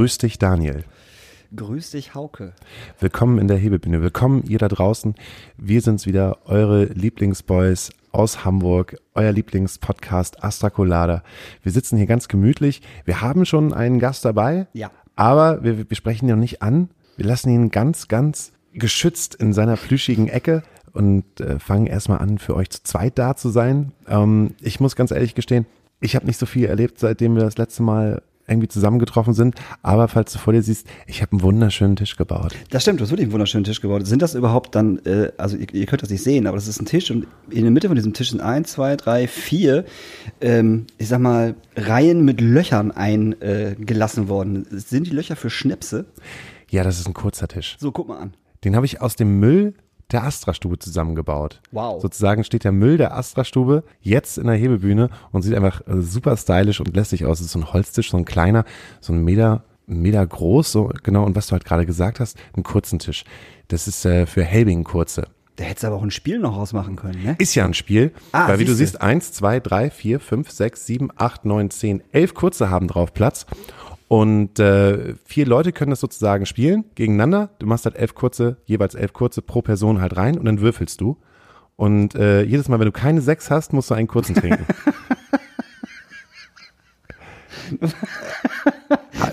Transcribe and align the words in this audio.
Grüß 0.00 0.16
dich, 0.16 0.38
Daniel. 0.38 0.84
Grüß 1.54 1.90
dich, 1.90 2.14
Hauke. 2.14 2.54
Willkommen 3.00 3.36
in 3.36 3.48
der 3.48 3.58
Hebebühne. 3.58 4.00
Willkommen 4.00 4.42
ihr 4.48 4.56
da 4.56 4.66
draußen. 4.66 5.14
Wir 5.58 5.82
sind's 5.82 6.06
wieder, 6.06 6.38
eure 6.46 6.84
Lieblingsboys 6.84 7.90
aus 8.10 8.42
Hamburg, 8.46 8.96
euer 9.14 9.30
Lieblingspodcast 9.30 10.42
Astra 10.42 10.70
Colada. 10.70 11.22
Wir 11.62 11.70
sitzen 11.70 11.98
hier 11.98 12.06
ganz 12.06 12.28
gemütlich. 12.28 12.80
Wir 13.04 13.20
haben 13.20 13.44
schon 13.44 13.74
einen 13.74 13.98
Gast 13.98 14.24
dabei. 14.24 14.68
Ja. 14.72 14.90
Aber 15.16 15.62
wir, 15.62 15.90
wir 15.90 15.96
sprechen 15.98 16.24
ihn 16.24 16.30
noch 16.34 16.40
nicht 16.40 16.62
an. 16.62 16.88
Wir 17.18 17.26
lassen 17.26 17.50
ihn 17.50 17.70
ganz, 17.70 18.08
ganz 18.08 18.52
geschützt 18.72 19.34
in 19.34 19.52
seiner 19.52 19.76
plüschigen 19.76 20.28
Ecke 20.28 20.62
und 20.94 21.42
äh, 21.42 21.58
fangen 21.58 21.86
erstmal 21.86 22.20
an, 22.20 22.38
für 22.38 22.56
euch 22.56 22.70
zu 22.70 22.82
zweit 22.84 23.18
da 23.18 23.36
zu 23.36 23.50
sein. 23.50 23.92
Ähm, 24.08 24.54
ich 24.62 24.80
muss 24.80 24.96
ganz 24.96 25.10
ehrlich 25.10 25.34
gestehen, 25.34 25.66
ich 26.00 26.16
habe 26.16 26.24
nicht 26.24 26.38
so 26.38 26.46
viel 26.46 26.64
erlebt, 26.64 26.98
seitdem 26.98 27.34
wir 27.34 27.42
das 27.42 27.58
letzte 27.58 27.82
Mal 27.82 28.22
irgendwie 28.50 28.68
zusammengetroffen 28.68 29.32
sind. 29.32 29.54
Aber 29.82 30.08
falls 30.08 30.32
du 30.32 30.38
vor 30.38 30.52
dir 30.52 30.62
siehst, 30.62 30.86
ich 31.06 31.22
habe 31.22 31.32
einen 31.32 31.42
wunderschönen 31.42 31.96
Tisch 31.96 32.16
gebaut. 32.16 32.54
Das 32.70 32.82
stimmt, 32.82 33.00
du 33.00 33.04
hast 33.04 33.10
wirklich 33.10 33.26
einen 33.26 33.32
wunderschönen 33.32 33.64
Tisch 33.64 33.80
gebaut. 33.80 34.06
Sind 34.06 34.22
das 34.22 34.34
überhaupt 34.34 34.74
dann, 34.74 34.98
äh, 35.04 35.32
also 35.38 35.56
ihr, 35.56 35.72
ihr 35.72 35.86
könnt 35.86 36.02
das 36.02 36.10
nicht 36.10 36.22
sehen, 36.22 36.46
aber 36.46 36.56
das 36.56 36.68
ist 36.68 36.80
ein 36.80 36.86
Tisch 36.86 37.10
und 37.10 37.26
in 37.48 37.62
der 37.62 37.70
Mitte 37.70 37.88
von 37.88 37.96
diesem 37.96 38.12
Tisch 38.12 38.30
sind 38.30 38.40
eins, 38.40 38.72
zwei, 38.72 38.96
drei, 38.96 39.28
vier, 39.28 39.84
ähm, 40.40 40.86
ich 40.98 41.08
sag 41.08 41.20
mal, 41.20 41.54
Reihen 41.76 42.24
mit 42.24 42.40
Löchern 42.40 42.90
eingelassen 42.90 44.28
worden. 44.28 44.66
Sind 44.70 45.06
die 45.06 45.12
Löcher 45.12 45.36
für 45.36 45.50
Schnäpse? 45.50 46.06
Ja, 46.68 46.84
das 46.84 47.00
ist 47.00 47.06
ein 47.06 47.14
kurzer 47.14 47.48
Tisch. 47.48 47.76
So, 47.80 47.92
guck 47.92 48.08
mal 48.08 48.18
an. 48.18 48.34
Den 48.64 48.76
habe 48.76 48.86
ich 48.86 49.00
aus 49.00 49.16
dem 49.16 49.40
Müll 49.40 49.74
der 50.12 50.24
Astra-Stube 50.24 50.78
zusammengebaut. 50.78 51.60
Wow. 51.72 52.00
Sozusagen 52.02 52.44
steht 52.44 52.64
der 52.64 52.72
Müll 52.72 52.96
der 52.96 53.16
Astra-Stube 53.16 53.84
jetzt 54.00 54.38
in 54.38 54.46
der 54.46 54.56
Hebebühne 54.56 55.10
und 55.32 55.42
sieht 55.42 55.54
einfach 55.54 55.80
äh, 55.86 56.00
super 56.00 56.36
stylisch 56.36 56.80
und 56.80 56.94
lässig 56.94 57.24
aus. 57.26 57.40
Es 57.40 57.46
ist 57.46 57.52
so 57.52 57.58
ein 57.60 57.72
Holztisch, 57.72 58.10
so 58.10 58.16
ein 58.16 58.24
kleiner, 58.24 58.64
so 59.00 59.12
ein 59.12 59.24
Meter, 59.24 59.64
Meter 59.86 60.26
groß, 60.26 60.70
so 60.72 60.90
genau. 61.02 61.24
Und 61.24 61.36
was 61.36 61.48
du 61.48 61.52
halt 61.52 61.64
gerade 61.64 61.86
gesagt 61.86 62.20
hast, 62.20 62.36
einen 62.54 62.62
kurzen 62.62 62.98
Tisch. 62.98 63.24
Das 63.68 63.88
ist 63.88 64.04
äh, 64.04 64.26
für 64.26 64.44
Helbing 64.44 64.84
kurze. 64.84 65.28
Da 65.56 65.64
hättest 65.64 65.82
du 65.82 65.88
aber 65.88 65.96
auch 65.96 66.02
ein 66.02 66.10
Spiel 66.10 66.38
noch 66.38 66.56
rausmachen 66.56 66.96
können, 66.96 67.22
ne? 67.22 67.36
Ist 67.38 67.54
ja 67.54 67.66
ein 67.66 67.74
Spiel, 67.74 68.12
Ah, 68.32 68.48
weil 68.48 68.60
wie 68.60 68.64
du 68.64 68.74
siehst, 68.74 69.02
eins, 69.02 69.32
zwei, 69.32 69.60
drei, 69.60 69.90
vier, 69.90 70.18
fünf, 70.18 70.50
sechs, 70.50 70.86
sieben, 70.86 71.10
acht, 71.16 71.44
neun, 71.44 71.70
zehn, 71.70 72.02
elf 72.12 72.32
kurze 72.32 72.70
haben 72.70 72.88
drauf 72.88 73.12
Platz. 73.12 73.44
Und 74.12 74.58
äh, 74.58 75.14
vier 75.24 75.46
Leute 75.46 75.70
können 75.70 75.90
das 75.90 76.00
sozusagen 76.00 76.44
spielen 76.44 76.84
gegeneinander. 76.96 77.50
Du 77.60 77.66
machst 77.66 77.84
halt 77.84 77.94
elf 77.94 78.16
kurze, 78.16 78.56
jeweils 78.64 78.96
elf 78.96 79.12
kurze 79.12 79.40
pro 79.40 79.62
Person 79.62 80.00
halt 80.00 80.16
rein 80.16 80.36
und 80.36 80.46
dann 80.46 80.60
würfelst 80.60 81.00
du. 81.00 81.16
Und 81.76 82.16
äh, 82.16 82.42
jedes 82.42 82.68
Mal, 82.68 82.80
wenn 82.80 82.86
du 82.86 82.92
keine 82.92 83.20
sechs 83.20 83.52
hast, 83.52 83.72
musst 83.72 83.88
du 83.88 83.94
einen 83.94 84.08
kurzen 84.08 84.34
trinken. 84.34 84.66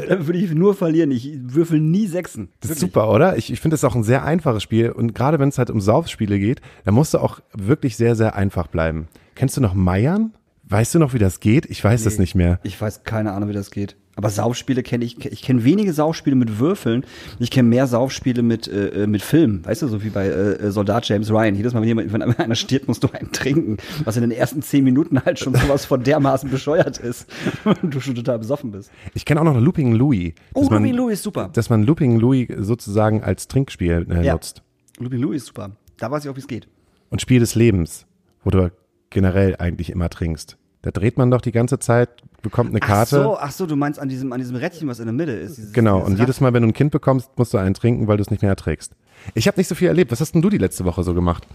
Da 0.07 0.25
würde 0.27 0.37
ich 0.39 0.51
nur 0.53 0.75
verlieren. 0.75 1.09
Ich 1.11 1.31
würfel 1.41 1.81
nie 1.81 2.05
Sechsen. 2.07 2.49
Das 2.59 2.69
ist 2.71 2.77
Wirklich. 2.81 2.93
super, 2.93 3.09
oder? 3.11 3.35
Ich, 3.37 3.51
ich 3.51 3.59
finde 3.59 3.73
das 3.73 3.83
auch 3.83 3.95
ein 3.95 4.03
sehr 4.03 4.23
einfaches 4.23 4.61
Spiel. 4.63 4.91
Und 4.91 5.13
gerade 5.15 5.39
wenn 5.39 5.49
es 5.49 5.57
halt 5.57 5.69
um 5.71 5.81
Saufspiele 5.81 6.37
geht, 6.39 6.61
dann 6.85 6.93
musst 6.93 7.13
du 7.13 7.17
auch 7.17 7.39
wirklich 7.53 7.97
sehr, 7.97 8.15
sehr 8.15 8.35
einfach 8.35 8.67
bleiben. 8.67 9.07
Kennst 9.35 9.57
du 9.57 9.61
noch 9.61 9.73
Meiern? 9.73 10.33
Weißt 10.63 10.93
du 10.95 10.99
noch, 10.99 11.13
wie 11.13 11.19
das 11.19 11.39
geht? 11.39 11.65
Ich 11.65 11.83
weiß 11.83 12.03
das 12.03 12.15
Nee. 12.17 12.21
nicht 12.21 12.35
mehr. 12.35 12.59
Ich 12.63 12.79
weiß 12.79 13.03
keine 13.03 13.33
Ahnung, 13.33 13.49
wie 13.49 13.53
das 13.53 13.71
geht. 13.71 13.95
Aber 14.17 14.29
Saufspiele 14.31 14.81
kenne 14.83 15.05
ich. 15.05 15.23
Ich 15.25 15.43
kenne 15.43 15.63
wenige 15.63 15.93
Saufspiele 15.93 16.35
mit 16.35 16.57
Würfeln. 16.59 17.05
Ich 17.37 17.51
kenne 17.51 17.69
mehr 17.69 17.85
Saufspiele 17.85 18.41
mit, 18.41 18.67
äh, 18.67 19.03
äh, 19.03 19.07
mit 19.07 19.21
Filmen. 19.21 19.63
Weißt 19.63 19.83
du, 19.83 19.87
so 19.87 20.03
wie 20.03 20.09
bei 20.09 20.27
äh, 20.27 20.71
Soldat 20.71 21.07
James 21.07 21.29
Ryan. 21.31 21.53
Jedes 21.55 21.73
Mal, 21.73 21.81
wenn, 21.81 21.87
jemand, 21.87 22.11
wenn 22.11 22.21
einer 22.23 22.55
stirbt, 22.55 22.87
musst 22.87 23.03
du 23.03 23.09
einen 23.11 23.31
trinken. 23.31 23.77
Was 24.05 24.15
in 24.17 24.21
den 24.23 24.31
ersten 24.31 24.63
zehn 24.63 24.83
Minuten 24.83 25.23
halt 25.23 25.37
schon 25.37 25.53
sowas 25.53 25.85
von 25.85 26.03
dermaßen 26.03 26.49
bescheuert 26.49 26.97
ist. 26.97 27.27
Und 27.63 27.93
du 27.93 27.99
schon 27.99 28.15
total 28.15 28.39
besoffen 28.39 28.71
bist. 28.71 28.91
Ich 29.13 29.23
kenne 29.23 29.39
auch 29.39 29.45
noch 29.45 29.59
Looping 29.59 29.93
Louis. 29.93 30.33
Oh, 30.55 30.63
man- 30.63 30.81
Looping 30.81 30.95
Louis 30.95 31.13
ist 31.13 31.23
super. 31.23 31.49
Dass 31.53 31.69
man 31.69 31.83
Looping 31.83 32.19
Louis 32.19 32.47
sozusagen 32.57 33.23
als 33.23 33.47
Trinkspiel 33.47 34.07
äh, 34.09 34.25
Ja. 34.25 34.33
nutzt. 34.33 34.63
Looping 34.99 35.21
Louis 35.21 35.43
ist 35.43 35.47
super. 35.49 35.71
Da 35.97 36.09
weiß 36.09 36.25
ich 36.25 36.31
auch, 36.31 36.35
wie 36.35 36.39
es 36.41 36.47
geht. 36.47 36.67
Und 37.11 37.21
Spiel 37.21 37.39
des 37.39 37.53
Lebens, 37.53 38.07
wo 38.43 38.49
du 38.49 38.71
generell 39.11 39.55
eigentlich 39.57 39.91
immer 39.91 40.09
trinkst. 40.09 40.57
Da 40.87 40.91
dreht 40.91 41.17
man 41.17 41.29
doch 41.29 41.41
die 41.41 41.51
ganze 41.51 41.79
Zeit, 41.79 42.07
bekommt 42.41 42.69
eine 42.69 42.79
Karte. 42.79 43.19
Ach 43.19 43.23
so, 43.23 43.37
ach 43.37 43.51
so, 43.51 43.65
du 43.65 43.75
meinst 43.75 43.99
an 43.99 44.07
diesem, 44.07 44.31
an 44.31 44.39
diesem 44.39 44.55
Rädchen, 44.55 44.87
was 44.87 44.99
in 44.99 45.05
der 45.05 45.13
Mitte 45.13 45.33
ist. 45.33 45.57
Dieses, 45.57 45.73
Genau, 45.73 45.97
dieses 45.97 46.09
und 46.09 46.19
jedes 46.19 46.39
Mal, 46.39 46.53
wenn 46.53 46.61
du 46.61 46.69
ein 46.69 46.73
Kind 46.73 46.91
bekommst, 46.91 47.29
musst 47.35 47.53
du 47.53 47.57
einen 47.57 47.73
trinken, 47.73 48.07
weil 48.07 48.15
du 48.15 48.21
es 48.21 48.31
nicht 48.31 48.41
mehr 48.41 48.51
erträgst. 48.51 48.93
Ich 49.33 49.47
habe 49.47 49.59
nicht 49.59 49.67
so 49.67 49.75
viel 49.75 49.89
erlebt. 49.89 50.13
Was 50.13 50.21
hast 50.21 50.31
denn 50.31 50.41
du 50.41 50.49
die 50.49 50.57
letzte 50.57 50.85
Woche 50.85 51.03
so 51.03 51.13
gemacht? 51.13 51.45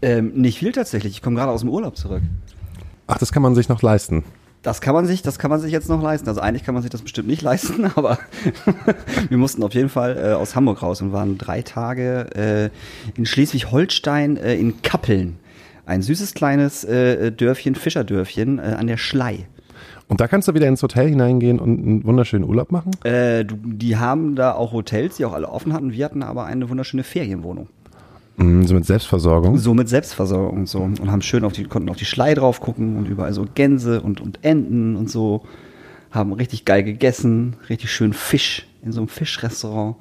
Ähm, 0.00 0.30
nicht 0.34 0.60
viel 0.60 0.70
tatsächlich. 0.70 1.14
Ich 1.14 1.22
komme 1.22 1.34
gerade 1.34 1.50
aus 1.50 1.62
dem 1.62 1.70
Urlaub 1.70 1.96
zurück. 1.96 2.22
Ach, 3.08 3.18
das 3.18 3.32
kann 3.32 3.42
man 3.42 3.56
sich 3.56 3.68
noch 3.68 3.82
leisten. 3.82 4.22
Das 4.62 4.80
kann 4.80 4.94
man 4.94 5.06
sich, 5.08 5.22
das 5.22 5.40
kann 5.40 5.50
man 5.50 5.58
sich 5.58 5.72
jetzt 5.72 5.88
noch 5.88 6.00
leisten. 6.00 6.28
Also 6.28 6.40
eigentlich 6.40 6.62
kann 6.62 6.74
man 6.74 6.84
sich 6.84 6.90
das 6.92 7.02
bestimmt 7.02 7.26
nicht 7.26 7.42
leisten, 7.50 7.90
aber 7.96 8.16
wir 9.28 9.38
mussten 9.38 9.64
auf 9.64 9.74
jeden 9.74 9.88
Fall 9.88 10.16
äh, 10.16 10.32
aus 10.34 10.54
Hamburg 10.54 10.82
raus 10.82 11.02
und 11.02 11.12
waren 11.12 11.36
drei 11.36 11.62
Tage 11.62 12.70
äh, 13.16 13.18
in 13.18 13.26
Schleswig-Holstein 13.26 14.36
äh, 14.36 14.54
in 14.54 14.80
Kappeln. 14.82 15.40
Ein 15.84 16.02
süßes 16.02 16.34
kleines 16.34 16.84
äh, 16.84 17.32
Dörfchen, 17.32 17.74
Fischerdörfchen 17.74 18.58
äh, 18.58 18.62
an 18.62 18.86
der 18.86 18.96
Schlei. 18.96 19.46
Und 20.08 20.20
da 20.20 20.28
kannst 20.28 20.46
du 20.46 20.54
wieder 20.54 20.68
ins 20.68 20.82
Hotel 20.82 21.08
hineingehen 21.08 21.58
und 21.58 21.78
einen 21.78 22.04
wunderschönen 22.04 22.44
Urlaub 22.44 22.70
machen? 22.70 22.92
Äh, 23.04 23.44
du, 23.44 23.56
die 23.56 23.96
haben 23.96 24.36
da 24.36 24.52
auch 24.52 24.72
Hotels, 24.72 25.16
die 25.16 25.24
auch 25.24 25.32
alle 25.32 25.48
offen 25.48 25.72
hatten. 25.72 25.92
Wir 25.92 26.04
hatten 26.04 26.22
aber 26.22 26.44
eine 26.44 26.68
wunderschöne 26.68 27.02
Ferienwohnung. 27.02 27.68
Mm, 28.36 28.62
so 28.64 28.74
mit 28.74 28.84
Selbstversorgung. 28.84 29.58
So 29.58 29.74
mit 29.74 29.88
Selbstversorgung 29.88 30.60
und 30.60 30.68
so. 30.68 30.80
Und 30.80 31.10
haben 31.10 31.22
schön 31.22 31.44
auf 31.44 31.52
die, 31.52 31.64
konnten 31.64 31.88
auf 31.88 31.96
die 31.96 32.04
Schlei 32.04 32.34
drauf 32.34 32.60
gucken 32.60 32.96
und 32.96 33.08
überall 33.08 33.32
so 33.32 33.46
Gänse 33.54 34.00
und, 34.02 34.20
und 34.20 34.40
Enten 34.42 34.96
und 34.96 35.10
so. 35.10 35.44
Haben 36.10 36.32
richtig 36.32 36.64
geil 36.66 36.84
gegessen, 36.84 37.56
richtig 37.70 37.90
schön 37.90 38.12
Fisch 38.12 38.66
in 38.82 38.92
so 38.92 39.00
einem 39.00 39.08
Fischrestaurant. 39.08 39.96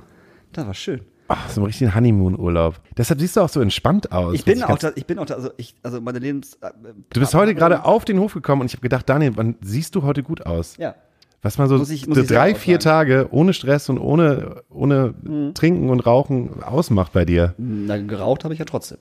Das 0.52 0.68
war 0.68 0.74
schön. 0.74 1.02
Ach, 1.34 1.50
so 1.50 1.62
ein 1.62 1.66
richtigen 1.66 1.94
Honeymoon-Urlaub. 1.96 2.80
Deshalb 2.98 3.20
siehst 3.22 3.38
du 3.38 3.42
auch 3.42 3.50
so 3.50 3.62
entspannt 3.62 4.12
aus. 4.12 4.34
Ich 4.36 4.44
bin 4.46 4.60
Was 4.62 4.70
auch, 4.70 4.78
da, 4.78 4.92
ich 4.96 5.06
bin 5.06 5.18
auch, 5.20 5.26
da, 5.26 5.36
also 5.36 5.50
ich, 5.58 5.76
also 5.84 6.02
meine 6.02 6.20
Lebens. 6.20 6.56
äh, 6.62 6.72
Du 7.14 7.20
bist 7.20 7.34
heute 7.34 7.56
gerade 7.56 7.86
auf 7.86 8.04
den 8.06 8.20
Hof 8.20 8.34
gekommen 8.34 8.62
und 8.62 8.68
ich 8.68 8.74
habe 8.74 8.82
gedacht, 8.82 9.08
Daniel, 9.08 9.32
wann 9.36 9.56
siehst 9.62 9.96
du 9.96 10.04
heute 10.04 10.24
gut 10.24 10.46
aus? 10.46 10.76
Ja. 10.78 10.96
Was 11.42 11.58
mal 11.58 11.68
so, 11.68 11.78
Muss 11.78 11.90
ich- 11.90 12.06
muss 12.08 12.18
so 12.18 12.22
ich 12.24 12.28
drei, 12.30 12.54
vier. 12.54 12.80
Tage 12.80 13.28
ohne 13.32 13.54
Stress 13.54 13.90
und 13.90 13.98
ohne, 13.98 14.62
ohne 14.70 15.14
Mhm. 15.24 15.54
Trinken 15.56 15.90
und 15.90 16.02
Rauchen 16.02 16.62
ausmacht 16.64 17.14
bei 17.14 17.26
dir. 17.26 17.56
Na, 17.58 17.98
geraucht 17.98 18.44
habe 18.44 18.54
ich 18.54 18.60
ja 18.60 18.66
trotzdem. 18.66 19.00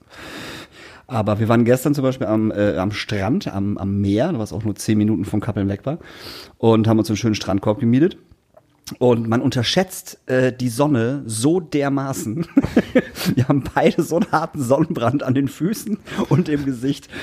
Aber 1.06 1.40
wir 1.40 1.48
waren 1.48 1.64
gestern 1.64 1.92
zum 1.92 2.04
Beispiel 2.04 2.28
am, 2.28 2.52
äh, 2.52 2.76
am 2.76 2.92
Strand, 2.92 3.48
am, 3.52 3.76
am 3.76 4.00
Meer, 4.00 4.32
was 4.38 4.52
auch 4.52 4.62
nur 4.62 4.76
zehn 4.76 4.96
Minuten 4.96 5.24
von 5.24 5.40
Kappeln 5.40 5.68
weg 5.68 5.84
war, 5.84 5.98
und 6.56 6.86
haben 6.86 6.98
uns 7.00 7.10
einen 7.10 7.16
schönen 7.16 7.34
Strandkorb 7.34 7.80
gemietet. 7.80 8.16
Und 8.98 9.28
man 9.28 9.40
unterschätzt 9.40 10.18
äh, 10.26 10.52
die 10.52 10.68
Sonne 10.68 11.22
so 11.26 11.60
dermaßen. 11.60 12.46
Wir 13.34 13.48
haben 13.48 13.64
beide 13.74 14.02
so 14.02 14.16
einen 14.16 14.32
harten 14.32 14.62
Sonnenbrand 14.62 15.22
an 15.22 15.34
den 15.34 15.48
Füßen 15.48 15.98
und 16.28 16.48
im 16.48 16.64
Gesicht. 16.64 17.08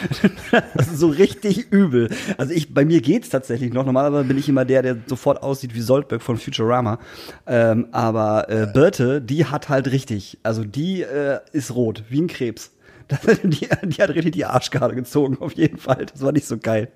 Das 0.75 0.87
ist 0.87 0.99
so 0.99 1.07
richtig 1.07 1.71
übel. 1.71 2.09
Also 2.37 2.53
ich, 2.53 2.73
bei 2.73 2.85
mir 2.85 3.01
geht's 3.01 3.29
tatsächlich 3.29 3.73
noch. 3.73 3.85
Normalerweise 3.85 4.27
bin 4.27 4.37
ich 4.37 4.47
immer 4.47 4.65
der, 4.65 4.81
der 4.81 4.97
sofort 5.07 5.41
aussieht 5.41 5.73
wie 5.75 5.81
Soldberg 5.81 6.21
von 6.21 6.37
Futurama. 6.37 6.99
Ähm, 7.45 7.87
aber 7.91 8.49
äh, 8.49 8.67
Birte, 8.71 9.21
die 9.21 9.45
hat 9.45 9.69
halt 9.69 9.91
richtig. 9.91 10.37
Also 10.43 10.63
die 10.63 11.01
äh, 11.01 11.39
ist 11.51 11.73
rot, 11.75 12.03
wie 12.09 12.21
ein 12.21 12.27
Krebs. 12.27 12.71
Die, 13.43 13.69
die 13.83 14.01
hat 14.01 14.09
richtig 14.09 14.33
die 14.33 14.45
Arschkarte 14.45 14.95
gezogen, 14.95 15.37
auf 15.39 15.53
jeden 15.53 15.77
Fall. 15.77 16.05
Das 16.11 16.21
war 16.21 16.31
nicht 16.31 16.45
so 16.45 16.57
geil. 16.57 16.89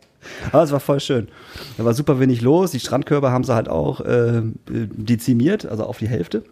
Aber 0.51 0.63
es 0.63 0.71
war 0.71 0.79
voll 0.79 0.99
schön. 0.99 1.29
Da 1.77 1.85
war 1.85 1.93
super 1.93 2.19
wenig 2.19 2.41
los. 2.41 2.71
Die 2.71 2.79
Strandkörbe 2.79 3.31
haben 3.31 3.43
sie 3.43 3.55
halt 3.55 3.69
auch 3.69 4.01
äh, 4.01 4.41
dezimiert, 4.67 5.65
also 5.65 5.85
auf 5.85 5.99
die 5.99 6.07
Hälfte, 6.07 6.43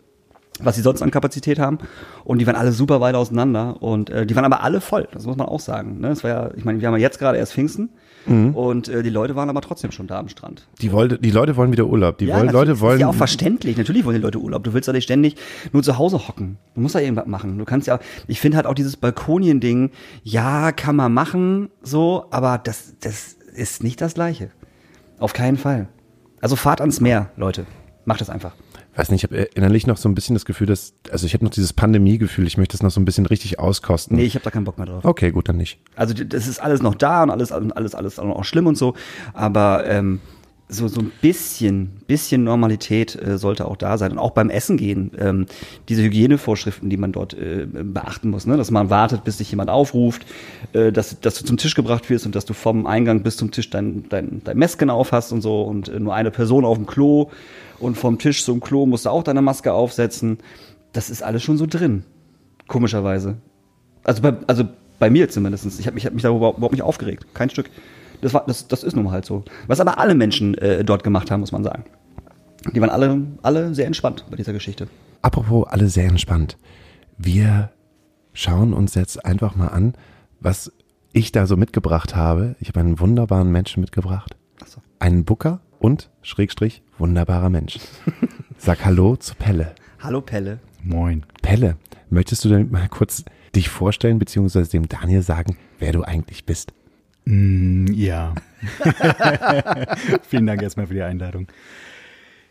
was 0.60 0.76
sie 0.76 0.82
sonst 0.82 1.02
an 1.02 1.12
Kapazität 1.12 1.60
haben. 1.60 1.80
Und 2.24 2.40
die 2.40 2.48
waren 2.48 2.56
alle 2.56 2.72
super 2.72 3.02
weit 3.02 3.16
auseinander. 3.16 3.82
Und 3.82 4.10
äh, 4.10 4.26
die 4.26 4.36
waren 4.36 4.46
aber 4.46 4.64
alle 4.64 4.82
voll, 4.82 5.08
das 5.12 5.26
muss 5.26 5.36
man 5.36 5.48
auch 5.48 5.60
sagen. 5.60 6.00
Ne? 6.00 6.10
Das 6.10 6.24
war 6.24 6.32
ja, 6.32 6.52
ich 6.56 6.64
meine, 6.64 6.80
wir 6.80 6.88
haben 6.88 6.96
ja 6.96 7.02
jetzt 7.02 7.20
gerade 7.20 7.38
erst 7.38 7.54
Pfingsten. 7.54 7.90
Und 8.28 8.88
äh, 8.90 9.02
die 9.02 9.10
Leute 9.10 9.36
waren 9.36 9.50
aber 9.50 9.62
trotzdem 9.62 9.92
schon 9.92 10.06
da 10.06 10.20
am 10.20 10.30
Strand. 10.30 10.68
Die, 10.82 10.92
wollte, 10.92 11.18
die 11.18 11.32
Leute 11.32 11.56
wollen 11.56 11.72
wieder 11.72 11.86
Urlaub. 11.86 12.18
Die 12.18 12.28
wollen, 12.28 12.38
natürlich, 12.38 12.54
Leute 12.54 12.72
das 12.72 12.80
wollen. 12.82 12.96
ist 12.96 13.02
ja 13.02 13.08
auch 13.08 13.16
verständlich. 13.16 13.78
Natürlich 13.78 14.06
wollen 14.06 14.18
die 14.18 14.22
Leute 14.22 14.40
Urlaub. 14.40 14.64
Du 14.64 14.74
willst 14.74 14.88
ja 14.88 14.94
nicht 14.94 15.06
ständig 15.06 15.36
nur 15.72 15.82
zu 15.82 15.98
Hause 15.98 16.28
hocken. 16.28 16.58
Du 16.76 16.82
musst 16.82 16.96
ja 16.96 17.02
irgendwas 17.02 17.26
machen. 17.26 17.58
Du 17.58 17.66
kannst 17.66 17.88
ja, 17.88 18.00
ich 18.28 18.40
finde 18.40 18.58
halt 18.58 18.68
auch 18.68 18.76
dieses 18.76 18.98
Balkonien-Ding, 18.98 19.92
ja, 20.24 20.72
kann 20.72 20.96
man 20.96 21.14
machen, 21.14 21.70
so, 21.82 22.26
aber 22.30 22.58
das, 22.58 22.94
das 23.00 23.34
ist 23.56 23.84
nicht 23.84 24.00
das 24.02 24.14
Gleiche. 24.14 24.52
Auf 25.18 25.34
keinen 25.34 25.58
Fall. 25.58 25.88
Also 26.42 26.56
fahrt 26.56 26.82
ans 26.82 27.02
Meer, 27.02 27.32
Leute. 27.36 27.66
Macht 28.06 28.22
das 28.22 28.30
einfach. 28.30 28.54
Weiß 28.96 29.12
nicht, 29.12 29.24
ich 29.24 29.32
habe 29.32 29.42
innerlich 29.54 29.88
noch 29.88 29.98
so 29.98 30.10
ein 30.10 30.16
bisschen 30.16 30.36
das 30.36 30.46
Gefühl, 30.46 30.68
dass, 30.68 30.94
also 31.12 31.26
ich 31.26 31.34
habe 31.34 31.46
noch 31.46 31.52
dieses 31.52 31.74
Pandemie-Gefühl, 31.74 32.48
ich 32.48 32.58
möchte 32.58 32.76
es 32.76 32.84
noch 32.84 32.92
so 32.92 33.00
ein 33.00 33.06
bisschen 33.06 33.26
richtig 33.26 33.60
auskosten. 33.60 34.18
Nee, 34.18 34.24
ich 34.24 34.36
habe 34.36 34.44
da 34.44 34.52
keinen 34.52 34.66
Bock 34.66 34.78
mehr 34.78 34.88
drauf. 34.88 35.06
Okay, 35.06 35.32
gut, 35.32 35.50
dann 35.50 35.58
nicht. 35.58 35.80
Also 35.96 36.14
das 36.14 36.48
ist 36.48 36.62
alles 36.62 36.82
noch 36.82 36.96
da 36.96 37.24
und 37.24 37.30
alles, 37.30 37.52
alles, 37.52 37.96
alles 37.96 38.20
auch 38.20 38.44
schlimm 38.44 38.68
und 38.68 38.78
so. 38.78 38.96
Aber 39.34 39.86
ähm, 39.86 40.20
so, 40.70 40.88
so 40.88 41.02
ein 41.02 41.12
bisschen, 41.22 41.90
bisschen 42.06 42.44
Normalität 42.44 43.16
äh, 43.16 43.40
sollte 43.40 43.66
auch 43.66 43.76
da 43.76 43.98
sein. 43.98 44.12
Und 44.12 44.20
auch 44.20 44.32
beim 44.32 44.52
Essen 44.52 44.78
gehen, 44.78 45.12
ähm, 45.18 45.48
diese 45.90 46.04
Hygienevorschriften, 46.04 46.90
die 46.90 46.98
man 46.98 47.12
dort 47.12 47.34
äh, 47.34 47.66
beachten 47.66 48.30
muss, 48.30 48.46
ne? 48.46 48.56
dass 48.56 48.70
man 48.70 48.92
wartet, 48.92 49.24
bis 49.24 49.40
sich 49.40 49.50
jemand 49.50 49.72
aufruft, 49.72 50.26
äh, 50.74 50.92
dass, 50.92 51.20
dass 51.20 51.40
du 51.40 51.46
zum 51.46 51.58
Tisch 51.58 51.74
gebracht 51.74 52.10
wirst 52.10 52.28
und 52.28 52.36
dass 52.36 52.46
du 52.46 52.54
vom 52.54 52.86
Eingang 52.86 53.24
bis 53.24 53.36
zum 53.36 53.50
Tisch 53.50 53.72
dein, 53.72 54.08
dein, 54.10 54.42
dein 54.44 54.58
Mesken 54.58 54.92
auf 54.92 55.12
hast 55.12 55.32
und 55.32 55.42
so 55.42 55.64
und 55.64 55.90
äh, 55.90 56.00
nur 56.00 56.14
eine 56.14 56.30
Person 56.30 56.64
auf 56.66 56.78
dem 56.78 56.86
Klo 56.86 57.32
und 57.80 57.98
vom 57.98 58.18
Tisch 58.20 58.44
zum 58.44 58.60
Klo 58.60 58.86
musst 58.86 59.06
du 59.06 59.10
auch 59.10 59.24
deine 59.24 59.42
Maske 59.42 59.74
aufsetzen. 59.74 60.38
Das 60.94 61.10
ist 61.10 61.24
alles 61.24 61.44
schon 61.44 61.58
so 61.58 61.66
drin, 61.66 62.04
komischerweise. 62.68 63.38
Also 64.04 64.22
bei, 64.22 64.34
also 64.48 64.66
bei 64.98 65.10
mir 65.10 65.30
zumindest. 65.30 65.80
Ich 65.80 65.86
habe 65.86 65.96
mich, 65.96 66.06
hab 66.06 66.14
mich 66.14 66.24
darüber 66.24 66.56
überhaupt 66.56 66.74
nicht 66.74 66.84
aufgeregt. 66.84 67.28
Kein 67.34 67.50
Stück. 67.50 67.70
Das, 68.22 68.34
war, 68.34 68.44
das, 68.46 68.68
das 68.68 68.84
ist 68.84 68.96
nun 68.96 69.06
mal 69.06 69.12
halt 69.12 69.26
so. 69.26 69.44
Was 69.68 69.80
aber 69.80 69.98
alle 69.98 70.16
Menschen 70.16 70.56
äh, 70.58 70.84
dort 70.84 71.04
gemacht 71.04 71.32
haben, 71.32 71.40
muss 71.40 71.52
man 71.52 71.64
sagen. 71.64 71.86
Die 72.74 72.82
waren 72.82 72.90
alle, 72.90 73.22
alle 73.42 73.74
sehr 73.74 73.86
entspannt 73.86 74.26
bei 74.30 74.36
dieser 74.36 74.52
Geschichte. 74.52 74.88
Apropos 75.22 75.68
alle 75.68 75.88
sehr 75.88 76.08
entspannt. 76.08 76.58
Wir 77.18 77.72
schauen 78.34 78.74
uns 78.74 78.96
jetzt 78.96 79.26
einfach 79.26 79.56
mal 79.56 79.68
an, 79.68 79.94
was 80.42 80.72
ich 81.14 81.32
da 81.32 81.48
so 81.48 81.56
mitgebracht 81.56 82.16
habe. 82.16 82.56
Ich 82.60 82.68
habe 82.70 82.82
einen 82.82 83.00
wunderbaren 83.00 83.52
Menschen 83.52 83.82
mitgebracht. 83.82 84.36
so. 84.66 84.82
Einen 85.00 85.24
Booker 85.24 85.62
und, 85.80 86.10
Schrägstrich, 86.22 86.82
wunderbarer 86.98 87.50
Mensch. 87.50 87.80
Sag 88.58 88.86
Hallo 88.86 89.16
zu 89.16 89.36
Pelle. 89.36 89.74
Hallo 90.00 90.22
Pelle. 90.22 90.60
Moin. 90.84 91.26
Pelle, 91.42 91.78
möchtest 92.10 92.46
du 92.46 92.50
denn 92.50 92.70
mal 92.70 92.88
kurz 92.90 93.24
dich 93.56 93.70
vorstellen, 93.70 94.20
beziehungsweise 94.20 94.70
dem 94.70 94.88
Daniel 94.88 95.22
sagen, 95.22 95.58
wer 95.80 95.94
du 95.94 96.04
eigentlich 96.04 96.46
bist? 96.46 96.74
Mm, 97.26 97.88
ja. 97.94 98.36
Vielen 100.28 100.46
Dank 100.46 100.62
erstmal 100.62 100.88
für 100.88 100.94
die 100.94 101.02
Einladung. 101.02 101.48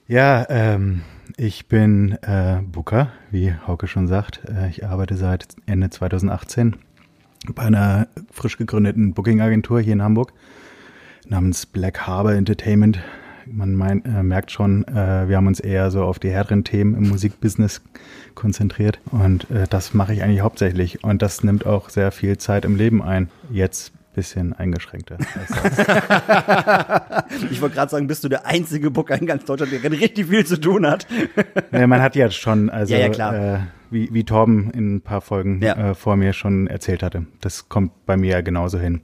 Ja, 0.07 0.47
ähm, 0.49 1.03
ich 1.37 1.67
bin 1.67 2.13
äh, 2.23 2.63
Booker, 2.63 3.13
wie 3.31 3.55
Hauke 3.67 3.87
schon 3.89 4.09
sagt. 4.09 4.41
Äh, 4.49 4.71
ich 4.71 4.87
arbeite 4.87 5.17
seit 5.17 5.49
Ende 5.67 5.91
2018 5.91 6.77
bei 7.55 7.65
einer 7.65 8.09
frisch 8.33 8.57
gegründeten 8.57 9.13
Booking-Agentur 9.13 9.81
hier 9.81 9.93
in 9.93 10.03
Hamburg 10.03 10.33
namens 11.29 11.67
Black 11.67 12.07
Harbor 12.07 12.33
Entertainment. 12.33 12.99
Man 13.47 13.75
mein, 13.75 14.05
äh, 14.05 14.23
merkt 14.23 14.51
schon, 14.51 14.87
äh, 14.89 15.29
wir 15.29 15.37
haben 15.37 15.47
uns 15.47 15.59
eher 15.61 15.91
so 15.91 16.03
auf 16.03 16.19
die 16.19 16.31
härteren 16.31 16.65
Themen 16.65 16.95
im 16.95 17.09
Musikbusiness 17.09 17.81
konzentriert 18.35 19.01
und 19.11 19.51
äh, 19.51 19.65
das 19.71 19.95
mache 19.95 20.13
ich 20.13 20.23
eigentlich 20.23 20.43
hauptsächlich 20.43 21.03
und 21.03 21.23
das 21.23 21.43
nimmt 21.43 21.65
auch 21.65 21.89
sehr 21.89 22.13
viel 22.13 22.37
Zeit 22.37 22.67
im 22.67 22.77
Leben 22.77 23.03
ein. 23.03 23.31
Jetzt 23.51 23.93
bisschen 24.19 24.53
eingeschränkter. 24.53 25.17
ich 27.53 27.63
wollte 27.63 27.77
gerade 27.77 27.89
sagen, 27.89 28.09
bist 28.09 28.25
du 28.25 28.29
der 28.29 28.47
einzige 28.47 28.91
Booker 28.91 29.17
in 29.17 29.27
ganz 29.27 29.45
Deutschland, 29.45 29.71
der 29.73 29.93
richtig 29.93 30.27
viel 30.27 30.45
zu 30.45 30.61
tun 30.61 30.85
hat. 30.89 31.07
ja, 31.71 31.87
man 31.87 32.03
hat 32.03 32.17
ja 32.17 32.29
schon, 32.29 32.69
also 32.69 32.93
ja, 32.93 33.07
ja. 33.07 33.55
Äh, 33.55 33.61
wie, 33.93 34.13
wie 34.13 34.25
Torben 34.25 34.73
in 34.73 34.97
ein 34.97 35.01
paar 35.03 35.21
Folgen 35.21 35.63
Ja. 35.63 35.91
äh, 35.91 35.95
vor 35.95 36.17
mir 36.17 36.33
schon 36.33 36.67
erzählt 36.67 37.05
hatte. 37.05 37.27
Das 37.41 37.69
kommt 37.69 37.93
bei 38.07 38.17
mir 38.17 38.33
ja 38.33 38.41
genauso 38.41 38.81
hin. 38.81 39.03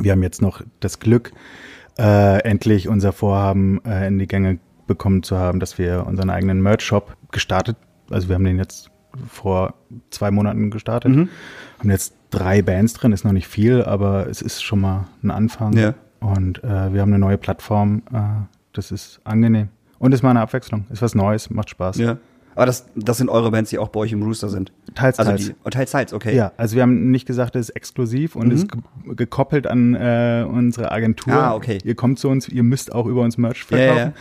Wir 0.00 0.12
haben 0.12 0.22
jetzt 0.22 0.42
noch 0.42 0.62
das 0.80 1.00
Glück, 1.00 1.32
äh, 1.98 2.42
endlich 2.42 2.88
unser 2.88 3.12
Vorhaben 3.12 3.84
äh, 3.84 4.06
in 4.06 4.18
die 4.18 4.26
Gänge 4.26 4.58
bekommen 4.86 5.22
zu 5.22 5.36
haben, 5.36 5.60
dass 5.60 5.78
wir 5.78 6.06
unseren 6.06 6.30
eigenen 6.30 6.62
Merch-Shop 6.62 7.16
gestartet, 7.32 7.76
also 8.10 8.28
wir 8.28 8.36
haben 8.36 8.44
den 8.44 8.58
jetzt 8.58 8.90
vor 9.28 9.74
zwei 10.10 10.30
Monaten 10.30 10.70
gestartet, 10.70 11.14
Mhm. 11.14 11.28
haben 11.78 11.90
jetzt 11.90 12.14
drei 12.30 12.62
Bands 12.62 12.94
drin, 12.94 13.12
ist 13.12 13.24
noch 13.24 13.32
nicht 13.32 13.48
viel, 13.48 13.82
aber 13.82 14.28
es 14.28 14.42
ist 14.42 14.62
schon 14.62 14.80
mal 14.80 15.06
ein 15.22 15.30
Anfang. 15.30 15.72
Ja. 15.76 15.94
Und 16.20 16.62
äh, 16.64 16.92
wir 16.92 17.00
haben 17.00 17.12
eine 17.12 17.18
neue 17.18 17.38
Plattform, 17.38 18.02
äh, 18.12 18.18
das 18.72 18.90
ist 18.92 19.20
angenehm. 19.24 19.68
Und 19.98 20.12
ist 20.14 20.22
mal 20.22 20.30
eine 20.30 20.40
Abwechslung, 20.40 20.86
ist 20.90 21.02
was 21.02 21.14
Neues, 21.14 21.50
macht 21.50 21.70
Spaß. 21.70 21.96
Ja. 21.98 22.18
Aber 22.58 22.66
das, 22.66 22.86
das 22.96 23.18
sind 23.18 23.28
eure 23.28 23.52
Bands, 23.52 23.70
die 23.70 23.78
auch 23.78 23.88
bei 23.88 24.00
euch 24.00 24.10
im 24.10 24.20
Rooster 24.22 24.48
sind. 24.48 24.72
Teils, 24.96 25.18
Also 25.20 25.30
teils. 25.30 25.46
die, 25.46 25.54
oh, 25.64 25.70
teils, 25.70 25.92
teils, 25.92 26.12
okay. 26.12 26.34
Ja, 26.34 26.50
also 26.56 26.74
wir 26.74 26.82
haben 26.82 27.10
nicht 27.12 27.24
gesagt, 27.24 27.54
es 27.54 27.68
ist 27.68 27.76
exklusiv 27.76 28.34
und 28.34 28.46
Mhm. 28.48 28.52
ist 28.52 28.68
ge 28.72 28.80
gekoppelt 29.14 29.68
an 29.68 29.94
äh, 29.94 30.44
unsere 30.48 30.90
Agentur. 30.90 31.32
Ah, 31.34 31.54
okay. 31.54 31.78
Ihr 31.84 31.94
kommt 31.94 32.18
zu 32.18 32.28
uns, 32.28 32.48
ihr 32.48 32.64
müsst 32.64 32.92
auch 32.92 33.06
über 33.06 33.22
uns 33.22 33.38
Merch 33.38 33.64
Ja, 33.70 33.78
ja, 33.78 33.84
verkaufen. 33.94 34.14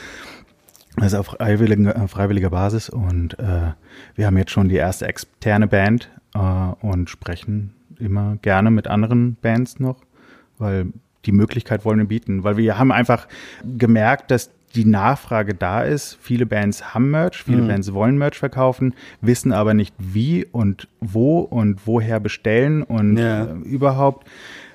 Das 0.97 1.07
ist 1.13 1.15
auf 1.19 1.25
freiwilliger, 1.27 1.95
äh, 1.95 2.07
freiwilliger 2.07 2.49
Basis 2.51 2.89
und 2.89 3.37
äh, 3.39 3.73
wir 4.15 4.25
haben 4.27 4.37
jetzt 4.37 4.51
schon 4.51 4.69
die 4.69 4.75
erste 4.75 5.07
externe 5.07 5.67
Band 5.67 6.09
äh, 6.35 6.39
und 6.39 7.09
sprechen 7.09 7.73
immer 7.99 8.37
gerne 8.43 8.69
mit 8.69 8.87
anderen 8.87 9.35
Bands 9.41 9.79
noch, 9.79 9.97
weil 10.59 10.87
die 11.25 11.31
Möglichkeit 11.31 11.85
wollen 11.85 11.97
wir 11.99 12.07
bieten, 12.07 12.43
weil 12.43 12.57
wir 12.57 12.77
haben 12.77 12.91
einfach 12.91 13.27
gemerkt, 13.77 14.29
dass 14.31 14.51
die 14.77 14.85
Nachfrage 14.85 15.53
da 15.55 15.81
ist. 15.81 16.17
Viele 16.21 16.45
Bands 16.45 16.93
haben 16.93 17.09
Merch, 17.11 17.43
viele 17.43 17.61
Mhm. 17.63 17.67
Bands 17.67 17.93
wollen 17.93 18.17
Merch 18.17 18.37
verkaufen, 18.37 18.93
wissen 19.21 19.51
aber 19.51 19.73
nicht 19.73 19.93
wie 19.97 20.45
und 20.45 20.87
wo 21.01 21.39
und 21.39 21.85
woher 21.85 22.19
bestellen 22.19 22.83
und 22.83 23.17
Ja. 23.17 23.45
äh, 23.45 23.51
überhaupt 23.63 24.27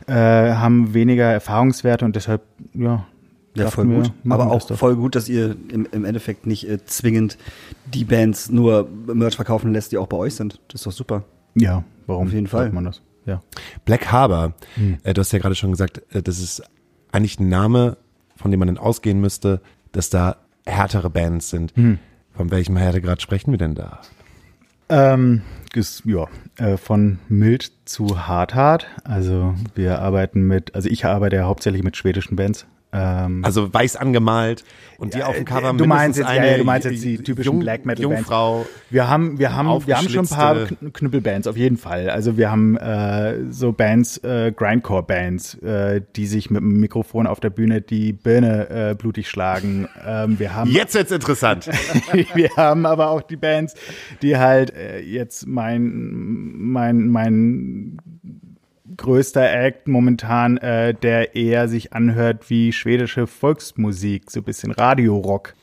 äh, 0.08 0.12
haben 0.14 0.94
weniger 0.94 1.24
Erfahrungswerte 1.26 2.04
und 2.04 2.16
deshalb, 2.16 2.42
ja, 2.74 3.06
Ja, 3.54 3.70
voll 3.70 3.88
wir, 3.88 3.96
gut. 3.98 4.12
Aber 4.28 4.50
auch 4.50 4.62
doch. 4.66 4.76
voll 4.76 4.96
gut, 4.96 5.14
dass 5.14 5.28
ihr 5.28 5.54
im, 5.68 5.86
im 5.92 6.04
Endeffekt 6.04 6.44
nicht 6.46 6.68
äh, 6.68 6.84
zwingend 6.84 7.38
die 7.84 8.04
Bands 8.04 8.50
nur 8.50 8.88
Merch 9.06 9.36
verkaufen 9.36 9.72
lässt, 9.72 9.92
die 9.92 9.98
auch 9.98 10.06
bei 10.08 10.16
euch 10.16 10.34
sind. 10.34 10.60
Das 10.68 10.80
ist 10.80 10.86
doch 10.86 10.92
super. 10.92 11.22
Ja, 11.54 11.84
warum 12.08 12.26
Auf 12.28 12.32
jeden 12.32 12.46
Fall. 12.48 12.70
man 12.72 12.84
das? 12.84 13.00
Ja. 13.26 13.42
Black 13.84 14.10
Harbor, 14.10 14.54
Hm. 14.74 14.98
äh, 15.04 15.14
du 15.14 15.20
hast 15.20 15.30
ja 15.32 15.38
gerade 15.38 15.54
schon 15.54 15.70
gesagt, 15.70 16.02
äh, 16.12 16.20
das 16.22 16.40
ist 16.40 16.62
eigentlich 17.12 17.38
ein 17.38 17.48
Name, 17.48 17.96
von 18.36 18.50
dem 18.50 18.58
man 18.58 18.66
dann 18.68 18.78
ausgehen 18.78 19.20
müsste, 19.20 19.60
dass 19.92 20.10
da 20.10 20.36
härtere 20.66 21.10
Bands 21.10 21.50
sind. 21.50 21.74
Hm. 21.76 21.98
Von 22.34 22.50
welchem 22.50 22.76
Härtegrad 22.76 23.20
sprechen 23.20 23.50
wir 23.50 23.58
denn 23.58 23.74
da? 23.74 24.00
Ähm, 24.88 25.42
ist, 25.74 26.04
ja, 26.04 26.26
äh, 26.58 26.76
von 26.76 27.18
mild 27.28 27.72
zu 27.84 28.26
hart 28.26 28.54
hart. 28.54 28.86
Also 29.04 29.54
wir 29.74 30.00
arbeiten 30.00 30.42
mit, 30.42 30.74
also 30.74 30.88
ich 30.88 31.04
arbeite 31.04 31.36
ja 31.36 31.44
hauptsächlich 31.44 31.82
mit 31.82 31.96
schwedischen 31.96 32.36
Bands. 32.36 32.66
Ähm, 32.94 33.42
Also 33.44 33.72
weiß 33.72 33.96
angemalt 33.96 34.64
und 34.98 35.14
die 35.14 35.20
Ja, 35.20 35.26
auf 35.26 35.34
dem 35.36 35.46
Cover 35.46 35.70
äh, 35.70 35.76
du 35.76 35.86
meinst 35.86 36.18
jetzt, 36.18 36.28
eine 36.28 36.50
ja, 36.52 36.58
du 36.58 36.64
meinst 36.64 36.84
jetzt 36.90 37.02
die 37.02 37.16
typischen 37.18 37.52
Jung- 37.54 37.60
Black 37.60 37.86
Metal 37.86 38.04
Bands. 38.06 38.18
Jungfrau. 38.20 38.66
Wir 38.90 39.08
haben, 39.08 39.38
wir 39.38 39.54
haben, 39.56 39.86
wir 39.86 39.96
haben 39.96 40.08
schon 40.10 40.26
ein 40.26 40.28
paar 40.28 40.66
Knüppelbands 40.92 41.46
auf 41.46 41.56
jeden 41.56 41.78
Fall. 41.78 42.10
Also 42.10 42.36
wir 42.36 42.50
haben 42.50 42.76
äh, 42.76 43.50
so 43.50 43.72
Bands, 43.72 44.18
äh, 44.18 44.52
Grindcore-Bands, 44.54 45.54
äh, 45.62 46.02
die 46.16 46.26
sich 46.26 46.50
mit 46.50 46.60
dem 46.60 46.80
Mikrofon 46.80 47.26
auf 47.26 47.40
der 47.40 47.48
Bühne 47.50 47.80
die 47.80 48.12
Birne 48.12 48.68
äh, 48.90 48.94
blutig 48.94 49.28
schlagen. 49.30 49.88
Ähm, 50.06 50.38
wir 50.38 50.54
haben 50.54 50.70
Jetzt 50.70 50.94
wird's 50.94 51.10
interessant. 51.12 51.70
wir 52.34 52.50
haben 52.58 52.84
aber 52.84 53.08
auch 53.08 53.22
die 53.22 53.36
Bands, 53.36 53.74
die 54.20 54.36
halt 54.36 54.74
äh, 54.76 55.00
jetzt 55.00 55.46
mein, 55.46 56.52
mein, 56.58 57.08
mein 57.08 57.96
größter 58.96 59.52
Act 59.52 59.88
momentan, 59.88 60.56
äh, 60.58 60.94
der 60.94 61.34
eher 61.34 61.68
sich 61.68 61.92
anhört 61.92 62.50
wie 62.50 62.72
schwedische 62.72 63.26
Volksmusik, 63.26 64.30
so 64.30 64.40
ein 64.40 64.44
bisschen 64.44 64.72
Radiorock. 64.72 65.54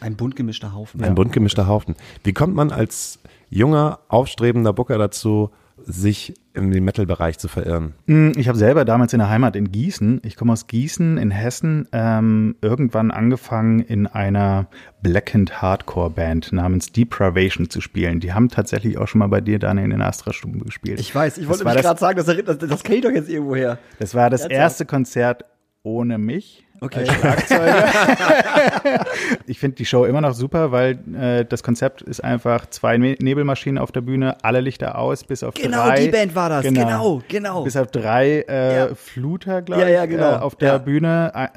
Ein 0.00 0.16
bunt 0.16 0.36
gemischter 0.36 0.74
Haufen. 0.74 1.02
Ein 1.02 1.14
bunt 1.14 1.32
gemischter 1.32 1.66
Haufen. 1.66 1.96
Wie 2.24 2.32
kommt 2.32 2.54
man 2.54 2.70
als 2.70 3.18
junger, 3.50 4.00
aufstrebender 4.08 4.72
Booker 4.72 4.98
dazu, 4.98 5.50
sich 5.86 6.34
im 6.54 6.68
Metal-Bereich 6.68 7.38
zu 7.38 7.48
verirren? 7.48 7.94
Hm, 8.06 8.32
Ich 8.36 8.48
habe 8.48 8.58
selber 8.58 8.84
damals 8.84 9.12
in 9.12 9.18
der 9.20 9.28
Heimat 9.30 9.56
in 9.56 9.72
Gießen, 9.72 10.20
ich 10.24 10.36
komme 10.36 10.52
aus 10.52 10.66
Gießen 10.66 11.16
in 11.18 11.30
Hessen, 11.30 11.88
ähm, 11.92 12.56
irgendwann 12.60 13.10
angefangen 13.10 13.80
in 13.80 14.06
einer 14.06 14.66
Blackened 15.02 15.60
Hardcore 15.62 16.10
Band 16.10 16.52
namens 16.52 16.92
Depravation 16.92 17.70
zu 17.70 17.80
spielen. 17.80 18.20
Die 18.20 18.32
haben 18.32 18.48
tatsächlich 18.48 18.98
auch 18.98 19.08
schon 19.08 19.20
mal 19.20 19.28
bei 19.28 19.40
dir, 19.40 19.58
Daniel, 19.58 19.84
in 19.84 19.90
den 19.90 20.02
Astra-Stuben 20.02 20.60
gespielt. 20.64 21.00
Ich 21.00 21.14
weiß, 21.14 21.38
ich 21.38 21.44
Das 21.44 21.50
wollte 21.50 21.64
war 21.64 21.72
mich 21.74 21.82
das- 21.82 21.98
gerade 22.00 22.22
sagen, 22.22 22.44
das, 22.46 22.58
das, 22.58 22.68
das 22.70 22.82
kenne 22.82 22.96
ich 22.98 23.02
doch 23.04 23.10
jetzt 23.10 23.28
irgendwo 23.28 23.56
her. 23.56 23.78
Das 23.98 24.14
war 24.14 24.28
das 24.30 24.42
Ernsthaft? 24.42 24.60
erste 24.60 24.86
Konzert 24.86 25.44
ohne 25.82 26.18
mich. 26.18 26.64
Okay. 26.82 27.00
Als 27.00 27.12
Schlagzeuger. 27.14 27.84
ich 29.46 29.58
finde 29.58 29.76
die 29.76 29.84
Show 29.86 30.04
immer 30.04 30.20
noch 30.20 30.34
super, 30.34 30.72
weil 30.72 30.98
äh, 31.14 31.44
das 31.44 31.62
Konzept 31.62 32.02
ist 32.02 32.22
einfach 32.22 32.66
zwei 32.70 32.98
Ne- 32.98 33.16
Nebelmaschinen 33.20 33.78
auf 33.78 33.92
der 33.92 34.00
Bühne, 34.00 34.36
alle 34.42 34.60
Lichter 34.60 34.98
aus, 34.98 35.24
bis 35.24 35.42
auf 35.42 35.54
Genau, 35.54 35.86
drei. 35.86 36.04
die 36.06 36.10
Band 36.10 36.34
war 36.34 36.48
das. 36.48 36.64
Genau, 36.64 37.22
genau. 37.28 37.62
Bis 37.64 37.76
auf 37.76 37.86
drei 37.90 38.44
äh, 38.48 38.76
Ja. 38.76 38.94
Fluter, 38.94 39.62
glaube 39.62 39.82
Ja, 39.82 39.88
ich, 39.88 39.94
ja, 39.94 40.06
genau. 40.06 40.32
äh, 40.32 40.36
auf 40.38 40.56
der 40.56 40.68
Ja. 40.72 40.78
Bühne 40.78 41.32
äh, 41.34 41.48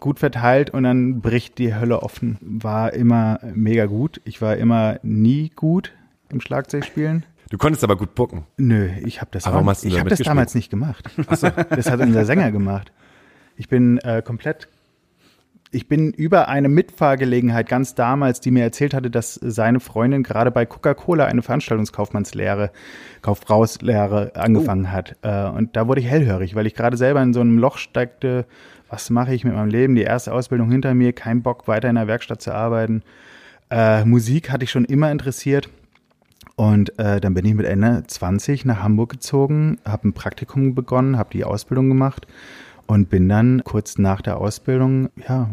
gut 0.00 0.18
verteilt 0.18 0.70
und 0.70 0.82
dann 0.82 1.20
bricht 1.20 1.58
die 1.58 1.74
Hölle 1.74 2.02
offen. 2.02 2.38
War 2.40 2.92
immer 2.92 3.38
mega 3.54 3.86
gut. 3.86 4.20
Ich 4.24 4.42
war 4.42 4.56
immer 4.56 4.98
nie 5.02 5.50
gut 5.54 5.92
im 6.28 6.40
Schlagzeugspielen. 6.40 7.24
Du 7.50 7.58
konntest 7.58 7.84
aber 7.84 7.94
gut 7.96 8.16
bucken. 8.16 8.44
Nö, 8.56 8.88
ich 9.04 9.20
habe 9.20 9.30
das, 9.30 9.44
Aber 9.46 9.60
du 9.62 9.86
ich 9.86 10.00
hab 10.00 10.08
das 10.08 10.18
damals 10.18 10.56
nicht 10.56 10.68
gemacht. 10.70 11.04
Das 11.28 11.44
hat 11.44 12.00
unser 12.00 12.24
Sänger 12.24 12.50
gemacht. 12.50 12.90
Ich 13.56 13.68
bin 13.68 13.98
äh, 13.98 14.22
komplett 14.22 14.68
ich 15.72 15.88
bin 15.88 16.12
über 16.12 16.48
eine 16.48 16.68
Mitfahrgelegenheit 16.68 17.68
ganz 17.68 17.94
damals, 17.94 18.40
die 18.40 18.50
mir 18.50 18.62
erzählt 18.62 18.94
hatte, 18.94 19.10
dass 19.10 19.34
seine 19.34 19.80
Freundin 19.80 20.22
gerade 20.22 20.50
bei 20.50 20.64
Coca-Cola 20.64 21.26
eine 21.26 21.42
Veranstaltungskaufmannslehre, 21.42 22.70
Kauffrauslehre 23.20 24.32
angefangen 24.36 24.92
hat. 24.92 25.16
Äh, 25.22 25.48
und 25.48 25.76
da 25.76 25.88
wurde 25.88 26.00
ich 26.00 26.06
hellhörig, 26.06 26.54
weil 26.54 26.66
ich 26.66 26.74
gerade 26.74 26.96
selber 26.96 27.22
in 27.22 27.32
so 27.32 27.40
einem 27.40 27.58
Loch 27.58 27.78
steckte. 27.78 28.46
Was 28.88 29.10
mache 29.10 29.34
ich 29.34 29.44
mit 29.44 29.54
meinem 29.54 29.68
Leben? 29.68 29.96
Die 29.96 30.02
erste 30.02 30.32
Ausbildung 30.32 30.70
hinter 30.70 30.94
mir, 30.94 31.12
kein 31.12 31.42
Bock 31.42 31.66
weiter 31.66 31.90
in 31.90 31.96
der 31.96 32.06
Werkstatt 32.06 32.40
zu 32.40 32.54
arbeiten. 32.54 33.02
Äh, 33.68 34.04
Musik 34.04 34.50
hatte 34.50 34.64
ich 34.64 34.70
schon 34.70 34.84
immer 34.84 35.10
interessiert. 35.10 35.68
Und 36.54 36.98
äh, 36.98 37.20
dann 37.20 37.34
bin 37.34 37.44
ich 37.44 37.54
mit 37.54 37.66
Ende 37.66 38.04
20 38.06 38.64
nach 38.64 38.82
Hamburg 38.82 39.10
gezogen, 39.10 39.78
habe 39.84 40.08
ein 40.08 40.12
Praktikum 40.14 40.74
begonnen, 40.74 41.18
habe 41.18 41.28
die 41.32 41.44
Ausbildung 41.44 41.88
gemacht 41.88 42.26
und 42.86 43.08
bin 43.10 43.28
dann 43.28 43.62
kurz 43.64 43.98
nach 43.98 44.20
der 44.20 44.38
Ausbildung 44.38 45.08
ja, 45.28 45.50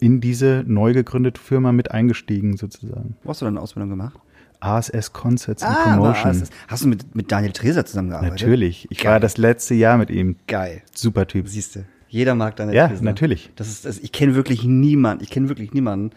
in 0.00 0.20
diese 0.20 0.64
neu 0.66 0.92
gegründete 0.92 1.40
Firma 1.40 1.72
mit 1.72 1.90
eingestiegen 1.90 2.56
sozusagen. 2.56 3.16
Wo 3.24 3.30
hast 3.30 3.40
du 3.40 3.46
deine 3.46 3.60
Ausbildung 3.60 3.90
gemacht? 3.90 4.18
ASS 4.60 5.12
Concerts 5.12 5.62
and 5.62 5.76
Ah, 5.76 5.94
Promotion. 5.96 6.30
ASS. 6.30 6.50
Hast 6.68 6.84
du 6.84 6.88
mit, 6.88 7.14
mit 7.16 7.32
Daniel 7.32 7.52
Treser 7.52 7.86
zusammengearbeitet? 7.86 8.40
Natürlich. 8.40 8.86
Ich 8.90 8.98
Geil. 8.98 9.12
war 9.12 9.20
das 9.20 9.38
letzte 9.38 9.74
Jahr 9.74 9.96
mit 9.96 10.10
ihm. 10.10 10.36
Geil. 10.46 10.82
Super 10.94 11.26
Typ. 11.26 11.48
Siehst 11.48 11.76
du. 11.76 11.84
Jeder 12.08 12.34
mag 12.34 12.56
Daniel 12.56 12.76
Ja, 12.76 12.88
Treser. 12.88 13.04
natürlich. 13.04 13.50
Das 13.56 13.68
ist, 13.68 13.84
das, 13.86 13.98
ich 13.98 14.12
kenne 14.12 14.34
wirklich 14.34 14.64
niemanden, 14.64 15.22
ich 15.24 15.30
kenne 15.30 15.48
wirklich 15.48 15.72
niemanden, 15.72 16.10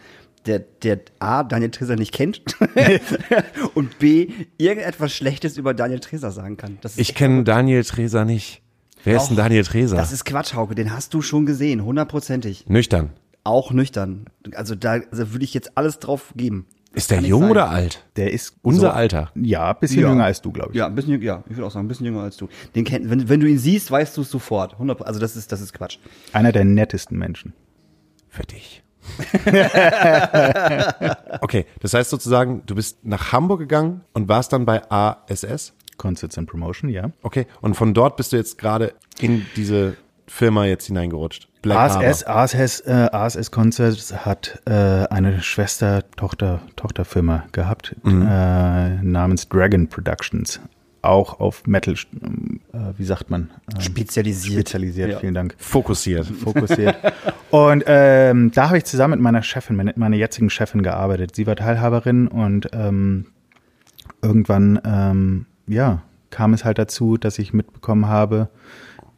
der, 0.44 0.58
der 0.82 1.00
A, 1.20 1.42
Daniel 1.42 1.70
Treser 1.70 1.96
nicht 1.96 2.12
kennt 2.12 2.42
und 3.74 3.98
B, 3.98 4.28
irgendetwas 4.58 5.14
Schlechtes 5.14 5.56
über 5.56 5.72
Daniel 5.72 6.00
Treser 6.00 6.30
sagen 6.30 6.56
kann. 6.58 6.76
Das 6.82 6.92
ist 6.92 6.98
Ich 7.00 7.14
kenne. 7.14 7.44
Daniel 7.44 7.82
Treser 7.84 8.24
nicht. 8.26 8.60
Wer 9.04 9.16
ist 9.16 9.28
denn 9.28 9.36
Auch- 9.38 9.42
Daniel 9.42 9.64
Treser? 9.64 9.96
Das 9.96 10.12
ist 10.12 10.24
Quatsch, 10.24 10.54
Hauke, 10.54 10.74
den 10.74 10.92
hast 10.92 11.14
du 11.14 11.22
schon 11.22 11.46
gesehen, 11.46 11.84
hundertprozentig. 11.84 12.66
Nüchtern. 12.68 13.10
Auch 13.44 13.70
nüchtern. 13.72 14.26
Also 14.54 14.74
da 14.74 15.00
also 15.10 15.32
würde 15.32 15.44
ich 15.44 15.52
jetzt 15.54 15.76
alles 15.76 15.98
drauf 15.98 16.32
geben. 16.34 16.66
Ist 16.94 17.10
der 17.10 17.20
jung 17.20 17.42
sein. 17.42 17.50
oder 17.50 17.68
alt? 17.70 18.04
Der 18.16 18.32
ist 18.32 18.54
Unser 18.62 18.80
so, 18.80 18.90
Alter. 18.90 19.30
Ja, 19.34 19.70
ein 19.72 19.76
bisschen 19.80 20.00
Ja. 20.02 20.08
jünger 20.10 20.24
als 20.24 20.40
du, 20.42 20.52
glaube 20.52 20.70
ich. 20.70 20.76
Ja, 20.78 20.86
ein 20.86 20.94
bisschen, 20.94 21.10
jünger- 21.12 21.24
ja, 21.24 21.44
ich 21.50 21.56
würde 21.56 21.66
auch 21.66 21.70
sagen, 21.72 21.86
ein 21.86 21.88
bisschen 21.88 22.06
jünger 22.06 22.22
als 22.22 22.36
du. 22.36 22.48
Den 22.76 22.84
kennt, 22.84 23.10
wenn, 23.10 23.28
wenn 23.28 23.40
du 23.40 23.48
ihn 23.48 23.58
siehst, 23.58 23.90
weißt 23.90 24.16
du 24.16 24.20
es 24.22 24.30
sofort. 24.30 24.74
100, 24.74 25.04
also 25.04 25.18
das 25.20 25.34
ist, 25.36 25.50
das 25.52 25.60
ist 25.60 25.72
Quatsch. 25.74 25.98
Einer 26.32 26.52
der 26.52 26.64
nettesten 26.64 27.18
Menschen. 27.18 27.52
Für 28.28 28.44
dich. 28.44 28.82
okay, 31.40 31.66
das 31.80 31.94
heißt 31.94 32.10
sozusagen, 32.10 32.62
du 32.66 32.74
bist 32.74 33.04
nach 33.04 33.32
Hamburg 33.32 33.60
gegangen 33.60 34.02
und 34.12 34.28
warst 34.28 34.52
dann 34.52 34.64
bei 34.64 34.82
ASS. 34.90 35.72
Concerts 35.98 36.36
and 36.38 36.48
Promotion, 36.48 36.88
ja. 36.90 37.10
Okay, 37.22 37.46
und 37.60 37.74
von 37.74 37.94
dort 37.94 38.16
bist 38.16 38.32
du 38.32 38.36
jetzt 38.36 38.58
gerade 38.58 38.94
in 39.20 39.44
diese 39.56 39.96
Firma 40.26 40.64
jetzt 40.66 40.86
hineingerutscht. 40.86 41.48
Black 41.62 41.78
ASS, 41.78 42.26
Harbor. 42.26 42.42
ASS, 42.42 42.80
äh, 42.80 43.08
ASS 43.12 43.50
Concerts 43.50 44.24
hat 44.26 44.60
äh, 44.66 44.70
eine 44.72 45.42
Schwester, 45.42 46.02
Tochter, 46.16 46.60
Tochterfirma 46.76 47.44
gehabt, 47.52 47.94
Mhm. 48.02 48.22
äh, 48.28 49.02
namens 49.02 49.48
Dragon 49.48 49.88
Productions. 49.88 50.60
Auch 51.02 51.38
auf 51.40 51.66
Metal, 51.66 51.92
äh, 51.94 52.78
wie 52.96 53.04
sagt 53.04 53.28
man? 53.28 53.50
Ähm, 53.74 53.80
Spezialisiert. 53.82 54.54
Spezialisiert, 54.68 55.10
Ja. 55.10 55.18
vielen 55.18 55.34
Dank. 55.34 55.54
Fokussiert. 55.58 56.26
Fokussiert. 56.26 56.96
und 57.50 57.84
ähm, 57.86 58.50
da 58.54 58.68
habe 58.68 58.78
ich 58.78 58.84
zusammen 58.84 59.10
mit 59.12 59.20
meiner 59.20 59.42
Chefin, 59.42 59.76
meine, 59.76 59.92
meiner 59.96 60.16
jetzigen 60.16 60.48
Chefin 60.48 60.82
gearbeitet. 60.82 61.36
Sie 61.36 61.46
war 61.46 61.56
Teilhaberin 61.56 62.26
und 62.28 62.70
ähm, 62.72 63.26
irgendwann, 64.22 64.80
ähm, 64.84 65.46
ja, 65.66 66.02
kam 66.30 66.52
es 66.52 66.64
halt 66.64 66.78
dazu, 66.78 67.16
dass 67.16 67.38
ich 67.38 67.52
mitbekommen 67.52 68.06
habe, 68.06 68.48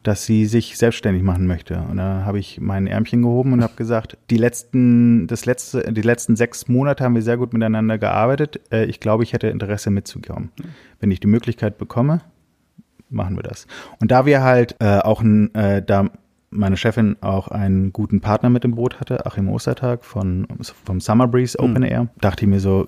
dass 0.03 0.25
sie 0.25 0.45
sich 0.45 0.77
selbstständig 0.77 1.23
machen 1.23 1.47
möchte. 1.47 1.81
Und 1.89 1.97
da 1.97 2.23
habe 2.23 2.39
ich 2.39 2.61
mein 2.61 2.87
Ärmchen 2.87 3.23
gehoben 3.23 3.51
und 3.53 3.61
habe 3.61 3.73
gesagt, 3.75 4.17
die 4.29 4.37
letzten, 4.37 5.27
das 5.27 5.45
letzte, 5.45 5.91
die 5.91 6.01
letzten 6.01 6.35
sechs 6.35 6.67
Monate 6.67 7.03
haben 7.03 7.15
wir 7.15 7.21
sehr 7.21 7.37
gut 7.37 7.51
miteinander 7.51 7.97
gearbeitet. 7.97 8.61
Äh, 8.71 8.85
ich 8.85 8.99
glaube, 8.99 9.23
ich 9.23 9.33
hätte 9.33 9.47
Interesse 9.47 9.89
mitzukommen. 9.89 10.51
Wenn 10.99 11.11
ich 11.11 11.19
die 11.19 11.27
Möglichkeit 11.27 11.77
bekomme, 11.77 12.21
machen 13.09 13.35
wir 13.35 13.43
das. 13.43 13.67
Und 13.99 14.11
da 14.11 14.25
wir 14.25 14.43
halt 14.43 14.75
äh, 14.79 14.99
auch 14.99 15.21
ein, 15.21 15.53
äh, 15.55 15.83
da 15.83 16.09
meine 16.49 16.77
Chefin 16.77 17.17
auch 17.19 17.49
einen 17.49 17.91
guten 17.91 18.21
Partner 18.21 18.49
mit 18.49 18.63
im 18.63 18.75
Boot 18.75 19.01
hatte, 19.01 19.25
Achim 19.25 19.49
Ostertag 19.49 20.05
von, 20.05 20.47
vom 20.85 21.01
Summer 21.01 21.27
Breeze 21.27 21.59
Open 21.59 21.83
Air, 21.83 22.07
dachte 22.21 22.45
ich 22.45 22.49
mir 22.49 22.61
so, 22.61 22.87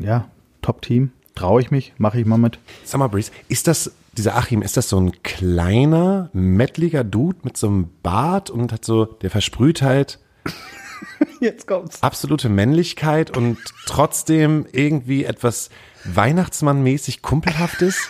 ja, 0.00 0.26
Top-Team, 0.62 1.12
traue 1.34 1.60
ich 1.60 1.70
mich, 1.70 1.92
mache 1.98 2.20
ich 2.20 2.26
mal 2.26 2.38
mit. 2.38 2.58
Summer 2.84 3.08
Breeze, 3.08 3.30
ist 3.48 3.66
das, 3.66 3.92
dieser 4.16 4.36
Achim, 4.36 4.62
ist 4.62 4.76
das 4.76 4.88
so 4.88 4.98
ein 5.00 5.22
kleiner, 5.22 6.30
mettliger 6.32 7.04
Dude 7.04 7.38
mit 7.42 7.56
so 7.56 7.68
einem 7.68 7.90
Bart 8.02 8.50
und 8.50 8.72
hat 8.72 8.84
so, 8.84 9.04
der 9.04 9.30
versprüht 9.30 9.82
halt 9.82 10.18
Jetzt 11.40 11.66
kommt's. 11.66 12.02
absolute 12.02 12.48
Männlichkeit 12.48 13.36
und 13.36 13.58
trotzdem 13.86 14.66
irgendwie 14.72 15.24
etwas 15.24 15.70
Weihnachtsmann-mäßig 16.04 17.22
kumpelhaftes? 17.22 17.96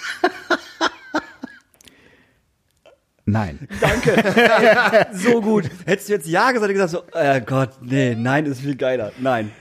Nein. 3.27 3.69
So 5.12 5.41
gut. 5.41 5.71
Hättest 5.85 6.09
du 6.09 6.12
jetzt 6.15 6.27
Ja 6.27 6.50
gesagt, 6.50 6.69
hätte 6.69 6.73
ich 6.73 6.79
gesagt 6.81 7.12
so, 7.12 7.19
äh 7.19 7.41
Gott, 7.41 7.71
nee, 7.81 8.15
nein 8.17 8.47
ist 8.47 8.61
viel 8.61 8.75
geiler. 8.77 9.12
Nein. 9.19 9.53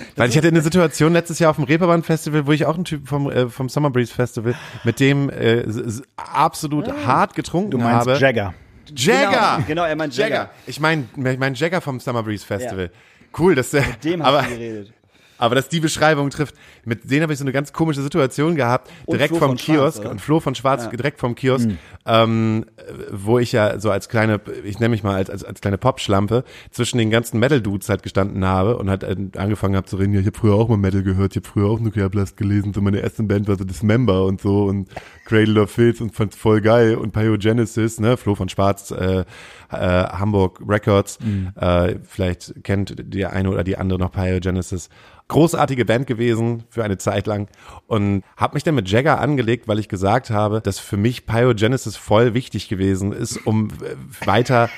Weil 0.16 0.28
ich 0.30 0.36
hatte 0.36 0.48
eine 0.48 0.60
Situation 0.62 1.12
letztes 1.12 1.38
Jahr 1.38 1.50
auf 1.50 1.56
dem 1.56 1.64
Reeperbahn 1.64 2.02
Festival, 2.02 2.46
wo 2.46 2.52
ich 2.52 2.66
auch 2.66 2.74
einen 2.74 2.84
Typen 2.84 3.06
vom, 3.06 3.30
äh, 3.30 3.48
vom 3.48 3.68
Summer 3.68 3.90
Breeze 3.90 4.12
Festival, 4.14 4.54
mit 4.84 5.00
dem 5.00 5.30
äh, 5.30 5.60
s- 5.60 5.76
s- 5.76 6.02
absolut 6.16 6.90
hart 7.06 7.34
getrunken 7.34 7.70
Du 7.72 7.78
meinst 7.78 8.06
habe. 8.08 8.18
Jagger. 8.18 8.54
Jagger! 8.94 9.56
Genau, 9.58 9.66
genau, 9.66 9.84
er 9.84 9.96
meint 9.96 10.16
Jagger. 10.16 10.50
Ich 10.66 10.80
meine 10.80 11.04
ich 11.16 11.38
mein 11.38 11.54
Jagger 11.54 11.80
vom 11.80 12.00
Summer 12.00 12.22
Breeze 12.22 12.44
Festival. 12.44 12.90
Cool, 13.38 13.54
dass 13.54 13.70
der, 13.70 13.82
Dem 14.02 14.22
aber, 14.22 14.42
du 14.42 14.48
geredet. 14.48 14.92
Aber 15.40 15.54
dass 15.54 15.68
die 15.68 15.80
Beschreibung 15.80 16.30
trifft. 16.30 16.54
Mit 16.84 17.10
denen 17.10 17.22
habe 17.22 17.32
ich 17.32 17.38
so 17.38 17.44
eine 17.44 17.52
ganz 17.52 17.72
komische 17.72 18.02
Situation 18.02 18.54
gehabt, 18.54 18.90
Und 19.06 19.16
direkt 19.16 19.36
Flo 19.36 19.46
vom 19.46 19.58
Schwarz, 19.58 19.96
Kiosk 19.96 20.04
und 20.10 20.20
Flo 20.20 20.40
von 20.40 20.54
Schwarz 20.54 20.88
direkt 20.90 21.18
vom 21.18 21.34
Kiosk, 21.34 21.68
ähm, 22.06 22.66
wo 23.10 23.38
ich 23.38 23.52
ja 23.52 23.78
so 23.80 23.90
als 23.90 24.08
kleine, 24.08 24.40
ich 24.64 24.78
nenne 24.78 24.90
mich 24.90 25.02
mal 25.02 25.16
als, 25.16 25.30
als, 25.30 25.44
als 25.44 25.60
kleine 25.60 25.78
Popschlampe 25.78 26.44
zwischen 26.70 26.98
den 26.98 27.10
ganzen 27.10 27.40
Metal-Dudes 27.40 27.88
halt 27.88 28.02
gestanden 28.02 28.44
habe 28.44 28.76
und 28.76 28.90
halt 28.90 29.02
äh, 29.02 29.16
angefangen 29.36 29.76
habe 29.76 29.86
zu 29.86 29.96
reden, 29.96 30.12
ja, 30.14 30.20
ich 30.20 30.26
habe 30.26 30.38
früher 30.38 30.54
auch 30.54 30.68
mal 30.68 30.76
Metal 30.76 31.02
gehört, 31.02 31.32
ich 31.32 31.42
habe 31.42 31.48
früher 31.48 31.70
auch 31.70 31.80
Nuclear 31.80 32.10
Blast 32.10 32.36
gelesen, 32.36 32.72
so 32.74 32.80
meine 32.80 33.00
erste 33.00 33.22
Band 33.22 33.48
war 33.48 33.56
so 33.56 33.64
Dismember 33.64 34.24
und 34.26 34.40
so 34.40 34.64
und 34.64 34.88
Cradle 35.24 35.62
of 35.62 35.70
Filth 35.70 36.00
und 36.00 36.14
fand's 36.14 36.36
voll 36.36 36.60
geil 36.60 36.96
und 36.96 37.12
Pyogenesis, 37.12 38.00
ne, 38.00 38.16
Flo 38.16 38.34
von 38.34 38.48
Schwarz, 38.48 38.90
äh, 38.90 39.20
äh, 39.20 39.24
Hamburg 39.70 40.60
Records, 40.66 41.18
äh, 41.56 41.96
vielleicht 42.02 42.62
kennt 42.64 42.94
der 42.98 43.32
eine 43.32 43.50
oder 43.50 43.64
die 43.64 43.76
andere 43.78 43.98
noch 43.98 44.12
Pyogenesis. 44.12 44.88
Großartige 45.30 45.84
Band 45.84 46.08
gewesen 46.08 46.64
für 46.70 46.82
eine 46.82 46.98
Zeit 46.98 47.28
lang 47.28 47.48
und 47.86 48.24
habe 48.36 48.54
mich 48.54 48.64
dann 48.64 48.74
mit 48.74 48.90
Jagger 48.90 49.20
angelegt, 49.20 49.68
weil 49.68 49.78
ich 49.78 49.88
gesagt 49.88 50.30
habe, 50.30 50.60
dass 50.60 50.80
für 50.80 50.96
mich 50.96 51.24
Pyogenesis 51.24 51.96
voll 51.96 52.34
wichtig 52.34 52.68
gewesen 52.68 53.12
ist, 53.12 53.46
um 53.46 53.68
äh, 53.68 54.26
weiter 54.26 54.68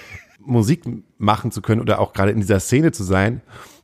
Musik 0.44 0.82
machen 1.16 1.52
zu 1.52 1.62
können 1.62 1.80
oder 1.80 2.00
auch 2.00 2.12
gerade 2.12 2.32
in 2.32 2.40
dieser 2.40 2.60
Szene 2.60 2.92
zu 2.92 3.02
sein, 3.02 3.40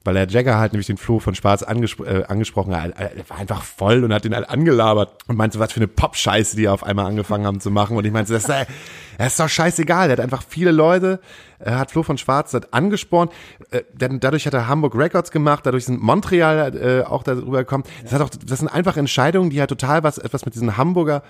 weil 0.08 0.14
der 0.14 0.26
Jagger 0.26 0.58
halt 0.58 0.72
nämlich 0.72 0.86
den 0.86 0.96
Flo 0.96 1.18
von 1.18 1.34
Schwarz 1.34 1.62
angespro 1.62 2.04
äh, 2.04 2.24
angesprochen 2.26 2.74
hat. 2.74 2.92
Er 2.96 3.14
er 3.14 3.28
war 3.28 3.36
einfach 3.36 3.62
voll 3.62 4.02
und 4.04 4.14
hat 4.14 4.24
ihn 4.24 4.34
halt 4.34 4.48
angelabert 4.48 5.12
und 5.26 5.36
meinte, 5.36 5.58
was 5.58 5.70
für 5.70 5.80
eine 5.80 5.86
Pop-Scheiße 5.86 6.56
die 6.56 6.66
auf 6.66 6.82
einmal 6.82 7.04
angefangen 7.04 7.44
haben 7.44 7.60
zu 7.60 7.70
machen. 7.70 7.94
Und 7.94 8.06
ich 8.06 8.12
meinte, 8.12 8.32
das 8.32 8.44
ist, 8.44 8.48
äh, 8.48 8.64
das 9.18 9.26
ist 9.28 9.40
doch 9.40 9.50
scheißegal. 9.50 10.08
Der 10.08 10.16
hat 10.16 10.24
einfach 10.24 10.42
viele 10.48 10.70
Leute, 10.70 11.20
er 11.58 11.78
hat 11.78 11.90
Flo 11.90 12.02
von 12.02 12.16
Schwarz 12.16 12.54
hat 12.54 12.72
angespornt. 12.72 13.32
Äh, 13.70 13.82
dadurch 13.98 14.46
hat 14.46 14.54
er 14.54 14.66
Hamburg 14.66 14.94
Records 14.94 15.30
gemacht, 15.30 15.66
dadurch 15.66 15.84
sind 15.84 16.00
Montreal 16.00 16.74
äh, 16.74 17.04
auch 17.04 17.22
darüber 17.22 17.58
gekommen. 17.58 17.84
Das, 18.02 18.14
hat 18.14 18.22
auch, 18.22 18.30
das 18.30 18.60
sind 18.60 18.68
einfach 18.68 18.96
Entscheidungen, 18.96 19.50
die 19.50 19.60
halt 19.60 19.68
total 19.68 20.04
was, 20.04 20.16
etwas 20.16 20.46
mit 20.46 20.54
diesen 20.54 20.78
Hamburger 20.78 21.22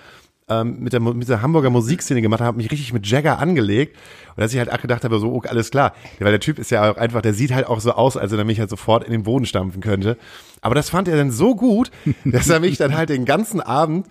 ähm, 0.49 0.77
mit, 0.79 0.93
der, 0.93 0.99
mit 0.99 1.27
der 1.27 1.41
Hamburger 1.41 1.69
Musikszene 1.69 2.21
gemacht 2.21 2.41
habe, 2.41 2.57
mich 2.57 2.71
richtig 2.71 2.93
mit 2.93 3.07
Jagger 3.07 3.39
angelegt. 3.39 3.97
Und 4.35 4.41
dass 4.41 4.53
ich 4.53 4.59
halt 4.59 4.71
auch 4.71 4.81
gedacht 4.81 5.03
habe, 5.03 5.19
so, 5.19 5.33
okay, 5.33 5.49
alles 5.49 5.71
klar. 5.71 5.93
Weil 6.19 6.31
der 6.31 6.39
Typ 6.39 6.59
ist 6.59 6.71
ja 6.71 6.91
auch 6.91 6.97
einfach, 6.97 7.21
der 7.21 7.33
sieht 7.33 7.51
halt 7.51 7.67
auch 7.67 7.79
so 7.79 7.91
aus, 7.91 8.17
als 8.17 8.31
wenn 8.31 8.39
er 8.39 8.45
mich 8.45 8.59
halt 8.59 8.69
sofort 8.69 9.03
in 9.03 9.11
den 9.11 9.23
Boden 9.23 9.45
stampfen 9.45 9.81
könnte. 9.81 10.17
Aber 10.61 10.75
das 10.75 10.89
fand 10.89 11.07
er 11.07 11.17
dann 11.17 11.31
so 11.31 11.55
gut, 11.55 11.91
dass 12.25 12.49
er 12.49 12.59
mich 12.59 12.77
dann 12.77 12.95
halt 12.95 13.09
den 13.09 13.25
ganzen 13.25 13.61
Abend, 13.61 14.07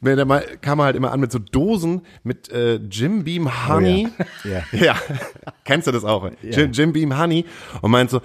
wenn 0.00 0.18
er 0.18 0.24
mal, 0.24 0.44
kam 0.60 0.80
er 0.80 0.86
halt 0.86 0.96
immer 0.96 1.12
an 1.12 1.20
mit 1.20 1.30
so 1.30 1.38
Dosen 1.38 2.02
mit 2.24 2.48
äh, 2.50 2.76
Jim 2.76 3.24
Beam 3.24 3.68
Honey. 3.68 4.08
Ja. 4.44 4.62
ja. 4.72 4.96
Kennst 5.64 5.86
du 5.86 5.92
das 5.92 6.04
auch? 6.04 6.30
Jim, 6.42 6.72
Jim 6.72 6.92
Beam 6.92 7.18
Honey. 7.18 7.44
Und 7.80 7.90
meint 7.90 8.10
so, 8.10 8.20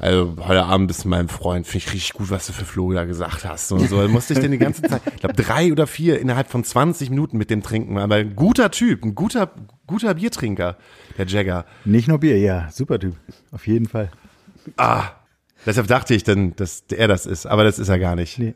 also 0.00 0.34
heute 0.40 0.64
Abend 0.64 0.88
bist 0.88 1.04
du 1.04 1.08
mein 1.08 1.28
Freund, 1.28 1.66
finde 1.66 1.84
ich 1.84 1.92
richtig 1.92 2.12
gut, 2.14 2.30
was 2.30 2.46
du 2.46 2.54
für 2.54 2.64
Flo 2.64 2.92
da 2.92 3.04
gesagt 3.04 3.44
hast. 3.44 3.70
Und 3.70 3.88
so 3.88 4.00
Da 4.00 4.08
musste 4.08 4.32
ich 4.32 4.38
den 4.38 4.50
die 4.50 4.58
ganze 4.58 4.82
Zeit, 4.82 5.02
ich 5.14 5.20
glaube 5.20 5.34
drei 5.34 5.70
oder 5.70 5.86
vier 5.86 6.18
innerhalb 6.18 6.48
von 6.48 6.64
20 6.64 7.10
Minuten 7.10 7.36
mit 7.36 7.50
dem 7.50 7.62
trinken. 7.62 7.98
Aber 7.98 8.16
ein 8.16 8.34
guter 8.34 8.70
Typ, 8.70 9.04
ein 9.04 9.14
guter, 9.14 9.50
guter 9.86 10.14
Biertrinker, 10.14 10.76
der 11.18 11.26
Jagger. 11.26 11.66
Nicht 11.84 12.08
nur 12.08 12.18
Bier, 12.18 12.38
ja, 12.38 12.68
super 12.72 12.98
Typ. 12.98 13.14
Auf 13.52 13.66
jeden 13.66 13.86
Fall. 13.86 14.10
Ah, 14.78 15.04
deshalb 15.66 15.86
dachte 15.86 16.14
ich 16.14 16.24
dann, 16.24 16.56
dass 16.56 16.84
er 16.90 17.06
das 17.06 17.26
ist, 17.26 17.46
aber 17.46 17.64
das 17.64 17.78
ist 17.78 17.90
er 17.90 17.98
gar 17.98 18.16
nicht. 18.16 18.38
Nee. 18.38 18.54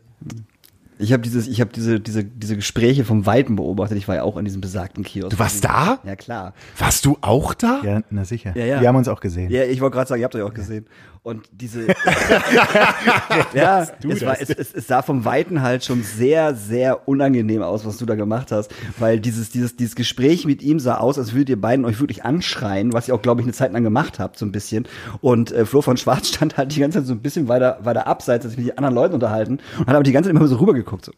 Ich 0.98 1.12
habe 1.12 1.22
dieses, 1.22 1.48
ich 1.48 1.60
habe 1.60 1.72
diese, 1.72 1.98
diese, 1.98 2.24
diese 2.24 2.56
Gespräche 2.56 3.04
vom 3.04 3.26
Weiten 3.26 3.56
beobachtet. 3.56 3.98
Ich 3.98 4.06
war 4.06 4.14
ja 4.14 4.22
auch 4.22 4.36
in 4.36 4.44
diesem 4.44 4.60
besagten 4.60 5.02
Kiosk. 5.02 5.30
Du 5.30 5.38
warst 5.38 5.64
da? 5.64 5.98
Ja, 6.04 6.14
klar. 6.14 6.54
Warst 6.78 7.04
du 7.04 7.18
auch 7.20 7.52
da? 7.52 7.80
Ja, 7.84 8.02
na 8.10 8.24
sicher. 8.24 8.56
Ja, 8.56 8.64
ja. 8.64 8.80
Wir 8.80 8.88
haben 8.88 8.96
uns 8.96 9.08
auch 9.08 9.20
gesehen. 9.20 9.50
Ja, 9.50 9.64
ich 9.64 9.80
wollte 9.80 9.96
gerade 9.96 10.08
sagen, 10.08 10.20
ihr 10.20 10.24
habt 10.24 10.36
euch 10.36 10.42
auch 10.42 10.54
gesehen. 10.54 10.86
Und 11.24 11.48
diese, 11.52 11.86
ja, 13.54 13.82
es, 13.82 14.26
war, 14.26 14.38
es, 14.38 14.50
es, 14.50 14.74
es 14.74 14.86
sah 14.86 15.00
vom 15.00 15.24
Weiten 15.24 15.62
halt 15.62 15.82
schon 15.82 16.02
sehr, 16.02 16.54
sehr 16.54 17.08
unangenehm 17.08 17.62
aus, 17.62 17.86
was 17.86 17.96
du 17.96 18.04
da 18.04 18.14
gemacht 18.14 18.52
hast, 18.52 18.70
weil 18.98 19.20
dieses, 19.20 19.48
dieses, 19.48 19.74
dieses 19.74 19.96
Gespräch 19.96 20.44
mit 20.44 20.60
ihm 20.60 20.78
sah 20.78 20.98
aus, 20.98 21.18
als 21.18 21.32
würdet 21.32 21.48
ihr 21.48 21.60
beiden 21.60 21.86
euch 21.86 21.98
wirklich 21.98 22.26
anschreien, 22.26 22.92
was 22.92 23.08
ihr 23.08 23.14
auch, 23.14 23.22
glaube 23.22 23.40
ich, 23.40 23.46
eine 23.46 23.54
Zeit 23.54 23.72
lang 23.72 23.82
gemacht 23.82 24.18
habt, 24.18 24.38
so 24.38 24.44
ein 24.44 24.52
bisschen. 24.52 24.86
Und 25.22 25.50
äh, 25.50 25.64
Flo 25.64 25.80
von 25.80 25.96
Schwarz 25.96 26.28
stand 26.34 26.58
halt 26.58 26.76
die 26.76 26.80
ganze 26.80 26.98
Zeit 26.98 27.06
so 27.06 27.14
ein 27.14 27.22
bisschen 27.22 27.48
weiter, 27.48 27.78
weiter 27.80 28.06
abseits, 28.06 28.44
als 28.44 28.52
sich 28.52 28.62
mit 28.62 28.72
den 28.72 28.76
anderen 28.76 28.94
Leuten 28.94 29.14
unterhalten 29.14 29.60
und 29.78 29.86
hat 29.86 29.94
aber 29.94 30.02
die 30.02 30.12
ganze 30.12 30.28
Zeit 30.28 30.36
immer 30.36 30.46
so 30.46 30.56
rübergeguckt, 30.56 31.06
so. 31.06 31.12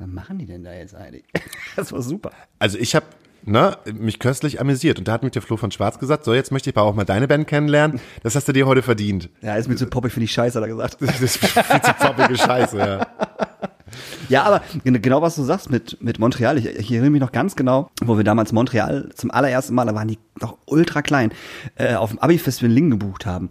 Was 0.00 0.08
machen 0.08 0.38
die 0.38 0.46
denn 0.46 0.64
da 0.64 0.72
jetzt 0.72 0.96
eigentlich? 0.96 1.24
Das 1.76 1.92
war 1.92 2.02
super. 2.02 2.32
Also 2.58 2.76
ich 2.76 2.96
habe 2.96 3.06
ne, 3.48 3.76
mich 3.92 4.18
köstlich 4.18 4.60
amüsiert 4.60 4.98
und 4.98 5.08
da 5.08 5.12
hat 5.12 5.22
mich 5.22 5.32
der 5.32 5.42
Flo 5.42 5.56
von 5.56 5.70
Schwarz 5.70 5.98
gesagt, 5.98 6.24
so 6.24 6.34
jetzt 6.34 6.52
möchte 6.52 6.70
ich 6.70 6.76
aber 6.76 6.86
auch 6.86 6.94
mal 6.94 7.04
deine 7.04 7.26
Band 7.28 7.46
kennenlernen. 7.48 8.00
Das 8.22 8.34
hast 8.36 8.46
du 8.48 8.52
dir 8.52 8.66
heute 8.66 8.82
verdient. 8.82 9.28
Ja, 9.42 9.56
ist 9.56 9.68
mir 9.68 9.76
zu 9.76 9.86
poppig, 9.86 10.12
finde 10.12 10.24
ich 10.24 10.32
scheiße, 10.32 10.58
hat 10.60 10.64
er 10.64 10.68
gesagt. 10.68 10.96
Das 11.08 11.20
ist 11.20 11.38
viel 11.38 11.82
zu 11.82 11.92
poppige 11.94 12.36
Scheiße, 12.36 12.78
ja. 12.78 13.06
Ja, 14.28 14.42
aber 14.42 14.60
gen- 14.84 15.00
genau 15.00 15.22
was 15.22 15.34
du 15.36 15.42
sagst 15.42 15.70
mit, 15.70 15.96
mit 16.02 16.18
Montreal. 16.18 16.58
Ich, 16.58 16.66
ich 16.66 16.90
erinnere 16.92 17.10
mich 17.10 17.20
noch 17.22 17.32
ganz 17.32 17.56
genau, 17.56 17.90
wo 18.02 18.16
wir 18.18 18.24
damals 18.24 18.52
Montreal 18.52 19.08
zum 19.14 19.30
allerersten 19.30 19.74
Mal, 19.74 19.86
da 19.86 19.94
waren 19.94 20.08
die 20.08 20.18
noch 20.40 20.58
ultra 20.66 21.00
klein, 21.00 21.32
äh, 21.76 21.94
auf 21.94 22.10
dem 22.10 22.18
Abi-Festival 22.18 22.68
in 22.70 22.74
Lingen 22.74 22.90
gebucht 22.90 23.24
haben. 23.24 23.48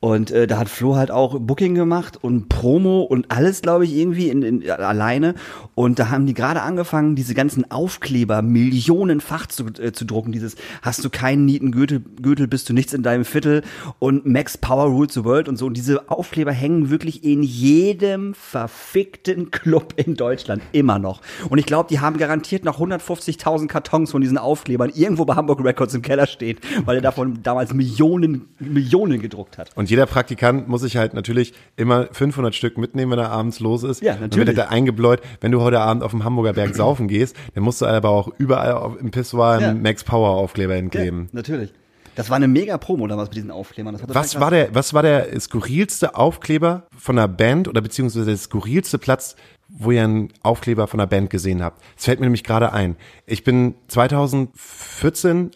Und 0.00 0.30
äh, 0.30 0.46
da 0.46 0.58
hat 0.58 0.68
Flo 0.68 0.94
halt 0.94 1.10
auch 1.10 1.40
Booking 1.40 1.74
gemacht 1.74 2.22
und 2.22 2.48
Promo 2.48 3.02
und 3.02 3.32
alles, 3.32 3.62
glaube 3.62 3.84
ich, 3.84 3.96
irgendwie 3.96 4.28
in, 4.28 4.42
in, 4.42 4.70
alleine. 4.70 5.34
Und 5.74 5.98
da 5.98 6.08
haben 6.08 6.24
die 6.24 6.34
gerade 6.34 6.62
angefangen, 6.62 7.16
diese 7.16 7.34
ganzen 7.34 7.68
Aufkleber 7.70 8.40
millionenfach 8.40 9.48
zu, 9.48 9.66
äh, 9.66 9.90
zu 9.90 10.04
drucken. 10.04 10.30
Dieses 10.30 10.54
hast 10.82 11.04
du 11.04 11.10
keinen 11.10 11.46
Nietengürtel, 11.46 12.00
Gürtel, 12.22 12.46
bist 12.46 12.68
du 12.68 12.74
nichts 12.74 12.92
in 12.92 13.02
deinem 13.02 13.24
Viertel 13.24 13.62
und 13.98 14.24
Max 14.24 14.56
Power 14.56 14.84
rules 14.84 15.14
the 15.14 15.24
world 15.24 15.48
und 15.48 15.56
so. 15.56 15.66
Und 15.66 15.76
diese 15.76 16.08
Aufkleber 16.08 16.52
hängen 16.52 16.90
wirklich 16.90 17.24
in 17.24 17.42
jedem 17.42 18.34
verfickten 18.34 19.50
Club 19.50 19.94
in 19.96 20.14
Deutschland 20.14 20.62
immer 20.70 21.00
noch. 21.00 21.22
Und 21.48 21.58
ich 21.58 21.66
glaube, 21.66 21.88
die 21.88 21.98
haben 21.98 22.18
garantiert 22.18 22.64
noch 22.64 22.80
150.000 22.80 23.66
Kartons 23.66 24.12
von 24.12 24.20
diesen 24.20 24.38
Aufklebern 24.38 24.92
irgendwo 24.94 25.24
bei 25.24 25.34
Hamburg 25.34 25.64
Records 25.64 25.94
im 25.94 26.02
Keller 26.02 26.28
stehen, 26.28 26.58
weil 26.84 26.96
er 26.96 27.02
davon 27.02 27.42
damals 27.42 27.74
Millionen, 27.74 28.48
Millionen 28.60 29.20
gedruckt 29.20 29.58
hat. 29.58 29.70
Und 29.74 29.87
jeder 29.90 30.06
Praktikant 30.06 30.68
muss 30.68 30.80
sich 30.82 30.96
halt 30.96 31.14
natürlich 31.14 31.52
immer 31.76 32.08
500 32.12 32.54
Stück 32.54 32.78
mitnehmen, 32.78 33.12
wenn 33.12 33.18
er 33.18 33.30
abends 33.30 33.60
los 33.60 33.82
ist. 33.82 34.02
Ja, 34.02 34.14
Und 34.14 34.20
wird 34.20 34.30
natürlich. 34.32 34.48
er 34.58 34.64
da 34.64 34.70
eingebläut, 34.70 35.20
wenn 35.40 35.52
du 35.52 35.60
heute 35.60 35.80
Abend 35.80 36.02
auf 36.02 36.10
dem 36.12 36.24
Hamburger 36.24 36.52
Berg 36.52 36.74
saufen 36.74 37.08
gehst, 37.08 37.36
dann 37.54 37.64
musst 37.64 37.80
du 37.80 37.86
aber 37.86 38.08
auch 38.10 38.30
überall 38.38 38.72
auf, 38.72 39.00
im 39.00 39.10
Pissoir 39.10 39.52
einen 39.58 39.76
Ja. 39.76 39.82
Max 39.82 40.04
Power 40.04 40.30
Aufkleber 40.30 40.74
Ja, 40.74 40.80
hinkleben. 40.80 41.28
natürlich. 41.32 41.72
Das 42.14 42.30
war 42.30 42.36
eine 42.36 42.48
mega 42.48 42.78
Promo 42.78 43.06
damals 43.06 43.28
mit 43.28 43.36
diesen 43.36 43.52
Aufklebern. 43.52 43.96
Was 44.08 44.40
war 44.40 44.50
der, 44.50 44.74
was 44.74 44.92
war 44.92 45.02
der 45.02 45.38
skurrilste 45.40 46.16
Aufkleber 46.16 46.82
von 46.96 47.16
einer 47.16 47.28
Band 47.28 47.68
oder 47.68 47.80
beziehungsweise 47.80 48.26
der 48.26 48.36
skurrilste 48.36 48.98
Platz, 48.98 49.36
wo 49.68 49.92
ihr 49.92 50.02
einen 50.02 50.32
Aufkleber 50.42 50.88
von 50.88 50.98
einer 50.98 51.06
Band 51.06 51.30
gesehen 51.30 51.62
habt? 51.62 51.80
Das 51.94 52.06
fällt 52.06 52.18
mir 52.18 52.26
nämlich 52.26 52.42
gerade 52.42 52.72
ein. 52.72 52.96
Ich 53.24 53.44
bin 53.44 53.76
2014 53.86 55.50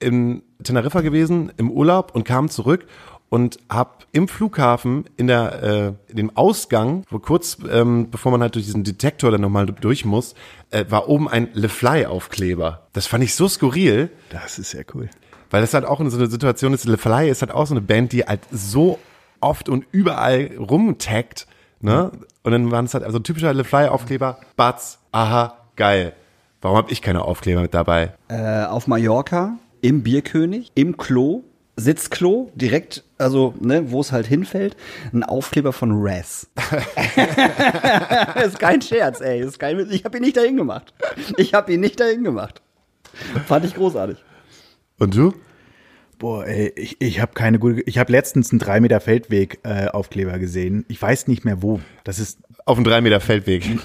in 0.00 0.42
Teneriffa 0.64 1.00
gewesen, 1.02 1.52
im 1.58 1.70
Urlaub 1.70 2.14
und 2.14 2.24
kam 2.24 2.48
zurück 2.48 2.86
und 3.30 3.58
hab 3.70 4.06
im 4.12 4.28
Flughafen 4.28 5.04
in 5.16 5.28
der 5.28 5.62
äh, 5.62 6.10
in 6.10 6.16
dem 6.16 6.36
Ausgang, 6.36 7.04
wo 7.08 7.18
kurz 7.18 7.56
ähm, 7.70 8.10
bevor 8.10 8.32
man 8.32 8.42
halt 8.42 8.56
durch 8.56 8.66
diesen 8.66 8.84
Detektor 8.84 9.30
dann 9.30 9.40
nochmal 9.40 9.66
durch 9.66 10.04
muss, 10.04 10.34
äh, 10.70 10.84
war 10.90 11.08
oben 11.08 11.28
ein 11.28 11.48
Le 11.54 11.68
Fly 11.68 12.06
Aufkleber. 12.06 12.88
Das 12.92 13.06
fand 13.06 13.24
ich 13.24 13.34
so 13.34 13.48
skurril. 13.48 14.10
Das 14.30 14.58
ist 14.58 14.70
sehr 14.70 14.84
cool. 14.94 15.08
Weil 15.48 15.62
das 15.62 15.74
halt 15.74 15.84
auch 15.84 16.00
in 16.00 16.10
so 16.10 16.18
eine 16.18 16.28
Situation 16.28 16.74
ist, 16.74 16.84
Le 16.84 16.98
Fly 16.98 17.30
ist 17.30 17.42
halt 17.42 17.52
auch 17.52 17.66
so 17.66 17.74
eine 17.74 17.80
Band, 17.80 18.12
die 18.12 18.24
halt 18.24 18.42
so 18.50 18.98
oft 19.40 19.68
und 19.68 19.86
überall 19.92 20.50
rumtaggt, 20.58 21.46
ne? 21.80 22.10
Und 22.42 22.52
dann 22.52 22.70
waren 22.70 22.84
es 22.84 22.94
halt 22.94 23.04
also 23.04 23.18
ein 23.18 23.24
typischer 23.24 23.54
Le 23.54 23.64
Fly 23.64 23.88
Aufkleber, 23.88 24.38
Batz, 24.56 24.98
aha, 25.12 25.56
geil. 25.76 26.14
Warum 26.60 26.76
habe 26.76 26.92
ich 26.92 27.00
keine 27.00 27.22
Aufkleber 27.22 27.62
mit 27.62 27.74
dabei? 27.74 28.14
Äh, 28.28 28.64
auf 28.64 28.86
Mallorca, 28.86 29.58
im 29.80 30.02
Bierkönig, 30.02 30.72
im 30.74 30.96
Klo, 30.96 31.44
Sitzklo, 31.76 32.50
direkt, 32.54 33.04
also, 33.18 33.54
ne, 33.60 33.90
wo 33.90 34.00
es 34.00 34.12
halt 34.12 34.26
hinfällt, 34.26 34.76
ein 35.12 35.22
Aufkleber 35.22 35.72
von 35.72 35.92
Raz. 35.94 36.48
ist 38.44 38.58
kein 38.58 38.82
Scherz, 38.82 39.20
ey. 39.20 39.40
Ist 39.40 39.58
kein, 39.58 39.90
ich 39.90 40.04
habe 40.04 40.18
ihn 40.18 40.22
nicht 40.22 40.36
dahin 40.36 40.56
gemacht. 40.56 40.92
Ich 41.36 41.54
habe 41.54 41.72
ihn 41.72 41.80
nicht 41.80 42.00
dahin 42.00 42.24
gemacht. 42.24 42.60
Fand 43.46 43.64
ich 43.64 43.74
großartig. 43.74 44.18
Und 44.98 45.16
du? 45.16 45.32
Boah, 46.18 46.46
ey, 46.46 46.70
ich, 46.76 47.00
ich 47.00 47.20
habe 47.20 47.32
keine 47.32 47.58
gute. 47.58 47.80
Ich 47.82 47.96
habe 47.96 48.12
letztens 48.12 48.50
einen 48.50 48.58
3 48.58 48.80
Meter 48.80 49.00
Feldweg 49.00 49.58
äh, 49.62 49.88
Aufkleber 49.88 50.38
gesehen. 50.38 50.84
Ich 50.88 51.00
weiß 51.00 51.28
nicht 51.28 51.46
mehr 51.46 51.62
wo. 51.62 51.80
Das 52.04 52.18
ist 52.18 52.38
Auf 52.66 52.76
dem 52.76 52.84
3 52.84 53.00
Meter 53.00 53.20
Feldweg. 53.20 53.64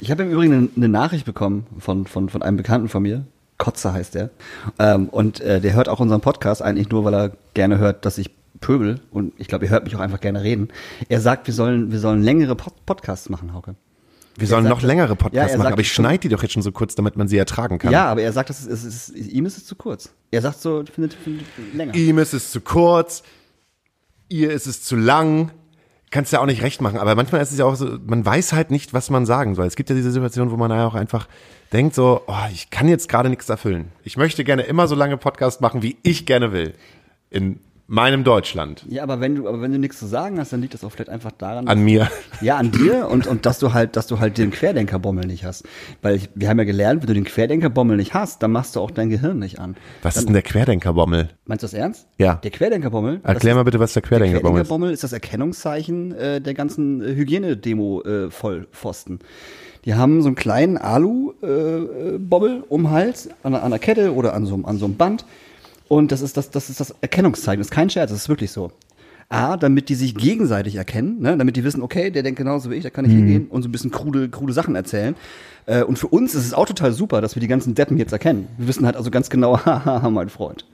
Ich 0.00 0.10
habe 0.10 0.24
im 0.24 0.32
Übrigen 0.32 0.52
eine, 0.52 0.68
eine 0.76 0.88
Nachricht 0.88 1.24
bekommen 1.24 1.66
von, 1.78 2.06
von, 2.06 2.28
von 2.28 2.42
einem 2.42 2.56
Bekannten 2.56 2.88
von 2.88 3.00
mir. 3.00 3.26
Kotzer 3.58 3.92
heißt 3.92 4.14
der. 4.14 4.30
Ähm, 4.78 5.08
und 5.08 5.40
äh, 5.40 5.60
der 5.60 5.74
hört 5.74 5.88
auch 5.88 6.00
unseren 6.00 6.20
Podcast 6.20 6.62
eigentlich 6.62 6.88
nur, 6.90 7.04
weil 7.04 7.14
er 7.14 7.32
gerne 7.54 7.78
hört, 7.78 8.04
dass 8.06 8.16
ich 8.18 8.30
pöbel. 8.60 9.00
Und 9.10 9.32
ich 9.38 9.48
glaube, 9.48 9.64
ihr 9.66 9.70
hört 9.70 9.84
mich 9.84 9.94
auch 9.96 10.00
einfach 10.00 10.20
gerne 10.20 10.42
reden. 10.42 10.68
Er 11.08 11.20
sagt, 11.20 11.46
wir 11.46 11.54
sollen, 11.54 11.90
wir 11.92 11.98
sollen 11.98 12.22
längere 12.22 12.54
Pod 12.56 12.74
Podcasts 12.86 13.28
machen, 13.28 13.52
Hauke. 13.52 13.74
Wir 14.36 14.46
sollen 14.46 14.64
sagt- 14.64 14.76
noch 14.76 14.82
längere 14.82 15.08
Ja, 15.10 15.14
Podcasts 15.16 15.52
er 15.52 15.58
machen, 15.58 15.72
aber 15.72 15.80
ich 15.80 15.92
schneide 15.92 16.20
die 16.20 16.28
doch 16.28 16.42
jetzt 16.42 16.52
schon 16.52 16.62
so 16.62 16.70
kurz, 16.70 16.94
damit 16.94 17.16
man 17.16 17.26
sie 17.26 17.36
ertragen 17.36 17.78
kann. 17.78 17.92
Ja, 17.92 18.06
aber 18.06 18.22
er 18.22 18.32
sagt, 18.32 18.50
dass 18.50 18.64
es, 18.64 18.84
es 18.84 19.08
ist, 19.08 19.16
ihm 19.32 19.46
ist 19.46 19.56
es 19.58 19.66
zu 19.66 19.74
kurz. 19.74 20.10
Er 20.30 20.42
sagt 20.42 20.60
so, 20.60 20.84
findet, 20.92 21.14
findet 21.14 21.46
länger. 21.74 21.94
Ihm 21.96 22.18
ist 22.18 22.34
es 22.34 22.52
zu 22.52 22.60
kurz, 22.60 23.24
ihr 24.28 24.52
ist 24.52 24.66
es 24.68 24.82
zu 24.84 24.94
lang. 24.94 25.50
Kannst 26.10 26.32
ja 26.32 26.40
auch 26.40 26.46
nicht 26.46 26.62
recht 26.62 26.80
machen, 26.80 26.98
aber 26.98 27.14
manchmal 27.14 27.42
ist 27.42 27.52
es 27.52 27.58
ja 27.58 27.66
auch 27.66 27.74
so, 27.74 27.98
man 28.06 28.24
weiß 28.24 28.52
halt 28.52 28.70
nicht, 28.70 28.94
was 28.94 29.10
man 29.10 29.26
sagen 29.26 29.54
soll. 29.54 29.66
Es 29.66 29.76
gibt 29.76 29.90
ja 29.90 29.96
diese 29.96 30.10
Situation, 30.10 30.50
wo 30.50 30.56
man 30.56 30.70
ja 30.70 30.86
auch 30.86 30.94
einfach 30.94 31.28
denkt 31.72 31.94
so, 31.94 32.22
oh, 32.26 32.46
ich 32.52 32.70
kann 32.70 32.88
jetzt 32.88 33.08
gerade 33.08 33.28
nichts 33.28 33.48
erfüllen. 33.48 33.92
Ich 34.04 34.16
möchte 34.16 34.42
gerne 34.44 34.62
immer 34.62 34.88
so 34.88 34.94
lange 34.94 35.16
Podcast 35.16 35.60
machen, 35.60 35.82
wie 35.82 35.96
ich 36.02 36.24
gerne 36.24 36.52
will. 36.52 36.74
In 37.30 37.60
meinem 37.90 38.22
Deutschland. 38.22 38.84
Ja, 38.88 39.02
aber 39.02 39.18
wenn 39.20 39.34
du, 39.34 39.48
aber 39.48 39.62
wenn 39.62 39.72
du 39.72 39.78
nichts 39.78 39.98
zu 39.98 40.06
sagen 40.06 40.38
hast, 40.38 40.52
dann 40.52 40.60
liegt 40.60 40.74
das 40.74 40.84
auch 40.84 40.92
vielleicht 40.92 41.08
einfach 41.08 41.32
daran, 41.32 41.66
An 41.68 41.82
mir. 41.82 42.08
Ja, 42.42 42.56
an 42.58 42.70
dir 42.70 43.08
und, 43.08 43.26
und 43.26 43.46
dass 43.46 43.58
du 43.58 43.72
halt, 43.72 43.96
dass 43.96 44.06
du 44.06 44.20
halt 44.20 44.36
den 44.38 44.50
Querdenkerbommel 44.50 45.26
nicht 45.26 45.44
hast. 45.44 45.64
Weil 46.02 46.16
ich, 46.16 46.28
wir 46.34 46.48
haben 46.50 46.58
ja 46.58 46.64
gelernt, 46.64 47.00
wenn 47.02 47.06
du 47.08 47.14
den 47.14 47.24
Querdenkerbommel 47.24 47.96
nicht 47.96 48.12
hast, 48.14 48.42
dann 48.42 48.52
machst 48.52 48.76
du 48.76 48.80
auch 48.80 48.90
dein 48.90 49.08
Gehirn 49.08 49.38
nicht 49.38 49.58
an. 49.58 49.74
Was 50.02 50.16
ist 50.18 50.26
denn 50.26 50.34
der 50.34 50.42
Querdenkerbommel? 50.42 51.28
Meinst 51.46 51.62
du 51.62 51.66
das 51.66 51.72
ernst? 51.74 52.06
Ja. 52.18 52.34
Der 52.34 52.50
Querdenkerbommel. 52.50 53.20
Erklär 53.24 53.54
mal 53.54 53.62
bitte, 53.64 53.80
was 53.80 53.94
der 53.94 54.02
Der 54.02 54.08
Querdenkerbommel 54.08 54.60
ist. 54.60 54.68
Querdenkerbommel 54.68 54.92
ist 54.92 55.02
das 55.02 55.12
Erkennungszeichen 55.14 56.12
äh, 56.14 56.40
der 56.42 56.52
ganzen 56.54 57.00
äh, 57.02 57.14
Hygienedemo-Vollpfosten. 57.14 59.18
Die 59.84 59.94
haben 59.94 60.20
so 60.22 60.28
einen 60.28 60.36
kleinen 60.36 60.76
Alu-Bommel 60.76 62.64
um 62.68 62.82
den 62.82 62.90
Hals, 62.90 63.30
an, 63.42 63.54
einer- 63.54 63.64
an 63.64 63.70
der 63.70 63.80
Kette 63.80 64.14
oder 64.14 64.34
an 64.34 64.44
so, 64.46 64.54
einem- 64.54 64.66
an 64.66 64.76
so 64.78 64.84
einem 64.84 64.96
Band. 64.96 65.24
Und 65.88 66.12
das 66.12 66.20
ist 66.20 66.36
das, 66.36 66.50
das 66.50 66.70
ist 66.70 66.80
das 66.80 66.94
Erkennungszeichen. 67.00 67.60
Das 67.60 67.68
ist 67.68 67.72
kein 67.74 67.90
Scherz, 67.90 68.10
das 68.10 68.20
ist 68.20 68.28
wirklich 68.28 68.50
so. 68.50 68.72
A, 69.30 69.58
damit 69.58 69.90
die 69.90 69.94
sich 69.94 70.14
gegenseitig 70.14 70.76
erkennen, 70.76 71.20
ne? 71.20 71.36
damit 71.36 71.56
die 71.56 71.64
wissen, 71.64 71.82
okay, 71.82 72.10
der 72.10 72.22
denkt 72.22 72.38
genauso 72.38 72.70
wie 72.70 72.76
ich, 72.76 72.82
da 72.82 72.88
kann 72.88 73.04
ich 73.04 73.12
hingehen 73.12 73.48
und 73.48 73.62
so 73.62 73.68
ein 73.68 73.72
bisschen 73.72 73.90
krude, 73.90 74.30
krude 74.30 74.54
Sachen 74.54 74.74
erzählen. 74.74 75.16
Äh, 75.66 75.82
und 75.82 75.98
für 75.98 76.06
uns 76.06 76.34
ist 76.34 76.46
es 76.46 76.54
auch 76.54 76.64
total 76.64 76.92
super, 76.92 77.20
dass 77.20 77.36
wir 77.36 77.40
die 77.40 77.46
ganzen 77.46 77.74
Deppen 77.74 77.98
jetzt 77.98 78.12
erkennen. 78.12 78.48
Wir 78.56 78.68
wissen 78.68 78.86
halt 78.86 78.96
also 78.96 79.10
ganz 79.10 79.28
genau, 79.28 79.58
haha, 79.66 80.08
mein 80.08 80.30
Freund. 80.30 80.64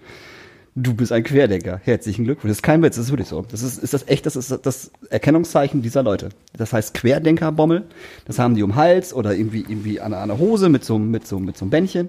Du 0.76 0.94
bist 0.94 1.10
ein 1.10 1.24
Querdenker. 1.24 1.80
Herzlichen 1.82 2.24
Glückwunsch. 2.24 2.50
Das 2.50 2.58
ist 2.58 2.62
kein 2.62 2.82
Witz, 2.82 2.96
das 2.96 3.06
ist 3.06 3.10
wirklich 3.12 3.28
so. 3.28 3.44
Das 3.48 3.62
ist, 3.62 3.78
ist 3.78 3.94
das 3.94 4.06
echt, 4.08 4.26
das 4.26 4.36
ist 4.36 4.56
das 4.62 4.90
Erkennungszeichen 5.10 5.82
dieser 5.82 6.04
Leute. 6.04 6.30
Das 6.56 6.72
heißt 6.72 6.94
Querdenkerbommel. 6.94 7.84
Das 8.24 8.38
haben 8.38 8.54
die 8.54 8.62
um 8.62 8.76
Hals 8.76 9.14
oder 9.14 9.34
irgendwie, 9.34 9.60
irgendwie 9.60 10.00
an, 10.00 10.14
an 10.14 10.28
der 10.28 10.38
Hose 10.38 10.68
mit 10.68 10.84
so, 10.84 10.98
mit 10.98 11.26
so, 11.26 11.40
mit 11.40 11.56
so 11.56 11.64
einem 11.64 11.70
Bändchen. 11.70 12.08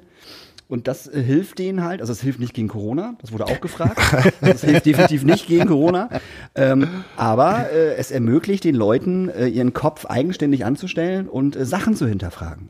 Und 0.67 0.87
das 0.87 1.07
äh, 1.07 1.21
hilft 1.21 1.59
denen 1.59 1.83
halt, 1.83 2.01
also 2.01 2.11
es 2.11 2.21
hilft 2.21 2.39
nicht 2.39 2.53
gegen 2.53 2.67
Corona, 2.67 3.15
das 3.21 3.31
wurde 3.31 3.45
auch 3.45 3.61
gefragt. 3.61 3.99
Das 4.41 4.61
hilft 4.63 4.85
definitiv 4.85 5.23
nicht 5.23 5.47
gegen 5.47 5.67
Corona. 5.67 6.09
Ähm, 6.55 7.03
aber 7.17 7.71
äh, 7.71 7.95
es 7.95 8.11
ermöglicht 8.11 8.63
den 8.63 8.75
Leuten, 8.75 9.29
äh, 9.29 9.47
ihren 9.47 9.73
Kopf 9.73 10.05
eigenständig 10.05 10.65
anzustellen 10.65 11.27
und 11.27 11.55
äh, 11.55 11.65
Sachen 11.65 11.95
zu 11.95 12.07
hinterfragen. 12.07 12.69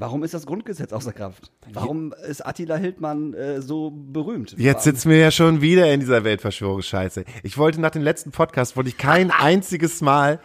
Warum 0.00 0.22
ist 0.22 0.32
das 0.32 0.46
Grundgesetz 0.46 0.94
außer 0.94 1.12
Kraft? 1.12 1.50
Warum 1.70 2.14
ist 2.26 2.46
Attila 2.46 2.76
Hildmann 2.76 3.34
äh, 3.34 3.60
so 3.60 3.90
berühmt? 3.90 4.54
Jetzt 4.56 4.84
sitzen 4.84 5.10
wir 5.10 5.18
ja 5.18 5.30
schon 5.30 5.60
wieder 5.60 5.92
in 5.92 6.00
dieser 6.00 6.24
Weltverschwörungsscheiße. 6.24 7.24
Ich 7.42 7.58
wollte 7.58 7.82
nach 7.82 7.90
dem 7.90 8.00
letzten 8.00 8.30
Podcast, 8.30 8.78
wollte 8.78 8.88
ich 8.88 8.96
kein 8.96 9.30
einziges 9.30 10.00
Mal 10.00 10.40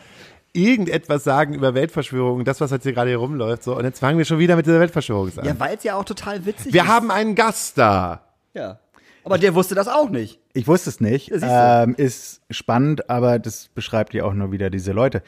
irgendetwas 0.56 1.24
sagen 1.24 1.54
über 1.54 1.74
Weltverschwörungen, 1.74 2.46
das, 2.46 2.62
was 2.62 2.72
jetzt 2.72 2.84
hier 2.84 2.94
gerade 2.94 3.10
hier 3.10 3.18
rumläuft, 3.18 3.64
so. 3.64 3.78
Und 3.78 3.84
jetzt 3.84 4.00
fangen 4.00 4.18
wir 4.18 4.26
schon 4.26 4.40
wieder 4.40 4.56
mit 4.56 4.66
dieser 4.66 4.80
Weltverschwörung 4.80 5.32
an. 5.38 5.46
Ja, 5.46 5.60
weil 5.60 5.76
es 5.76 5.84
ja 5.84 5.96
auch 5.96 6.06
total 6.06 6.46
witzig 6.46 6.74
wir 6.74 6.84
ist. 6.84 6.88
haben 6.88 7.12
einen 7.12 7.36
Gast 7.36 7.78
da. 7.78 8.22
Ja. 8.54 8.80
Aber 9.24 9.40
der 9.40 9.56
wusste 9.56 9.74
das 9.74 9.88
auch 9.88 10.10
nicht. 10.12 10.40
Ich 10.54 10.68
wusste 10.68 10.90
es 10.90 11.02
nicht. 11.02 11.32
ähm, 11.42 11.96
ist 11.98 12.42
spannend, 12.52 13.10
aber 13.10 13.40
das 13.40 13.70
beschreibt 13.70 14.14
ja 14.14 14.24
auch 14.24 14.34
nur 14.34 14.52
wieder 14.52 14.70
diese 14.70 14.92
Leute. 14.92 15.24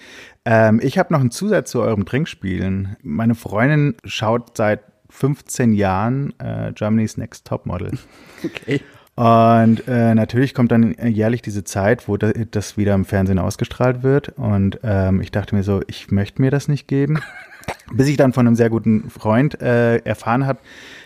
Ähm, 0.45 0.79
ich 0.83 0.99
habe 0.99 1.11
noch 1.11 1.19
einen 1.19 1.31
Zusatz 1.31 1.71
zu 1.71 1.81
eurem 1.81 2.05
Trinkspielen. 2.05 2.95
Meine 3.01 3.33
Freundin 3.33 3.95
schaut 4.05 4.55
seit 4.55 4.81
15 5.09 5.73
Jahren 5.73 6.33
äh, 6.39 6.73
Germany's 6.73 7.17
Next 7.17 7.47
Topmodel. 7.47 7.91
Okay. 8.45 8.81
Und 9.17 9.87
äh, 9.87 10.13
natürlich 10.13 10.53
kommt 10.53 10.71
dann 10.71 10.93
jährlich 11.03 11.41
diese 11.41 11.63
Zeit, 11.63 12.07
wo 12.07 12.17
da, 12.17 12.31
das 12.51 12.77
wieder 12.77 12.93
im 12.93 13.03
Fernsehen 13.03 13.39
ausgestrahlt 13.39 14.03
wird. 14.03 14.29
Und 14.37 14.79
ähm, 14.83 15.21
ich 15.21 15.31
dachte 15.31 15.55
mir 15.55 15.63
so, 15.63 15.81
ich 15.87 16.11
möchte 16.11 16.39
mir 16.39 16.51
das 16.51 16.67
nicht 16.67 16.87
geben. 16.87 17.19
Bis 17.91 18.07
ich 18.07 18.15
dann 18.15 18.31
von 18.31 18.45
einem 18.45 18.55
sehr 18.55 18.69
guten 18.69 19.09
Freund 19.09 19.59
äh, 19.59 19.97
erfahren 19.97 20.45
habe, 20.45 20.59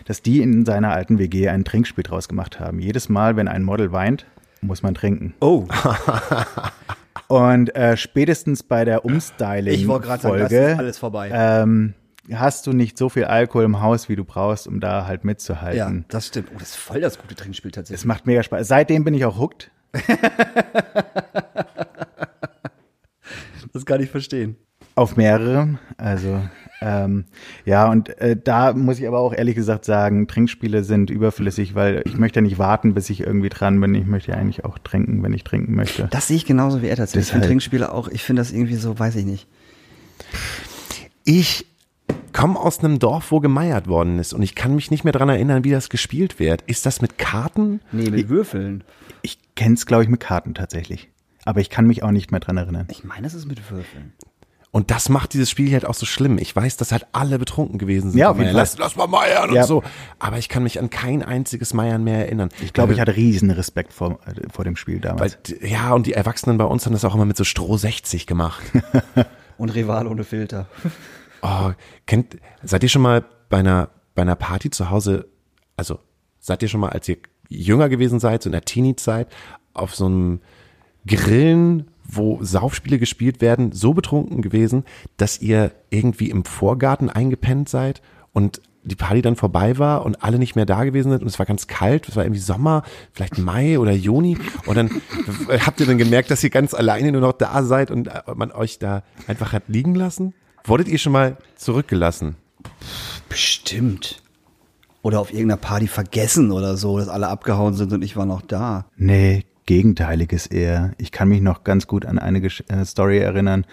dass 0.05 0.21
die 0.21 0.41
in 0.41 0.65
seiner 0.65 0.91
alten 0.91 1.19
WG 1.19 1.47
ein 1.47 1.63
Trinkspiel 1.63 2.03
draus 2.03 2.27
gemacht 2.27 2.59
haben. 2.59 2.79
Jedes 2.79 3.07
Mal, 3.07 3.37
wenn 3.37 3.47
ein 3.47 3.63
Model 3.63 3.93
weint, 3.93 4.25
muss 4.61 4.83
man 4.83 4.93
trinken. 4.93 5.33
Oh, 5.39 5.65
Und 7.29 7.73
äh, 7.77 7.95
spätestens 7.95 8.61
bei 8.61 8.83
der 8.83 9.05
ich 9.05 9.07
wollte 9.87 10.07
gerade 10.07 10.21
sagen, 10.21 10.37
das 10.39 10.51
Umstyling-Folge 10.51 10.71
ist 10.73 10.79
alles 10.79 10.97
vorbei. 10.97 11.29
ähm, 11.33 11.93
hast 12.33 12.67
du 12.67 12.73
nicht 12.73 12.97
so 12.97 13.09
viel 13.09 13.25
Alkohol 13.25 13.63
im 13.65 13.81
Haus, 13.81 14.09
wie 14.09 14.15
du 14.15 14.23
brauchst, 14.23 14.67
um 14.67 14.79
da 14.79 15.05
halt 15.05 15.21
ja, 15.21 15.25
mitzuhalten. 15.25 16.05
das 16.09 16.27
stimmt. 16.27 16.49
Oh, 16.53 16.59
das 16.59 16.69
ist 16.69 16.75
voll 16.75 17.01
das 17.01 17.17
gute 17.17 17.35
Trinkspiel 17.35 17.71
Es 17.71 17.75
tatsächlich. 17.75 18.05
macht 18.05 18.25
mega 18.27 18.43
Spaß. 18.43 18.67
Seitdem 18.67 19.03
bin 19.03 19.13
ich 19.13 19.25
auch 19.25 19.39
hooked. 19.39 19.71
Das 23.73 23.85
kann 23.85 24.01
ich 24.01 24.09
verstehen. 24.09 24.57
Auf 24.95 25.15
mehrere. 25.15 25.79
Also 25.97 26.41
ähm, 26.81 27.25
ja, 27.63 27.89
und 27.89 28.09
äh, 28.19 28.35
da 28.35 28.73
muss 28.73 28.99
ich 28.99 29.07
aber 29.07 29.19
auch 29.19 29.33
ehrlich 29.33 29.55
gesagt 29.55 29.85
sagen, 29.85 30.27
Trinkspiele 30.27 30.83
sind 30.83 31.09
überflüssig, 31.09 31.75
weil 31.75 32.01
ich 32.05 32.17
möchte 32.17 32.39
ja 32.39 32.41
nicht 32.41 32.57
warten, 32.57 32.93
bis 32.93 33.09
ich 33.09 33.21
irgendwie 33.21 33.49
dran 33.49 33.79
bin. 33.79 33.95
Ich 33.95 34.05
möchte 34.05 34.31
ja 34.31 34.37
eigentlich 34.37 34.65
auch 34.65 34.79
trinken, 34.79 35.23
wenn 35.23 35.31
ich 35.33 35.43
trinken 35.43 35.75
möchte. 35.75 36.07
Das 36.11 36.27
sehe 36.27 36.37
ich 36.37 36.45
genauso 36.45 36.81
wie 36.81 36.87
er 36.87 36.97
tatsächlich. 36.97 37.27
Ich 37.27 37.31
finde. 37.31 37.47
Trinkspiele 37.47 37.91
auch, 37.91 38.07
ich 38.09 38.23
finde 38.23 38.41
das 38.41 38.51
irgendwie 38.51 38.75
so, 38.75 38.97
weiß 38.97 39.15
ich 39.15 39.25
nicht. 39.25 39.47
Ich 41.23 41.67
komme 42.33 42.59
aus 42.59 42.79
einem 42.79 42.99
Dorf, 42.99 43.31
wo 43.31 43.39
gemeiert 43.39 43.87
worden 43.87 44.19
ist 44.19 44.33
und 44.33 44.41
ich 44.41 44.55
kann 44.55 44.75
mich 44.75 44.91
nicht 44.91 45.03
mehr 45.03 45.13
dran 45.13 45.29
erinnern, 45.29 45.63
wie 45.63 45.71
das 45.71 45.89
gespielt 45.89 46.39
wird. 46.39 46.61
Ist 46.63 46.85
das 46.85 47.01
mit 47.01 47.17
Karten? 47.17 47.81
Nee, 47.91 48.09
mit 48.09 48.29
Würfeln. 48.29 48.83
Ich 49.21 49.37
kenne 49.55 49.75
es, 49.75 49.85
glaube 49.85 50.03
ich, 50.03 50.09
mit 50.09 50.19
Karten 50.19 50.53
tatsächlich. 50.53 51.09
Aber 51.45 51.59
ich 51.59 51.69
kann 51.69 51.87
mich 51.87 52.03
auch 52.03 52.11
nicht 52.11 52.31
mehr 52.31 52.39
dran 52.39 52.57
erinnern. 52.57 52.87
Ich 52.91 53.03
meine, 53.03 53.25
es 53.27 53.33
ist 53.33 53.47
mit 53.47 53.69
Würfeln. 53.71 54.13
Und 54.73 54.89
das 54.89 55.09
macht 55.09 55.33
dieses 55.33 55.49
Spiel 55.49 55.73
halt 55.73 55.85
auch 55.85 55.93
so 55.95 56.05
schlimm. 56.05 56.37
Ich 56.37 56.55
weiß, 56.55 56.77
dass 56.77 56.93
halt 56.93 57.05
alle 57.11 57.37
betrunken 57.37 57.77
gewesen 57.77 58.11
sind. 58.11 58.19
Ja, 58.19 58.29
auf 58.31 58.37
jeden 58.39 58.53
Lass, 58.53 58.75
Fall. 58.75 58.85
lass 58.85 58.95
mal 58.95 59.07
meiern 59.07 59.53
Ja. 59.53 59.63
und 59.63 59.67
so. 59.67 59.83
Aber 60.17 60.37
ich 60.37 60.47
kann 60.47 60.63
mich 60.63 60.79
an 60.79 60.89
kein 60.89 61.23
einziges 61.23 61.73
Meiern 61.73 62.05
mehr 62.05 62.19
erinnern. 62.19 62.49
Ich 62.61 62.71
glaube, 62.71 62.93
ich 62.93 63.01
hatte 63.01 63.15
riesen 63.17 63.51
Respekt 63.51 63.91
vor, 63.91 64.19
äh, 64.27 64.49
vor 64.49 64.63
dem 64.63 64.77
Spiel 64.77 64.95
Weil, 64.95 65.01
damals. 65.01 65.37
ja, 65.61 65.91
und 65.93 66.05
die 66.05 66.13
Erwachsenen 66.13 66.57
bei 66.57 66.63
uns 66.63 66.85
haben 66.85 66.93
das 66.93 67.03
auch 67.03 67.13
immer 67.15 67.25
mit 67.25 67.35
so 67.35 67.43
Stroh 67.43 67.75
60 67.75 68.27
gemacht. 68.27 68.63
Und 69.57 69.69
Rival 69.75 70.07
ohne 70.07 70.23
Filter. 70.23 70.65
Oh, 71.41 71.71
kennt, 72.05 72.37
seid 72.63 72.83
ihr 72.83 72.89
schon 72.89 73.01
mal 73.01 73.23
bei 73.49 73.57
einer, 73.57 73.89
bei 74.15 74.21
einer 74.21 74.35
Party 74.35 74.69
zu 74.69 74.89
Hause, 74.89 75.27
also 75.75 75.99
seid 76.39 76.61
ihr 76.61 76.69
schon 76.69 76.81
mal, 76.81 76.89
als 76.89 77.07
ihr 77.09 77.17
jünger 77.49 77.89
gewesen 77.89 78.19
seid, 78.19 78.43
so 78.43 78.47
in 78.47 78.53
der 78.53 78.65
Teenie-Zeit, 78.65 79.27
auf 79.73 79.95
so 79.95 80.05
einem 80.05 80.41
Grillen, 81.05 81.87
wo 82.03 82.39
Saufspiele 82.41 82.99
gespielt 82.99 83.41
werden, 83.41 83.71
so 83.71 83.93
betrunken 83.93 84.41
gewesen, 84.41 84.83
dass 85.17 85.41
ihr 85.41 85.71
irgendwie 85.89 86.29
im 86.29 86.45
Vorgarten 86.45 87.09
eingepennt 87.09 87.69
seid 87.69 88.01
und 88.33 88.61
die 88.83 88.95
Party 88.95 89.21
dann 89.21 89.35
vorbei 89.35 89.77
war 89.77 90.05
und 90.05 90.23
alle 90.23 90.39
nicht 90.39 90.55
mehr 90.55 90.65
da 90.65 90.83
gewesen 90.83 91.11
sind 91.11 91.21
und 91.21 91.27
es 91.27 91.37
war 91.37 91.45
ganz 91.45 91.67
kalt, 91.67 92.07
es 92.09 92.15
war 92.15 92.23
irgendwie 92.23 92.41
Sommer, 92.41 92.83
vielleicht 93.13 93.37
Mai 93.37 93.77
oder 93.77 93.91
Juni 93.91 94.37
und 94.65 94.75
dann 94.75 94.89
habt 95.65 95.79
ihr 95.79 95.85
dann 95.85 95.99
gemerkt, 95.99 96.31
dass 96.31 96.43
ihr 96.43 96.49
ganz 96.49 96.73
alleine 96.73 97.11
nur 97.11 97.21
noch 97.21 97.33
da 97.33 97.63
seid 97.63 97.91
und 97.91 98.09
man 98.35 98.51
euch 98.51 98.79
da 98.79 99.03
einfach 99.27 99.53
hat 99.53 99.63
liegen 99.67 99.95
lassen? 99.95 100.33
Wurdet 100.63 100.87
ihr 100.87 100.97
schon 100.97 101.13
mal 101.13 101.37
zurückgelassen? 101.55 102.35
Bestimmt. 103.29 104.21
Oder 105.01 105.19
auf 105.19 105.33
irgendeiner 105.33 105.57
Party 105.57 105.87
vergessen 105.87 106.51
oder 106.51 106.77
so, 106.77 106.99
dass 106.99 107.09
alle 107.09 107.27
abgehauen 107.27 107.73
sind 107.73 107.91
und 107.91 108.03
ich 108.03 108.15
war 108.15 108.25
noch 108.25 108.41
da. 108.41 108.85
Nee, 108.97 109.45
Gegenteiliges 109.65 110.47
eher. 110.47 110.91
Ich 110.97 111.11
kann 111.11 111.29
mich 111.29 111.41
noch 111.41 111.63
ganz 111.63 111.87
gut 111.87 112.05
an 112.05 112.19
eine 112.19 112.41
Gesch 112.41 112.63
äh, 112.67 112.85
Story 112.85 113.19
erinnern. 113.19 113.65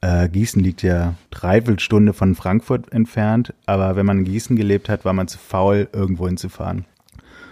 Äh, 0.00 0.28
Gießen 0.28 0.62
liegt 0.62 0.82
ja 0.82 1.14
dreiviertel 1.30 1.80
Stunde 1.80 2.12
von 2.12 2.34
Frankfurt 2.34 2.92
entfernt, 2.92 3.54
aber 3.66 3.96
wenn 3.96 4.06
man 4.06 4.18
in 4.18 4.24
Gießen 4.24 4.56
gelebt 4.56 4.88
hat, 4.88 5.04
war 5.04 5.12
man 5.12 5.28
zu 5.28 5.38
faul, 5.38 5.88
irgendwo 5.92 6.26
hinzufahren. 6.26 6.84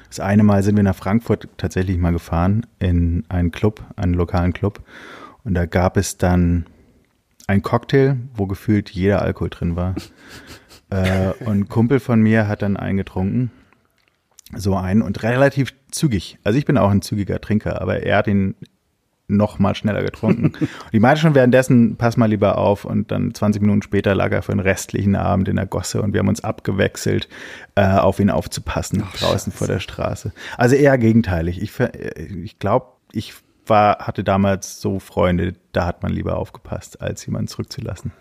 Das 0.09 0.21
eine 0.21 0.45
Mal 0.45 0.63
sind 0.63 0.77
wir 0.77 0.85
nach 0.85 0.95
Frankfurt 0.95 1.49
tatsächlich 1.57 1.99
mal 1.99 2.13
gefahren, 2.13 2.67
in 2.79 3.25
einen 3.29 3.51
Club, 3.51 3.83
einen 3.97 4.15
lokalen 4.15 4.53
Club. 4.53 4.81
Und 5.43 5.55
da 5.55 5.67
gab 5.67 5.97
es 5.97 6.19
dann 6.19 6.67
ein 7.47 7.63
Cocktail, 7.63 8.17
wo 8.35 8.47
gefühlt 8.47 8.91
jeder 8.91 9.23
Alkohol 9.23 9.51
drin 9.51 9.77
war. 9.77 9.95
äh, 10.91 11.33
und 11.45 11.61
ein 11.61 11.69
Kumpel 11.69 12.01
von 12.01 12.21
mir 12.21 12.49
hat 12.49 12.63
dann 12.63 12.77
einen 12.77 12.97
getrunken 12.97 13.51
so 14.57 14.77
ein 14.77 15.03
und 15.03 15.23
relativ 15.23 15.75
zügig. 15.91 16.39
Also 16.45 16.59
ich 16.59 16.65
bin 16.65 16.79
auch 16.79 16.91
ein 16.91 17.03
zügiger 17.03 17.41
Trinker, 17.41 17.81
aber 17.81 18.03
er 18.03 18.19
hat 18.19 18.27
ihn 18.27 18.55
noch 19.27 19.59
mal 19.59 19.75
schneller 19.75 20.03
getrunken. 20.03 20.47
und 20.47 20.69
ich 20.93 21.01
meinte 21.01 21.21
schon 21.21 21.35
währenddessen, 21.35 21.97
pass 21.97 22.17
mal 22.17 22.27
lieber 22.27 22.59
auf. 22.59 22.85
Und 22.85 23.11
dann 23.11 23.35
20 23.35 23.63
Minuten 23.63 23.83
später 23.83 24.15
lag 24.15 24.33
er 24.33 24.43
für 24.43 24.53
den 24.53 24.61
restlichen 24.61 25.17
Abend 25.17 25.49
in 25.49 25.57
der 25.57 25.67
Gosse 25.67 26.03
und 26.03 26.13
wir 26.13 26.21
haben 26.21 26.29
uns 26.29 26.45
abgewechselt, 26.45 27.29
äh, 27.75 27.87
auf 27.87 28.21
ihn 28.21 28.31
aufzupassen, 28.31 29.03
draußen 29.19 29.53
vor 29.53 29.67
der 29.67 29.81
Straße. 29.81 30.33
Also 30.59 30.77
eher 30.77 30.99
gegenteilig. 30.99 31.63
Ich, 31.63 31.79
äh, 31.81 32.23
ich 32.23 32.59
glaube, 32.59 32.87
ich 33.13 33.33
war, 33.67 33.99
hatte 33.99 34.25
damals 34.25 34.81
so 34.81 34.99
Freunde, 34.99 35.55
da 35.73 35.87
hat 35.87 36.03
man 36.03 36.13
lieber 36.13 36.37
aufgepasst, 36.37 37.01
als 37.01 37.25
jemanden 37.27 37.49
zurückzulassen. 37.49 38.13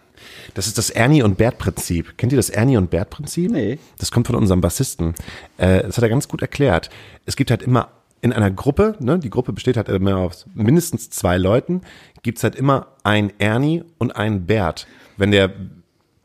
Das 0.53 0.67
ist 0.67 0.77
das 0.77 0.89
Ernie 0.89 1.23
und 1.23 1.37
Bert 1.37 1.57
Prinzip. 1.57 2.17
Kennt 2.17 2.31
ihr 2.31 2.37
das 2.37 2.49
Ernie 2.49 2.77
und 2.77 2.89
Bert 2.89 3.09
Prinzip? 3.09 3.51
Nee. 3.51 3.79
Das 3.97 4.11
kommt 4.11 4.27
von 4.27 4.35
unserem 4.35 4.61
Bassisten. 4.61 5.15
Äh, 5.57 5.83
das 5.83 5.97
hat 5.97 6.03
er 6.03 6.09
ganz 6.09 6.27
gut 6.27 6.41
erklärt. 6.41 6.89
Es 7.25 7.35
gibt 7.35 7.51
halt 7.51 7.61
immer 7.61 7.89
in 8.21 8.31
einer 8.31 8.51
Gruppe, 8.51 8.95
ne, 8.99 9.19
die 9.19 9.29
Gruppe 9.29 9.51
besteht 9.51 9.75
halt 9.75 9.89
immer 9.89 10.17
aus 10.17 10.45
mindestens 10.53 11.09
zwei 11.09 11.37
Leuten, 11.37 11.81
gibt's 12.21 12.43
halt 12.43 12.55
immer 12.55 12.87
ein 13.03 13.33
Ernie 13.37 13.83
und 13.97 14.15
einen 14.15 14.45
Bert, 14.45 14.87
wenn 15.17 15.31
der, 15.31 15.51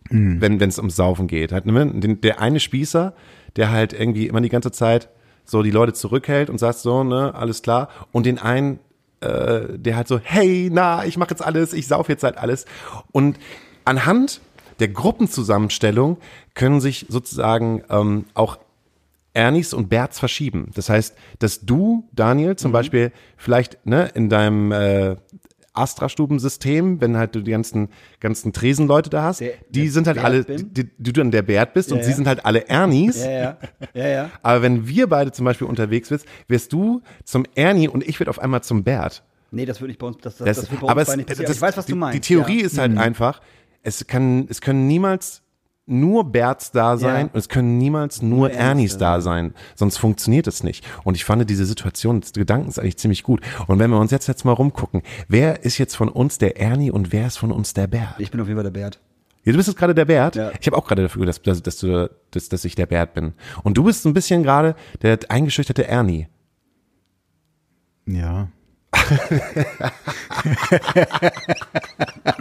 wenn 0.08 0.60
wenn 0.60 0.68
es 0.68 0.78
ums 0.78 0.94
Saufen 0.94 1.26
geht. 1.26 1.50
Halt, 1.50 1.66
ne, 1.66 1.92
den, 1.92 2.20
der 2.20 2.40
eine 2.40 2.60
Spießer, 2.60 3.14
der 3.56 3.70
halt 3.70 3.92
irgendwie 3.94 4.28
immer 4.28 4.40
die 4.40 4.48
ganze 4.48 4.70
Zeit 4.70 5.08
so 5.44 5.62
die 5.62 5.72
Leute 5.72 5.92
zurückhält 5.92 6.50
und 6.50 6.58
sagt 6.58 6.78
so, 6.78 7.02
ne, 7.02 7.34
alles 7.34 7.62
klar. 7.62 7.88
Und 8.12 8.26
den 8.26 8.38
einen 8.38 8.78
äh, 9.20 9.78
der 9.78 9.96
halt 9.96 10.08
so, 10.08 10.20
hey, 10.22 10.68
na, 10.72 11.04
ich 11.04 11.16
mache 11.16 11.30
jetzt 11.30 11.42
alles, 11.44 11.72
ich 11.72 11.86
sauf 11.86 12.08
jetzt 12.08 12.22
halt 12.22 12.38
alles. 12.38 12.64
Und 13.12 13.38
anhand 13.84 14.40
der 14.80 14.88
Gruppenzusammenstellung 14.88 16.18
können 16.54 16.80
sich 16.80 17.06
sozusagen 17.08 17.82
ähm, 17.90 18.26
auch 18.34 18.58
Ernies 19.34 19.74
und 19.74 19.88
Berts 19.88 20.18
verschieben. 20.18 20.70
Das 20.74 20.88
heißt, 20.88 21.14
dass 21.38 21.60
du, 21.60 22.08
Daniel, 22.12 22.50
Mhm. 22.50 22.56
zum 22.58 22.72
Beispiel 22.72 23.12
vielleicht 23.36 23.84
ne, 23.86 24.10
in 24.14 24.28
deinem 24.28 24.72
äh, 24.72 25.16
Astra-Stubensystem, 25.78 27.00
wenn 27.00 27.16
halt 27.16 27.34
du 27.34 27.40
die 27.42 27.50
ganzen, 27.50 27.88
ganzen 28.20 28.52
Tresenleute 28.52 29.10
da 29.10 29.22
hast, 29.22 29.40
Der- 29.40 29.52
die 29.70 29.82
der 29.84 29.90
sind 29.92 30.06
halt 30.06 30.16
Bert 30.16 30.26
alle, 30.26 30.44
die, 30.44 30.84
die 30.98 31.12
du 31.12 31.20
dann 31.20 31.30
der 31.30 31.42
Bert 31.42 31.74
bist 31.74 31.90
und 31.92 31.98
Ja, 31.98 32.04
sie 32.04 32.10
ja. 32.10 32.16
sind 32.16 32.26
halt 32.26 32.44
alle 32.44 32.68
Ernies. 32.68 33.24
Ja, 33.24 33.30
ja. 33.30 33.56
Ja, 33.94 34.08
ja. 34.08 34.30
Aber 34.42 34.62
wenn 34.62 34.86
wir 34.88 35.06
beide 35.08 35.32
zum 35.32 35.44
Beispiel 35.44 35.66
unterwegs 35.66 36.08
bist, 36.08 36.26
wirst 36.48 36.72
du 36.72 37.00
zum 37.24 37.44
Ernie 37.54 37.88
und 37.88 38.06
ich 38.06 38.18
werde 38.20 38.30
auf 38.30 38.38
einmal 38.38 38.62
zum 38.62 38.84
Bert. 38.84 39.22
Nee, 39.50 39.64
das 39.64 39.80
würde 39.80 39.92
ich 39.92 39.98
bei 39.98 40.06
uns, 40.06 40.18
das, 40.20 40.36
das, 40.36 40.46
Das, 40.46 40.56
das 40.56 40.68
bei 40.68 40.76
aber 40.88 40.92
uns 40.92 41.02
es, 41.02 41.06
beiden 41.08 41.18
nicht 41.26 41.30
das, 41.30 41.56
ich 41.56 41.60
weiß, 41.60 41.76
was 41.76 41.86
die, 41.86 41.92
du 41.92 41.98
meinst. 41.98 42.16
Die 42.16 42.20
Theorie 42.20 42.60
ja. 42.60 42.66
ist 42.66 42.76
halt 42.78 42.98
einfach, 42.98 43.40
es 43.82 44.06
kann, 44.06 44.46
es 44.50 44.60
können 44.60 44.86
niemals 44.86 45.42
nur 45.88 46.30
Berts 46.30 46.70
da 46.70 46.96
sein 46.96 47.26
Ja. 47.26 47.32
und 47.32 47.38
es 47.38 47.48
können 47.48 47.78
niemals 47.78 48.22
nur 48.22 48.50
Ernies 48.50 48.98
da 48.98 49.20
sein. 49.20 49.54
Sonst 49.74 49.96
funktioniert 49.96 50.46
es 50.46 50.62
nicht. 50.62 50.86
Und 51.04 51.14
ich 51.16 51.24
fand 51.24 51.48
diese 51.48 51.64
Situation 51.64 52.20
des 52.20 52.32
Gedankens 52.32 52.78
eigentlich 52.78 52.98
ziemlich 52.98 53.22
gut. 53.22 53.40
Und 53.66 53.78
wenn 53.78 53.90
wir 53.90 53.98
uns 53.98 54.10
jetzt 54.10 54.26
jetzt 54.26 54.44
mal 54.44 54.52
rumgucken, 54.52 55.02
wer 55.28 55.64
ist 55.64 55.78
jetzt 55.78 55.96
von 55.96 56.08
uns 56.08 56.38
der 56.38 56.60
Ernie 56.60 56.90
und 56.90 57.12
wer 57.12 57.26
ist 57.26 57.38
von 57.38 57.52
uns 57.52 57.74
der 57.74 57.86
Bert? 57.86 58.14
Ich 58.18 58.30
bin 58.30 58.40
auf 58.40 58.46
jeden 58.46 58.56
Fall 58.58 58.70
der 58.70 58.78
Bert. 58.78 59.00
Ja, 59.44 59.52
du 59.52 59.56
bist 59.58 59.68
jetzt 59.68 59.78
gerade 59.78 59.94
der 59.94 60.04
Bert. 60.04 60.36
Ja. 60.36 60.50
Ich 60.60 60.66
habe 60.66 60.76
auch 60.76 60.86
gerade 60.86 61.02
dafür, 61.02 61.24
dass, 61.24 61.40
dass, 61.40 61.62
dass, 61.62 61.78
du, 61.78 62.10
dass, 62.32 62.48
dass 62.48 62.64
ich 62.64 62.74
der 62.74 62.86
Bert 62.86 63.14
bin. 63.14 63.32
Und 63.62 63.78
du 63.78 63.84
bist 63.84 64.02
so 64.02 64.10
ein 64.10 64.14
bisschen 64.14 64.42
gerade 64.42 64.74
der 65.00 65.18
eingeschüchterte 65.28 65.86
Ernie. 65.86 66.28
Ja. 68.06 68.48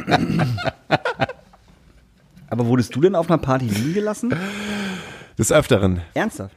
Aber 2.50 2.66
wurdest 2.68 2.96
du 2.96 3.02
denn 3.02 3.16
auf 3.16 3.30
einer 3.30 3.38
Party 3.38 3.66
liegen 3.66 3.94
gelassen? 3.94 4.34
Des 5.38 5.52
Öfteren. 5.52 6.02
Ernsthaft? 6.14 6.56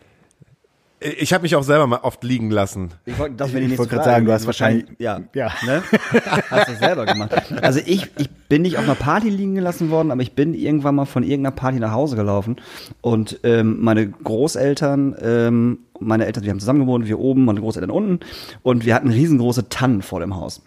Ich 1.03 1.33
habe 1.33 1.43
mich 1.43 1.57
auch 1.57 1.63
selber 1.63 1.87
mal 1.87 2.01
oft 2.03 2.23
liegen 2.25 2.51
lassen. 2.51 2.91
Ich 3.07 3.19
wollte 3.19 3.43
nächste 3.55 3.87
gerade 3.87 4.05
sagen, 4.05 4.27
du 4.27 4.33
hast 4.33 4.43
gewesen. 4.43 4.47
wahrscheinlich- 4.49 4.85
ja, 4.99 5.21
Ja. 5.35 5.51
Ne? 5.65 5.83
Hast 6.51 6.69
du 6.69 6.75
selber 6.77 7.07
gemacht. 7.07 7.33
Also 7.63 7.81
ich, 7.87 8.11
ich 8.19 8.29
bin 8.51 8.61
nicht 8.63 8.77
auf 8.77 8.85
einer 8.85 8.95
Party 8.97 9.31
liegen 9.31 9.55
gelassen 9.55 9.89
worden, 9.89 10.11
aber 10.11 10.21
ich 10.21 10.35
bin 10.35 10.53
irgendwann 10.53 10.95
mal 10.95 11.07
von 11.07 11.23
irgendeiner 11.23 11.57
Party 11.57 11.79
nach 11.81 11.93
Hause 11.93 12.17
gelaufen 12.17 12.57
und 13.01 13.41
ähm, 13.45 13.79
meine 13.81 14.11
Großeltern, 14.11 15.17
ähm, 15.23 15.79
meine 16.01 16.27
Eltern, 16.27 16.45
wir 16.45 16.51
haben 16.51 16.61
zusammen 16.61 16.81
gewohnt, 16.81 17.07
wir 17.07 17.19
oben, 17.19 17.47
meine 17.47 17.61
Großeltern 17.61 17.91
unten 17.91 18.21
und 18.63 18.85
wir 18.85 18.95
hatten 18.95 19.09
riesengroße 19.11 19.71
Tannen 19.71 20.03
vor 20.03 20.21
dem 20.21 20.37
Haus. 20.37 20.61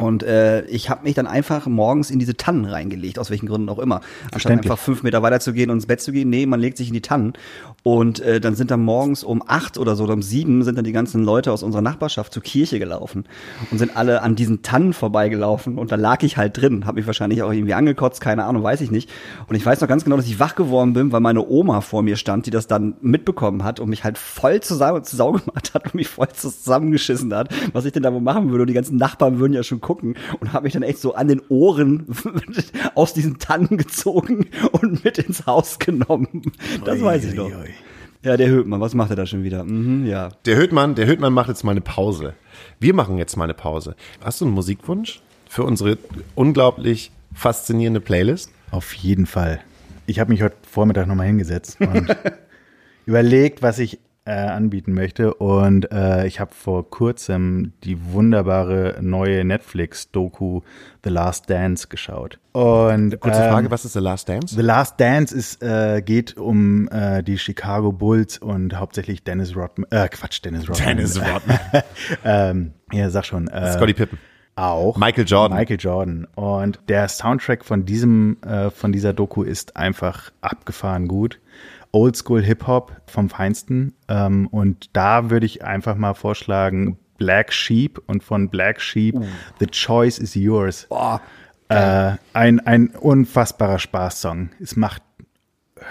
Und 0.00 0.22
äh, 0.22 0.64
ich 0.66 0.90
habe 0.90 1.04
mich 1.04 1.14
dann 1.14 1.26
einfach 1.26 1.66
morgens 1.66 2.10
in 2.10 2.18
diese 2.18 2.36
Tannen 2.36 2.64
reingelegt, 2.64 3.18
aus 3.18 3.30
welchen 3.30 3.46
Gründen 3.46 3.68
auch 3.68 3.78
immer. 3.78 4.00
Anstatt 4.32 4.52
einfach 4.52 4.78
fünf 4.78 5.02
Meter 5.02 5.22
weiter 5.22 5.40
zu 5.40 5.52
gehen 5.52 5.70
und 5.70 5.76
ins 5.76 5.86
Bett 5.86 6.00
zu 6.00 6.12
gehen, 6.12 6.30
nee, 6.30 6.46
man 6.46 6.60
legt 6.60 6.76
sich 6.76 6.88
in 6.88 6.94
die 6.94 7.02
Tannen. 7.02 7.34
Und 7.82 8.20
äh, 8.20 8.40
dann 8.40 8.54
sind 8.54 8.70
dann 8.70 8.80
morgens 8.80 9.24
um 9.24 9.42
acht 9.46 9.78
oder 9.78 9.96
so 9.96 10.04
oder 10.04 10.14
um 10.14 10.22
sieben 10.22 10.62
sind 10.62 10.76
dann 10.76 10.84
die 10.84 10.92
ganzen 10.92 11.24
Leute 11.24 11.52
aus 11.52 11.62
unserer 11.62 11.82
Nachbarschaft 11.82 12.32
zur 12.32 12.42
Kirche 12.42 12.78
gelaufen 12.78 13.24
und 13.70 13.78
sind 13.78 13.96
alle 13.96 14.22
an 14.22 14.36
diesen 14.36 14.62
Tannen 14.62 14.92
vorbeigelaufen. 14.92 15.78
Und 15.78 15.92
da 15.92 15.96
lag 15.96 16.22
ich 16.22 16.36
halt 16.36 16.60
drin, 16.60 16.86
habe 16.86 16.96
mich 16.96 17.06
wahrscheinlich 17.06 17.42
auch 17.42 17.52
irgendwie 17.52 17.74
angekotzt, 17.74 18.20
keine 18.20 18.44
Ahnung, 18.44 18.62
weiß 18.62 18.80
ich 18.82 18.90
nicht. 18.90 19.10
Und 19.48 19.56
ich 19.56 19.64
weiß 19.64 19.80
noch 19.80 19.88
ganz 19.88 20.04
genau, 20.04 20.16
dass 20.16 20.26
ich 20.26 20.38
wach 20.38 20.54
geworden 20.54 20.92
bin, 20.92 21.12
weil 21.12 21.20
meine 21.20 21.46
Oma 21.46 21.80
vor 21.80 22.02
mir 22.02 22.16
stand, 22.16 22.46
die 22.46 22.50
das 22.50 22.66
dann 22.66 22.96
mitbekommen 23.00 23.64
hat 23.64 23.80
und 23.80 23.88
mich 23.88 24.04
halt 24.04 24.18
voll 24.18 24.60
zusammen, 24.60 25.04
zu 25.04 25.16
Sau 25.16 25.32
gemacht 25.32 25.72
hat 25.74 25.84
und 25.86 25.94
mich 25.94 26.08
voll 26.08 26.28
zusammengeschissen 26.28 27.34
hat, 27.34 27.48
was 27.72 27.84
ich 27.84 27.92
denn 27.92 28.02
da 28.02 28.12
wohl 28.12 28.20
machen 28.20 28.50
würde. 28.50 28.62
Und 28.62 28.68
die 28.68 28.74
ganzen 28.74 28.96
Nachbarn 28.96 29.38
würden 29.38 29.52
ja 29.52 29.62
schon 29.62 29.80
gucken 29.90 30.14
und 30.38 30.52
habe 30.52 30.64
mich 30.64 30.72
dann 30.72 30.84
echt 30.84 31.00
so 31.00 31.14
an 31.14 31.26
den 31.26 31.42
Ohren 31.48 32.06
aus 32.94 33.12
diesen 33.12 33.38
Tannen 33.38 33.76
gezogen 33.76 34.46
und 34.70 35.02
mit 35.04 35.18
ins 35.18 35.46
Haus 35.46 35.80
genommen. 35.80 36.52
Das 36.84 37.02
weiß 37.02 37.24
ich 37.24 37.34
noch. 37.34 37.46
Ui, 37.46 37.54
ui, 37.54 37.62
ui. 37.62 37.74
Ja, 38.22 38.36
der 38.36 38.48
Höhtmann, 38.48 38.80
was 38.80 38.94
macht 38.94 39.10
er 39.10 39.16
da 39.16 39.26
schon 39.26 39.42
wieder? 39.42 39.64
Mhm, 39.64 40.06
ja. 40.06 40.28
Der 40.44 40.56
Höhtmann, 40.56 40.94
der 40.94 41.06
Höhtmann 41.06 41.32
macht 41.32 41.48
jetzt 41.48 41.64
mal 41.64 41.72
eine 41.72 41.80
Pause. 41.80 42.34
Wir 42.78 42.94
machen 42.94 43.18
jetzt 43.18 43.36
mal 43.36 43.44
eine 43.44 43.54
Pause. 43.54 43.96
Hast 44.22 44.40
du 44.40 44.44
einen 44.44 44.54
Musikwunsch 44.54 45.22
für 45.48 45.64
unsere 45.64 45.98
unglaublich 46.36 47.10
faszinierende 47.34 48.00
Playlist? 48.00 48.52
Auf 48.70 48.92
jeden 48.92 49.26
Fall. 49.26 49.60
Ich 50.06 50.20
habe 50.20 50.30
mich 50.30 50.42
heute 50.42 50.56
Vormittag 50.70 51.08
nochmal 51.08 51.26
hingesetzt 51.26 51.80
und 51.80 52.14
überlegt, 53.06 53.62
was 53.62 53.80
ich 53.80 53.98
äh, 54.30 54.32
anbieten 54.32 54.94
möchte. 54.94 55.34
Und 55.34 55.90
äh, 55.90 56.24
ich 56.26 56.38
habe 56.38 56.54
vor 56.54 56.88
kurzem 56.88 57.72
die 57.82 58.12
wunderbare 58.12 58.98
neue 59.00 59.44
Netflix-Doku 59.44 60.60
The 61.02 61.10
Last 61.10 61.50
Dance 61.50 61.88
geschaut. 61.88 62.38
Und 62.52 63.18
Kurze 63.20 63.42
ähm, 63.42 63.50
Frage, 63.50 63.70
was 63.72 63.84
ist 63.84 63.94
The 63.94 63.98
Last 63.98 64.28
Dance? 64.28 64.54
The 64.54 64.62
Last 64.62 65.00
Dance 65.00 65.34
ist, 65.36 65.62
äh, 65.62 66.00
geht 66.02 66.36
um 66.36 66.88
äh, 66.90 67.24
die 67.24 67.38
Chicago 67.38 67.90
Bulls 67.90 68.38
und 68.38 68.78
hauptsächlich 68.78 69.24
Dennis 69.24 69.56
Rodman. 69.56 69.90
Äh, 69.90 70.08
Quatsch, 70.08 70.44
Dennis 70.44 70.68
Rodman. 70.68 70.86
Dennis 70.86 71.20
Rodman. 71.20 71.58
ähm, 72.24 72.72
ja, 72.92 73.10
sag 73.10 73.26
schon. 73.26 73.48
Äh, 73.48 73.72
Scottie 73.72 73.94
Pippen. 73.94 74.18
auch. 74.54 74.96
Michael 74.96 75.24
Jordan. 75.26 75.58
Michael 75.58 75.80
Jordan. 75.80 76.28
Und 76.36 76.78
der 76.88 77.08
Soundtrack 77.08 77.64
von 77.64 77.84
diesem, 77.84 78.36
äh, 78.42 78.70
von 78.70 78.92
dieser 78.92 79.12
Doku 79.12 79.42
ist 79.42 79.76
einfach 79.76 80.30
abgefahren 80.40 81.08
gut. 81.08 81.40
Oldschool 81.92 82.42
Hip-Hop 82.42 82.92
vom 83.06 83.28
Feinsten. 83.28 83.94
Ähm, 84.08 84.46
und 84.48 84.90
da 84.92 85.30
würde 85.30 85.46
ich 85.46 85.64
einfach 85.64 85.96
mal 85.96 86.14
vorschlagen, 86.14 86.98
Black 87.18 87.52
Sheep 87.52 88.00
und 88.06 88.22
von 88.24 88.48
Black 88.48 88.80
Sheep, 88.80 89.14
The 89.58 89.66
Choice 89.66 90.18
is 90.18 90.34
Yours. 90.34 90.86
Boah, 90.88 91.20
Äh, 91.68 92.16
ein, 92.32 92.58
ein 92.60 92.88
unfassbarer 92.90 93.78
Spaßsong. 93.78 94.50
Es 94.60 94.74
macht 94.74 95.02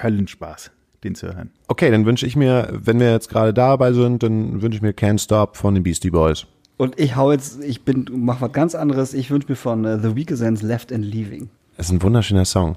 Höllenspaß, 0.01 0.71
den 1.03 1.15
zu 1.15 1.27
hören. 1.27 1.51
Okay, 1.67 1.89
dann 1.91 2.05
wünsche 2.05 2.25
ich 2.25 2.35
mir, 2.35 2.69
wenn 2.71 2.99
wir 2.99 3.11
jetzt 3.11 3.29
gerade 3.29 3.53
dabei 3.53 3.93
sind, 3.93 4.23
dann 4.23 4.61
wünsche 4.61 4.77
ich 4.77 4.81
mir 4.81 4.91
Can't 4.91 5.19
Stop 5.23 5.55
von 5.57 5.73
den 5.73 5.83
Beastie 5.83 6.09
Boys. 6.11 6.45
und 6.77 6.99
ich 6.99 7.15
hau 7.15 7.31
jetzt, 7.31 7.63
ich 7.63 7.83
bin, 7.85 8.05
mach 8.11 8.41
was 8.41 8.51
ganz 8.51 8.75
anderes. 8.75 9.13
Ich 9.13 9.31
wünsche 9.31 9.47
mir 9.49 9.55
von 9.55 9.85
äh, 9.85 9.99
The 9.99 10.15
Weekends 10.15 10.61
Left 10.61 10.91
and 10.91 11.05
Leaving. 11.05 11.49
Das 11.77 11.87
ist 11.87 11.91
ein 11.93 12.01
wunderschöner 12.01 12.45
Song. 12.45 12.75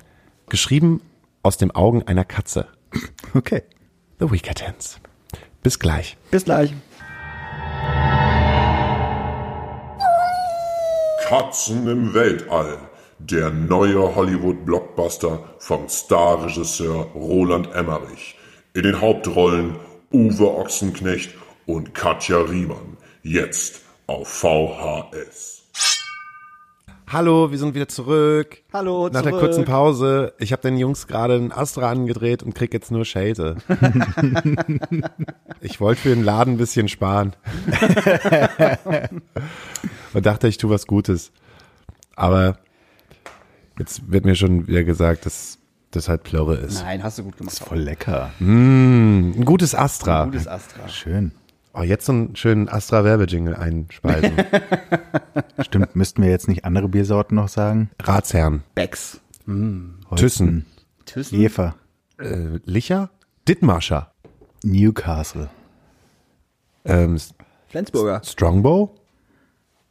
Geschrieben 0.49 1.01
aus 1.43 1.57
dem 1.57 1.71
Augen 1.73 2.03
einer 2.05 2.25
Katze. 2.25 2.67
Okay. 3.35 3.63
The 4.19 4.31
Weekends. 4.31 5.01
Bis 5.63 5.79
gleich. 5.79 6.17
Bis 6.31 6.45
gleich. 6.45 6.73
Katzen 11.27 11.89
im 11.89 12.15
Weltall. 12.15 12.79
Der 13.19 13.51
neue 13.51 14.15
Hollywood-Blockbuster 14.15 15.55
vom 15.59 15.89
Starregisseur 15.89 17.05
Roland 17.15 17.73
Emmerich. 17.75 18.37
In 18.75 18.83
den 18.83 19.01
Hauptrollen 19.01 19.77
Uwe 20.13 20.51
Ochsenknecht 20.59 21.35
und 21.67 21.95
Katja 21.95 22.39
Riemann. 22.39 22.97
Jetzt 23.23 23.83
auf 24.07 24.29
VHS. 24.29 25.52
Hallo, 27.13 27.51
wir 27.51 27.59
sind 27.59 27.75
wieder 27.75 27.89
zurück. 27.89 28.63
Hallo, 28.73 29.11
Nach 29.13 29.21
der 29.21 29.33
zurück. 29.33 29.41
kurzen 29.41 29.67
Pause. 29.67 30.33
Ich 30.39 30.51
habe 30.51 30.63
den 30.63 30.79
Jungs 30.79 31.07
gerade 31.07 31.35
einen 31.35 31.53
Astra 31.53 31.91
angedreht 31.91 32.43
und 32.43 32.55
krieg 32.55 32.73
jetzt 32.73 32.91
nur 32.91 33.05
Schelte. 33.05 33.57
ich 35.61 35.79
wollte 35.79 36.01
für 36.01 36.09
den 36.09 36.25
Laden 36.25 36.55
ein 36.55 36.57
bisschen 36.57 36.89
sparen. 36.89 37.37
und 40.15 40.25
dachte, 40.25 40.49
ich 40.49 40.57
tue 40.57 40.71
was 40.71 40.87
Gutes. 40.87 41.33
Aber 42.17 42.57
jetzt 43.79 44.11
wird 44.11 44.25
mir 44.25 44.35
schon 44.35 44.67
wieder 44.67 44.83
gesagt, 44.83 45.27
dass 45.27 45.59
das 45.91 46.09
halt 46.09 46.23
Plörre 46.23 46.55
ist. 46.55 46.83
Nein, 46.83 47.03
hast 47.03 47.19
du 47.19 47.25
gut 47.25 47.37
gemacht. 47.37 47.59
Voll 47.59 47.81
lecker. 47.81 48.31
Ein 48.41 49.45
gutes 49.45 49.75
Astra. 49.75 50.25
Gutes 50.25 50.49
Astra. 50.49 50.89
Schön. 50.89 51.33
Oh, 51.75 51.83
jetzt 51.83 52.05
so 52.05 52.13
einen 52.13 52.37
schönen 52.37 52.69
Astra-Werbejingle 52.69 53.59
einspeisen. 53.59 54.33
Stimmt, 55.61 55.97
müssten 55.97 56.23
wir 56.23 56.29
jetzt 56.29 56.49
nicht 56.49 56.65
andere 56.67 56.89
Biersorten 56.89 57.37
noch 57.37 57.49
sagen? 57.49 57.91
Ratsherrn. 58.03 58.63
Becks. 58.75 59.21
Thyssen. 60.17 60.67
Thyssen. 61.07 61.39
Jefer. 61.39 61.75
Äh, 62.19 62.59
Licher? 62.65 63.11
Dithmarscher. 63.49 64.13
Newcastle. 64.63 65.49
Ähm, 66.85 67.19
Flensburger. 67.69 68.21
Strongbow? 68.23 68.95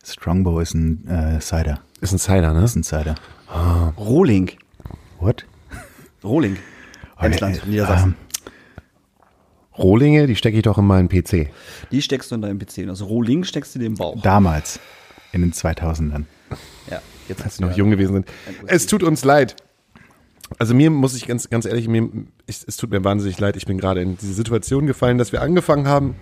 Strongbow 0.04 0.60
ist 0.60 0.76
ein 0.76 1.08
äh, 1.08 1.40
Cider. 1.40 1.80
Ist 2.00 2.12
ein 2.14 2.20
Cider, 2.20 2.54
ne? 2.54 2.64
Ist 2.64 2.76
ein 2.76 2.84
Cider. 2.84 3.16
Rohling. 3.98 4.52
What? 5.20 5.46
Rohling. 6.24 6.58
Emsland, 7.20 7.64
äh, 7.64 7.68
Niedersachsen. 7.70 8.16
Rohlinge, 9.78 10.28
die 10.28 10.36
stecke 10.36 10.58
ich 10.58 10.64
doch 10.64 10.78
in 10.78 10.86
meinen 10.86 11.08
PC. 11.08 11.50
Die 11.92 12.02
steckst 12.02 12.32
du 12.32 12.36
in 12.36 12.42
deinem 12.42 12.60
PC. 12.60 12.90
Aus 12.90 13.02
Rohling 13.02 13.44
steckst 13.44 13.76
du 13.76 13.80
in 13.80 13.84
den 13.84 13.96
Bauch. 13.96 14.22
Damals. 14.22 14.80
In 15.32 15.42
den 15.42 15.54
2000ern. 15.54 16.26
Ja, 16.90 17.02
jetzt 17.30 17.44
als 17.44 17.58
sie 17.58 17.64
noch 17.64 17.76
jung 17.76 17.90
gewesen 17.90 18.14
sind. 18.14 18.28
Es 18.68 18.86
tut 18.86 19.02
uns 19.04 19.24
leid. 19.24 19.56
Also 20.60 20.74
mir 20.74 20.90
muss 20.90 21.16
ich 21.16 21.28
ganz, 21.28 21.50
ganz 21.50 21.66
ehrlich, 21.66 21.88
mir, 21.88 22.10
ich, 22.46 22.64
es 22.68 22.76
tut 22.76 22.92
mir 22.92 23.04
wahnsinnig 23.04 23.40
leid. 23.40 23.56
Ich 23.56 23.66
bin 23.66 23.78
gerade 23.78 24.02
in 24.02 24.18
diese 24.18 24.34
Situation 24.34 24.88
gefallen, 24.88 25.18
dass 25.18 25.32
wir 25.32 25.42
angefangen 25.42 25.88
haben, 25.88 26.16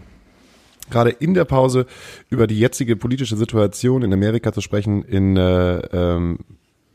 gerade 0.92 1.10
in 1.10 1.34
der 1.34 1.46
Pause 1.46 1.88
über 2.30 2.46
die 2.46 2.60
jetzige 2.60 2.96
politische 2.96 3.36
Situation 3.36 4.04
in 4.04 4.14
Amerika 4.14 4.54
zu 4.54 4.62
sprechen, 4.62 5.04
in 5.04 5.38
äh, 5.38 5.78
ähm, 5.78 6.40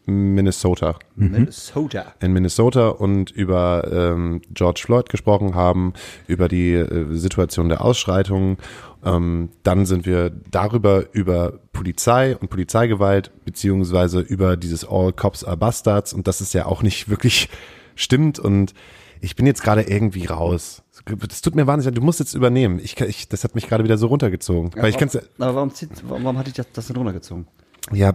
Minnesota. 0.06 0.98
Minnesota. 1.16 2.14
in 2.20 2.32
Minnesota 2.32 2.88
und 2.88 3.30
über 3.30 3.88
ähm, 3.90 4.42
George 4.52 4.82
Floyd 4.84 5.08
gesprochen 5.08 5.54
haben, 5.54 5.92
über 6.26 6.48
die 6.48 6.72
äh, 6.74 7.14
Situation 7.14 7.68
der 7.68 7.82
Ausschreitungen. 7.82 8.58
Ähm, 9.04 9.50
dann 9.62 9.86
sind 9.86 10.06
wir 10.06 10.30
darüber 10.50 11.04
über 11.12 11.58
Polizei 11.72 12.36
und 12.36 12.48
Polizeigewalt 12.50 13.30
beziehungsweise 13.44 14.20
über 14.20 14.56
dieses 14.56 14.86
All 14.88 15.12
Cops 15.12 15.44
are 15.44 15.56
Bastards 15.56 16.12
und 16.12 16.26
das 16.26 16.40
ist 16.40 16.52
ja 16.54 16.66
auch 16.66 16.82
nicht 16.82 17.08
wirklich 17.08 17.48
stimmt 17.94 18.38
und 18.38 18.74
ich 19.20 19.36
bin 19.36 19.46
jetzt 19.46 19.62
gerade 19.62 19.82
irgendwie 19.82 20.26
raus. 20.26 20.82
Das 21.28 21.40
tut 21.42 21.54
mir 21.54 21.66
wahnsinnig 21.66 21.94
leid. 21.94 22.02
Du 22.02 22.04
musst 22.04 22.20
jetzt 22.20 22.34
übernehmen. 22.34 22.78
Ich, 22.82 22.94
kann- 22.94 23.08
ich, 23.08 23.28
das 23.28 23.42
hat 23.44 23.54
mich 23.54 23.68
gerade 23.68 23.84
wieder 23.84 23.96
so 23.98 24.06
runtergezogen. 24.08 24.70
Weil 24.76 24.90
ich 24.90 24.98
kann's, 24.98 25.14
ja- 25.14 25.22
Aber 25.38 25.54
warum, 25.56 25.72
zieht, 25.72 25.90
warum, 26.06 26.24
warum 26.24 26.38
hatte 26.38 26.50
ich 26.50 26.54
das, 26.56 26.66
das 26.72 26.86
denn 26.88 26.96
runtergezogen? 26.96 27.46
ja, 27.92 28.14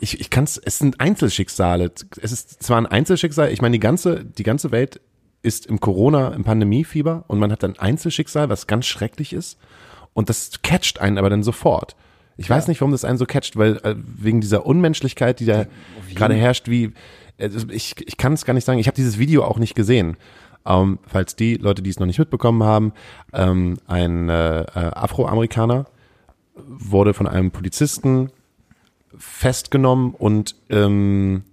ich, 0.00 0.20
ich 0.20 0.30
kann 0.30 0.44
es, 0.44 0.58
es 0.58 0.78
sind 0.78 1.00
Einzelschicksale. 1.00 1.92
Es 2.20 2.32
ist 2.32 2.62
zwar 2.62 2.78
ein 2.78 2.86
Einzelschicksal, 2.86 3.52
ich 3.52 3.62
meine, 3.62 3.72
die 3.72 3.80
ganze, 3.80 4.24
die 4.24 4.42
ganze 4.42 4.70
Welt 4.70 5.00
ist 5.42 5.66
im 5.66 5.80
Corona, 5.80 6.28
im 6.28 6.44
Pandemiefieber 6.44 7.24
und 7.26 7.38
man 7.38 7.50
hat 7.50 7.64
ein 7.64 7.78
Einzelschicksal, 7.78 8.48
was 8.48 8.66
ganz 8.66 8.86
schrecklich 8.86 9.32
ist 9.32 9.58
und 10.14 10.28
das 10.28 10.62
catcht 10.62 11.00
einen 11.00 11.18
aber 11.18 11.30
dann 11.30 11.42
sofort. 11.42 11.96
Ich 12.36 12.48
weiß 12.48 12.68
nicht, 12.68 12.80
warum 12.80 12.92
das 12.92 13.04
einen 13.04 13.18
so 13.18 13.26
catcht, 13.26 13.56
weil 13.56 13.76
äh, 13.78 13.94
wegen 13.96 14.40
dieser 14.40 14.64
Unmenschlichkeit, 14.64 15.38
die 15.40 15.44
da 15.44 15.66
gerade 16.14 16.34
herrscht, 16.34 16.68
wie 16.68 16.92
also 17.38 17.68
ich, 17.70 17.94
ich 18.06 18.16
kann 18.16 18.32
es 18.32 18.44
gar 18.44 18.54
nicht 18.54 18.64
sagen. 18.64 18.78
Ich 18.78 18.86
habe 18.86 18.94
dieses 18.94 19.18
Video 19.18 19.44
auch 19.44 19.58
nicht 19.58 19.74
gesehen. 19.74 20.16
Ähm, 20.64 20.98
falls 21.06 21.34
die 21.34 21.56
Leute, 21.56 21.82
die 21.82 21.90
es 21.90 21.98
noch 21.98 22.06
nicht 22.06 22.18
mitbekommen 22.18 22.62
haben, 22.62 22.92
ähm, 23.32 23.78
ein 23.86 24.28
äh, 24.28 24.60
äh, 24.60 24.66
Afroamerikaner 24.74 25.86
wurde 26.54 27.14
von 27.14 27.26
einem 27.26 27.50
Polizisten 27.50 28.30
festgenommen 29.22 30.14
und 30.14 30.56
ähm, 30.70 31.44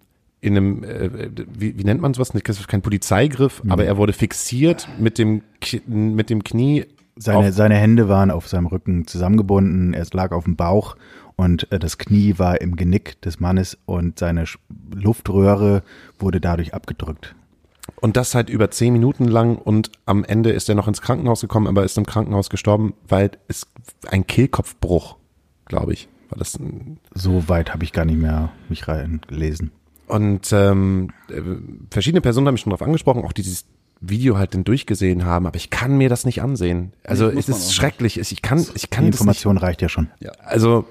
in 0.41 0.55
einem, 0.58 0.84
äh, 0.84 1.29
wie, 1.53 1.77
wie 1.77 1.84
nennt 1.84 2.01
man 2.01 2.13
sowas? 2.13 2.32
Kein 2.67 2.82
Polizeigriff, 2.82 3.62
aber 3.67 3.86
er 3.86 3.97
wurde 3.97 4.13
fixiert 4.13 4.88
mit 4.99 5.17
dem, 5.17 5.41
mit 5.88 6.29
dem 6.29 6.43
Knie. 6.43 6.86
Seine, 7.17 7.51
seine 7.51 7.75
Hände 7.75 8.08
waren 8.08 8.32
auf 8.32 8.47
seinem 8.47 8.67
Rücken 8.67 9.05
zusammengebunden, 9.05 9.93
er 9.93 10.05
lag 10.13 10.32
auf 10.32 10.45
dem 10.45 10.55
Bauch 10.55 10.95
und 11.36 11.69
äh, 11.71 11.77
das 11.77 11.97
Knie 11.97 12.36
war 12.38 12.62
im 12.62 12.77
Genick 12.77 13.21
des 13.21 13.41
Mannes 13.41 13.77
und 13.86 14.17
seine 14.19 14.45
Sch- 14.45 14.58
Luftröhre 14.95 15.84
wurde 16.17 16.39
dadurch 16.39 16.73
abgedrückt. 16.73 17.36
und 17.99 18.15
das 18.15 18.36
halt 18.36 18.49
über 18.49 18.71
zehn 18.71 18.93
Minuten 18.93 19.25
lang 19.25 19.58
und 19.58 19.91
am 20.05 20.23
Ende 20.23 20.51
ist 20.51 20.69
er 20.69 20.75
noch 20.75 20.88
ins 20.88 21.01
Krankenhaus 21.01 21.41
gekommen, 21.41 21.67
aber 21.67 21.84
ist 21.84 21.97
im 21.97 22.05
Krankenhaus 22.05 22.49
gestorben, 22.49 22.93
weil 23.10 23.32
es 23.49 23.67
ein 24.08 24.25
Kehlkopfbruch, 24.25 25.17
glaube 25.65 25.91
ich, 25.91 26.08
war 26.29 26.37
das 26.37 26.57
ein 26.59 26.99
So 27.13 27.47
weit 27.49 27.73
habe 27.73 27.83
ich 27.83 27.91
gar 27.93 28.05
nicht 28.05 28.19
mehr 28.19 28.51
mich 28.69 28.87
reingelesen. 28.87 29.71
Und 30.07 30.51
ähm, 30.53 31.09
äh, 31.29 31.41
verschiedene 31.91 32.21
Personen 32.21 32.47
haben 32.47 32.53
mich 32.55 32.61
schon 32.61 32.71
darauf 32.71 32.81
angesprochen, 32.85 33.23
auch 33.23 33.33
die 33.33 33.43
dieses 33.43 33.65
Video 34.01 34.37
halt 34.37 34.53
dann 34.53 34.63
durchgesehen 34.63 35.25
haben, 35.25 35.45
aber 35.45 35.57
ich 35.57 35.69
kann 35.69 35.97
mir 35.97 36.07
das 36.09 36.25
nicht 36.25 36.41
ansehen. 36.41 36.93
Also 37.03 37.27
Nee, 37.29 37.37
es 37.39 37.49
ist 37.49 37.57
nicht. 37.65 37.73
schrecklich. 37.75 38.17
Es- 38.17 38.31
Ich 38.31 38.41
kann, 38.41 38.59
ich 38.59 38.81
Die 38.83 38.87
kann 38.87 39.05
das 39.05 39.11
nicht. 39.11 39.19
Information 39.19 39.57
reicht 39.57 39.81
ja 39.81 39.89
schon. 39.89 40.07
Also 40.39 40.85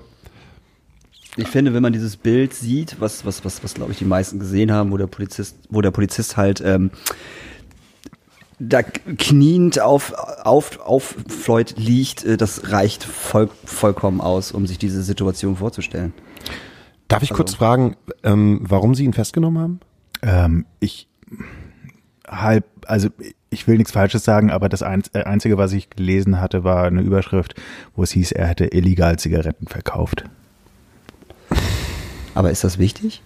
Ich 1.37 1.49
finde, 1.49 1.73
wenn 1.73 1.83
man 1.83 1.93
dieses 1.93 2.17
Bild 2.17 2.53
sieht, 2.53 2.97
was, 3.01 3.25
was, 3.25 3.45
was, 3.45 3.63
was 3.65 3.75
glaube 3.75 3.93
ich 3.93 3.99
die 3.99 4.05
meisten 4.05 4.39
gesehen 4.39 4.73
haben, 4.73 4.91
wo 4.91 4.97
der 4.97 5.07
Polizist, 5.07 5.57
wo 5.71 5.81
der 5.81 5.91
Polizist 5.93 6.37
halt 6.37 6.61
ähm, 6.65 6.91
da 8.59 8.83
kniend 8.83 9.81
auf, 9.81 10.13
auf, 10.13 10.81
auf 10.81 11.17
Floyd 11.29 11.75
liegt, 11.77 12.25
äh, 12.25 12.37
das 12.37 12.71
reicht 12.73 13.05
voll, 13.05 13.49
vollkommen 13.65 14.21
aus, 14.21 14.53
um 14.53 14.67
sich 14.67 14.79
diese 14.79 15.03
Situation 15.03 15.57
vorzustellen. 15.57 16.13
darf 17.09 17.23
ich 17.23 17.31
kurz 17.31 17.55
fragen, 17.55 17.97
ähm, 18.23 18.61
warum 18.63 18.95
Sie 18.95 19.05
ihn 19.05 19.13
festgenommen 19.13 19.63
haben? 19.63 19.81
Ähm, 20.23 20.67
ich 20.81 21.09
halb, 22.27 22.65
also 22.87 23.09
ich 23.51 23.67
will 23.67 23.79
nichts 23.79 23.93
Falsches 23.93 24.25
sagen, 24.25 24.51
aber 24.51 24.69
das 24.69 24.83
äh, 24.83 25.23
Einzige, 25.25 25.57
was 25.57 25.73
ich 25.73 25.91
gelesen 25.91 26.41
hatte, 26.41 26.65
war 26.65 26.85
eine 26.85 27.01
Überschrift, 27.01 27.55
wo 27.95 28.03
es 28.03 28.11
hieß, 28.11 28.33
er 28.33 28.49
hätte 28.49 28.67
illegal 28.67 29.19
Zigaretten 29.19 29.67
verkauft. 29.67 30.25
Aber 32.35 32.51
ist 32.51 32.65
das 32.65 32.79
wichtig? 32.79 33.23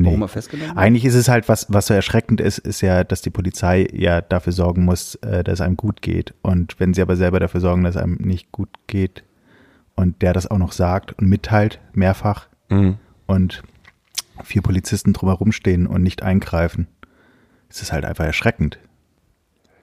Nee. 0.00 0.08
Warum 0.08 0.22
er 0.22 0.28
festgenommen 0.28 0.70
wird? 0.70 0.78
Eigentlich 0.78 1.04
ist 1.04 1.14
es 1.14 1.28
halt, 1.28 1.48
was, 1.48 1.66
was 1.68 1.86
so 1.86 1.94
erschreckend 1.94 2.40
ist, 2.40 2.58
ist 2.58 2.80
ja, 2.80 3.04
dass 3.04 3.22
die 3.22 3.30
Polizei 3.30 3.88
ja 3.92 4.20
dafür 4.20 4.52
sorgen 4.52 4.84
muss, 4.84 5.16
äh, 5.16 5.42
dass 5.42 5.54
es 5.54 5.60
einem 5.60 5.76
gut 5.76 6.02
geht. 6.02 6.34
Und 6.42 6.78
wenn 6.78 6.94
sie 6.94 7.02
aber 7.02 7.16
selber 7.16 7.40
dafür 7.40 7.60
sorgen, 7.60 7.84
dass 7.84 7.96
es 7.96 8.02
einem 8.02 8.16
nicht 8.20 8.52
gut 8.52 8.70
geht 8.86 9.24
und 9.96 10.22
der 10.22 10.32
das 10.32 10.46
auch 10.46 10.58
noch 10.58 10.72
sagt 10.72 11.12
und 11.18 11.28
mitteilt, 11.28 11.80
mehrfach, 11.92 12.48
und 13.26 13.62
vier 14.44 14.62
Polizisten 14.62 15.12
drumherum 15.12 15.52
stehen 15.52 15.86
und 15.86 16.02
nicht 16.02 16.22
eingreifen, 16.22 16.86
ist 17.68 17.82
es 17.82 17.92
halt 17.92 18.04
einfach 18.04 18.24
erschreckend. 18.24 18.78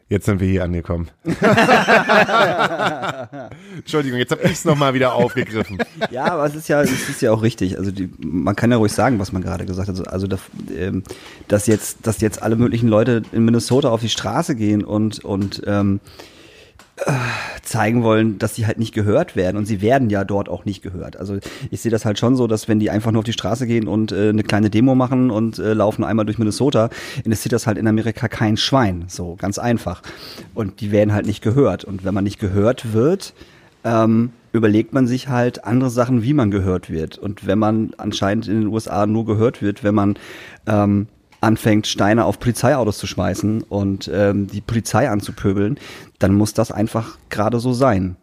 Jetzt 0.08 0.26
sind 0.26 0.39
wir 0.39 0.48
hier 0.48 0.63
angekommen. 0.63 1.10
Entschuldigung, 3.76 4.20
jetzt 4.20 4.32
habe 4.32 4.44
ich 4.44 4.52
es 4.52 4.63
nochmal 4.63 4.94
wieder 4.94 5.13
aufgegriffen. 5.13 5.80
Ja, 6.12 6.26
aber 6.26 6.46
es 6.46 6.54
ist 6.54 6.68
ja, 6.68 6.84
es 6.84 7.10
ist 7.10 7.24
ja 7.24 7.32
auch 7.32 7.41
richtig. 7.41 7.80
Also 7.80 7.89
die, 7.89 8.12
man 8.20 8.56
kann 8.56 8.70
ja 8.70 8.78
ruhig 8.78 8.91
sagen, 8.91 9.18
was 9.18 9.32
man 9.32 9.41
gerade 9.41 9.65
gesagt 9.65 9.88
hat. 9.88 9.96
Also, 9.96 10.04
also 10.04 10.28
dass, 10.28 10.41
ähm, 10.78 11.02
dass 11.48 11.65
jetzt, 11.65 12.06
dass 12.06 12.22
jetzt 12.22 12.44
alle 12.44 12.56
möglichen 12.56 12.88
Leute 12.88 13.24
in 13.32 13.46
Minnesota 13.46 13.89
auf 13.89 14.02
die 14.02 14.10
Straße 14.10 14.56
gehen 14.56 14.84
und 14.84 15.26
und 15.26 15.63
ähm, 15.65 16.00
äh, 16.04 16.35
zeigen 17.62 18.03
wollen, 18.03 18.38
dass 18.39 18.55
sie 18.55 18.65
halt 18.65 18.79
nicht 18.79 18.93
gehört 18.93 19.36
werden 19.36 19.58
und 19.58 19.65
sie 19.65 19.81
werden 19.81 20.10
ja 20.10 20.23
dort 20.23 20.47
auch 20.47 20.63
nicht 20.63 20.81
gehört. 20.81 21.17
Also 21.17 21.38
ich 21.69 21.81
sehe 21.81 21.91
das 21.91 22.05
halt 22.05 22.19
schon 22.19 22.36
so, 22.36 22.47
dass 22.47 22.67
wenn 22.69 22.79
die 22.79 22.89
einfach 22.89 23.12
nur 23.12 23.19
auf 23.19 23.25
die 23.25 23.34
Straße 23.34 23.67
gehen 23.67 23.88
und 23.88 24.12
äh, 24.12 24.29
eine 24.29 24.43
kleine 24.43 24.69
Demo 24.69 24.95
machen 24.95 25.29
und 25.29 25.60
äh, 25.60 25.73
laufen 25.73 26.03
einmal 26.05 26.25
durch 26.25 26.38
Minnesota, 26.38 26.89
interessiert 27.23 27.51
das 27.51 27.67
halt 27.67 27.77
in 27.77 27.88
Amerika 27.88 28.27
kein 28.27 28.55
Schwein. 28.55 29.05
So 29.08 29.36
ganz 29.36 29.60
einfach. 29.60 30.03
Und 30.53 30.79
die 30.79 30.91
werden 30.91 31.13
halt 31.13 31.25
nicht 31.25 31.41
gehört. 31.43 31.84
Und 31.84 32.05
wenn 32.05 32.13
man 32.13 32.23
nicht 32.23 32.39
gehört 32.39 32.93
wird, 32.93 33.34
ähm, 33.84 34.31
überlegt 34.53 34.93
man 34.93 35.05
sich 35.05 35.27
halt 35.27 35.65
andere 35.65 35.89
Sachen, 35.89 36.23
wie 36.23 36.34
man 36.34 36.49
gehört 36.49 36.89
wird. 36.89 37.17
Und 37.17 37.45
wenn 37.45 37.60
man 37.60 37.93
anscheinend 37.97 38.47
in 38.47 38.62
den 38.62 38.67
USA 38.67 39.05
nur 39.05 39.25
gehört 39.25 39.62
wird, 39.62 39.84
wenn 39.84 39.95
man 39.95 40.15
ähm, 40.65 41.08
anfängt, 41.45 41.88
Steine 41.88 42.25
auf 42.25 42.39
Polizeiautos 42.39 42.97
zu 42.97 43.08
schmeißen 43.08 43.63
und 43.63 44.10
ähm, 44.12 44.47
die 44.47 44.62
Polizei 44.62 45.10
anzupöbeln, 45.10 45.77
dann 46.19 46.34
muss 46.34 46.54
das 46.54 46.71
einfach 46.71 47.17
gerade 47.30 47.60
so 47.60 47.73
sein. 47.73 48.15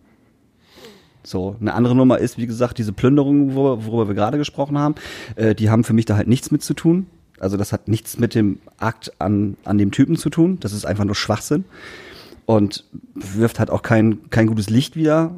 So, 1.25 1.57
eine 1.61 1.75
andere 1.75 1.95
Nummer 1.95 2.19
ist, 2.19 2.37
wie 2.37 2.47
gesagt, 2.47 2.79
diese 2.79 2.93
Plünderungen, 2.93 3.55
worüber, 3.55 4.09
wir 4.09 4.15
gerade 4.15 4.39
gesprochen 4.39 4.77
haben, 4.79 4.97
äh, 5.37 5.55
die 5.55 5.71
haben 5.71 5.85
für 5.85 5.93
mich 5.93 6.05
da 6.05 6.17
halt 6.17 6.27
nichts 6.27 6.51
mit 6.51 6.63
zu 6.63 6.75
tun. 6.75 7.07
Also 7.39 7.57
das 7.57 7.73
hat 7.73 7.89
nichts 7.89 8.19
mit 8.19 8.35
dem 8.35 8.59
Akt 8.79 9.13
an, 9.19 9.57
an 9.65 9.79
dem 9.79 9.91
Typen 9.91 10.17
zu 10.17 10.31
tun. 10.31 10.59
Das 10.61 10.73
ist 10.73 10.85
einfach 10.85 11.05
nur 11.05 11.15
Schwachsinn. 11.15 11.65
Und 12.45 12.85
wirft 13.15 13.61
halt 13.61 13.71
auch 13.71 13.83
kein, 13.83 14.31
kein 14.31 14.49
gutes 14.49 14.69
Licht 14.69 14.97
wieder. 14.97 15.33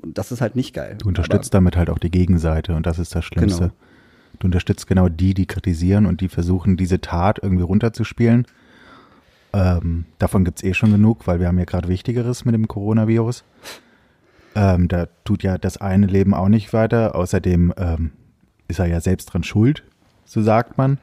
Und 0.00 0.16
das 0.16 0.32
ist 0.32 0.40
halt 0.40 0.56
nicht 0.56 0.74
geil. 0.74 0.96
Du 0.98 1.08
unterstützt 1.08 1.52
damit 1.52 1.76
halt 1.76 1.90
auch 1.90 1.98
die 1.98 2.10
Gegenseite 2.10 2.74
und 2.74 2.86
das 2.86 2.98
ist 2.98 3.14
das 3.14 3.24
Schlimmste. 3.24 3.58
Genau. 3.58 3.72
Du 4.38 4.46
unterstützt 4.46 4.86
genau 4.86 5.08
die, 5.08 5.34
die 5.34 5.46
kritisieren 5.46 6.06
und 6.06 6.20
die 6.20 6.28
versuchen, 6.28 6.76
diese 6.76 7.00
Tat 7.00 7.38
irgendwie 7.42 7.64
runterzuspielen. 7.64 8.46
Ähm, 9.52 10.04
davon 10.18 10.44
gibt's 10.44 10.62
eh 10.62 10.74
schon 10.74 10.92
genug, 10.92 11.26
weil 11.26 11.40
wir 11.40 11.48
haben 11.48 11.58
ja 11.58 11.64
gerade 11.64 11.88
Wichtigeres 11.88 12.44
mit 12.44 12.54
dem 12.54 12.68
Coronavirus. 12.68 13.44
Ähm, 14.54 14.88
da 14.88 15.06
tut 15.24 15.42
ja 15.42 15.58
das 15.58 15.76
eine 15.76 16.06
Leben 16.06 16.34
auch 16.34 16.48
nicht 16.48 16.72
weiter. 16.72 17.14
Außerdem 17.14 17.72
ähm, 17.76 18.12
ist 18.68 18.78
er 18.78 18.86
ja 18.86 19.00
selbst 19.00 19.26
dran 19.26 19.44
schuld, 19.44 19.84
so 20.24 20.42
sagt 20.42 20.78
man. 20.78 20.98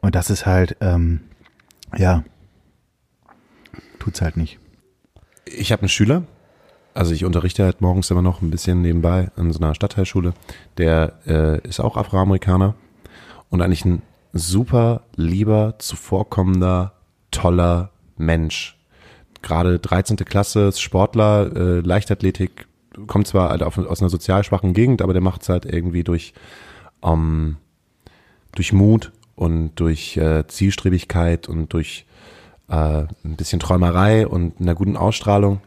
Und 0.00 0.14
das 0.14 0.30
ist 0.30 0.46
halt, 0.46 0.76
ähm, 0.80 1.20
ja, 1.96 2.24
tut's 3.98 4.20
halt 4.20 4.36
nicht. 4.36 4.58
Ich 5.44 5.72
habe 5.72 5.82
einen 5.82 5.88
Schüler, 5.88 6.24
also 6.94 7.12
ich 7.12 7.24
unterrichte 7.24 7.64
halt 7.64 7.80
morgens 7.80 8.10
immer 8.10 8.22
noch 8.22 8.42
ein 8.42 8.50
bisschen 8.50 8.82
nebenbei 8.82 9.30
an 9.36 9.52
so 9.52 9.60
einer 9.60 9.74
Stadtteilschule, 9.74 10.34
der 10.78 11.14
äh, 11.26 11.60
ist 11.66 11.80
auch 11.80 11.96
Afroamerikaner 11.96 12.74
und 13.50 13.62
eigentlich 13.62 13.84
ein 13.84 14.02
super 14.32 15.02
lieber, 15.14 15.76
zuvorkommender, 15.78 16.92
toller 17.30 17.90
Mensch. 18.16 18.76
Gerade 19.42 19.78
13. 19.78 20.16
Klasse, 20.18 20.68
ist 20.68 20.80
Sportler, 20.80 21.54
äh, 21.54 21.80
Leichtathletik, 21.80 22.66
kommt 23.06 23.26
zwar 23.28 23.50
halt 23.50 23.62
auf, 23.62 23.78
aus 23.78 24.00
einer 24.00 24.10
sozial 24.10 24.42
schwachen 24.44 24.72
Gegend, 24.72 25.02
aber 25.02 25.12
der 25.12 25.22
macht 25.22 25.42
es 25.42 25.48
halt 25.48 25.64
irgendwie 25.64 26.02
durch, 26.02 26.34
ähm, 27.02 27.56
durch 28.52 28.72
Mut 28.72 29.12
und 29.36 29.76
durch 29.76 30.16
äh, 30.16 30.46
Zielstrebigkeit 30.48 31.48
und 31.48 31.72
durch 31.72 32.06
äh, 32.68 33.04
ein 33.24 33.36
bisschen 33.36 33.60
Träumerei 33.60 34.26
und 34.26 34.60
einer 34.60 34.74
guten 34.74 34.96
Ausstrahlung, 34.96 35.60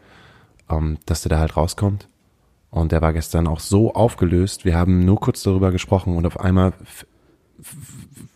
ähm, 0.70 0.98
dass 1.06 1.22
der 1.22 1.30
da 1.30 1.40
halt 1.40 1.56
rauskommt. 1.56 2.08
Und 2.70 2.92
der 2.92 3.02
war 3.02 3.14
gestern 3.14 3.48
auch 3.48 3.60
so 3.60 3.94
aufgelöst. 3.94 4.64
Wir 4.66 4.78
haben 4.78 5.04
nur 5.04 5.20
kurz 5.20 5.44
darüber 5.44 5.72
gesprochen 5.72 6.16
und 6.16 6.26
auf 6.26 6.40
einmal 6.40 6.74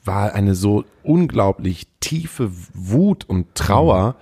war 0.05 0.33
eine 0.33 0.55
so 0.55 0.85
unglaublich 1.03 1.87
tiefe 1.99 2.51
Wut 2.73 3.25
und 3.27 3.55
Trauer, 3.55 4.15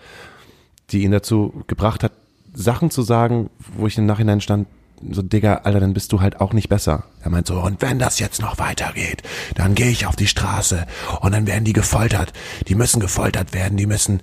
die 0.90 1.04
ihn 1.04 1.12
dazu 1.12 1.64
gebracht 1.68 2.04
hat, 2.04 2.14
Sachen 2.54 2.92
zu 2.92 3.02
sagen, 3.02 3.50
wo 3.76 3.88
ich 3.88 3.98
im 3.98 4.06
Nachhinein 4.06 4.42
stand, 4.42 4.68
so, 5.12 5.22
Digga, 5.22 5.62
Alter, 5.64 5.82
dann 5.82 5.94
bist 5.94 6.14
du 6.14 6.22
halt 6.22 6.40
auch 6.40 6.54
nicht 6.54 6.70
besser. 6.70 7.04
Er 7.22 7.30
meint 7.30 7.48
so, 7.48 7.60
und 7.60 7.82
wenn 7.82 8.00
das 8.00 8.20
jetzt 8.20 8.42
noch 8.42 8.58
weitergeht, 8.58 9.22
dann 9.56 9.76
gehe 9.76 9.90
ich 9.90 10.06
auf 10.06 10.16
die 10.16 10.28
Straße 10.28 10.86
und 11.20 11.34
dann 11.34 11.46
werden 11.46 11.66
die 11.66 11.74
gefoltert. 11.74 12.32
Die 12.68 12.76
müssen 12.76 13.02
gefoltert 13.02 13.54
werden, 13.54 13.78
die 13.78 13.86
müssen, 13.86 14.22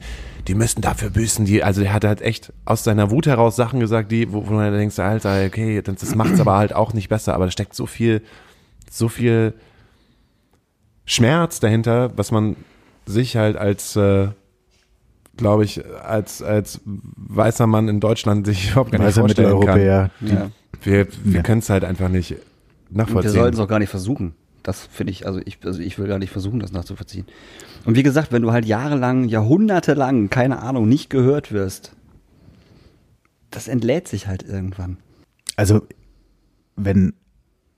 die 0.49 0.55
müssen 0.55 0.81
dafür 0.81 1.11
büßen. 1.11 1.45
Die, 1.45 1.63
also 1.63 1.83
er 1.83 1.93
hat 1.93 2.05
halt 2.05 2.23
echt 2.23 2.53
aus 2.65 2.83
seiner 2.83 3.11
Wut 3.11 3.27
heraus 3.27 3.57
Sachen 3.57 3.81
gesagt, 3.81 4.11
die, 4.11 4.33
wo, 4.33 4.49
wo 4.49 4.59
du 4.59 4.71
denkst, 4.71 4.99
Alter, 4.99 5.45
okay, 5.45 5.83
das 5.83 6.15
macht's 6.15 6.41
aber 6.41 6.57
halt 6.57 6.73
auch 6.73 6.95
nicht 6.95 7.11
besser. 7.11 7.35
Aber 7.35 7.45
da 7.45 7.51
steckt 7.51 7.75
so 7.75 7.85
viel, 7.85 8.23
so 8.91 9.09
viel 9.09 9.55
Schmerz 11.11 11.59
dahinter, 11.61 12.17
was 12.17 12.31
man 12.31 12.57
sich 13.07 13.37
halt 13.37 13.57
als 13.57 13.97
äh, 13.97 14.29
glaube 15.37 15.65
ich, 15.65 15.83
als, 16.05 16.43
als 16.43 16.81
weißer 16.85 17.67
Mann 17.67 17.89
in 17.89 17.99
Deutschland 18.01 18.47
sich 18.47 18.71
überhaupt 18.73 18.93
gar 18.93 18.99
nicht 18.99 19.09
Weißer 19.09 19.21
vorstellen 19.23 19.49
kann. 19.49 19.59
Mitteleuropäer, 19.79 20.11
Ja. 20.21 20.51
Wir, 20.83 21.07
wir 21.25 21.37
Ja. 21.37 21.43
können 21.43 21.61
es 21.61 21.71
halt 21.71 21.83
einfach 21.85 22.09
nicht 22.11 22.33
Und 22.33 22.39
wir 22.89 22.97
nachvollziehen. 22.99 23.33
sollten 23.33 23.55
es 23.55 23.61
auch 23.61 23.69
gar 23.69 23.79
nicht 23.79 23.89
versuchen. 23.89 24.35
Das 24.63 24.87
finde 24.87 25.13
ich, 25.13 25.27
also 25.27 25.41
ich, 25.45 25.59
also 25.65 25.81
ich 25.81 25.99
will 25.99 26.07
gar 26.07 26.19
nicht 26.19 26.31
versuchen, 26.31 26.61
das 26.61 26.73
nachzuvollziehen. 26.73 27.27
Und 27.87 27.97
wie 27.97 28.03
gesagt, 28.03 28.31
wenn 28.33 28.43
du 28.43 28.53
halt 28.53 28.67
jahrelang, 28.67 29.25
jahrhundertelang, 29.25 30.29
keine 30.29 30.61
Ahnung, 30.61 30.87
nicht 30.89 31.09
gehört 31.09 31.51
wirst, 31.53 31.93
das 33.51 33.67
entlädt 33.69 34.07
sich 34.09 34.27
halt 34.27 34.43
irgendwann. 34.43 34.99
Also, 35.57 35.81
wenn 36.77 37.15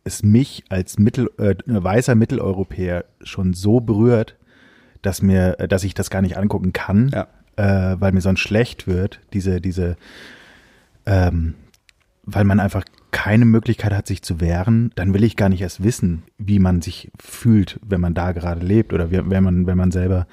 es 0.04 0.22
mich 0.22 0.64
als 0.68 0.98
Mittel, 0.98 1.30
äh, 1.38 1.54
weißer 1.66 2.14
Mitteleuropäer 2.14 3.04
schon 3.22 3.54
so 3.54 3.80
berührt, 3.80 4.36
dass 5.02 5.22
mir, 5.22 5.58
äh, 5.60 5.68
dass 5.68 5.84
ich 5.84 5.94
das 5.94 6.10
gar 6.10 6.22
nicht 6.22 6.36
angucken 6.36 6.72
kann, 6.72 7.10
Ja. 7.12 7.26
äh, 7.56 8.00
weil 8.00 8.12
mir 8.12 8.20
sonst 8.20 8.40
schlecht 8.40 8.86
wird, 8.86 9.20
diese, 9.32 9.60
diese, 9.60 9.96
ähm, 11.06 11.54
weil 12.24 12.44
man 12.44 12.60
einfach 12.60 12.84
keine 13.10 13.44
Möglichkeit 13.44 13.92
hat, 13.92 14.06
sich 14.06 14.22
zu 14.22 14.40
wehren, 14.40 14.90
dann 14.94 15.12
will 15.12 15.24
ich 15.24 15.36
gar 15.36 15.48
nicht 15.48 15.60
erst 15.60 15.82
wissen, 15.82 16.22
wie 16.38 16.58
man 16.58 16.80
sich 16.80 17.10
fühlt, 17.20 17.78
wenn 17.84 18.00
man 18.00 18.14
da 18.14 18.32
gerade 18.32 18.64
lebt 18.64 18.92
oder 18.92 19.10
wenn 19.10 19.44
man, 19.44 19.66
wenn 19.66 19.76
man 19.76 19.90
selber, 19.90 20.26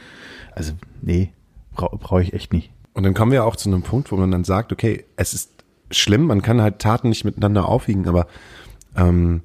also 0.53 0.73
nee, 1.01 1.33
brauche 1.73 1.97
brauch 1.97 2.19
ich 2.19 2.33
echt 2.33 2.53
nicht. 2.53 2.71
Und 2.93 3.03
dann 3.03 3.13
kommen 3.13 3.31
wir 3.31 3.43
auch 3.43 3.55
zu 3.55 3.69
einem 3.69 3.81
Punkt, 3.81 4.11
wo 4.11 4.17
man 4.17 4.31
dann 4.31 4.43
sagt, 4.43 4.71
okay, 4.71 5.05
es 5.15 5.33
ist 5.33 5.51
schlimm, 5.91 6.25
man 6.25 6.41
kann 6.41 6.61
halt 6.61 6.79
Taten 6.79 7.09
nicht 7.09 7.25
miteinander 7.25 7.67
aufwiegen, 7.67 8.07
aber 8.07 8.27
ähm, 8.95 9.41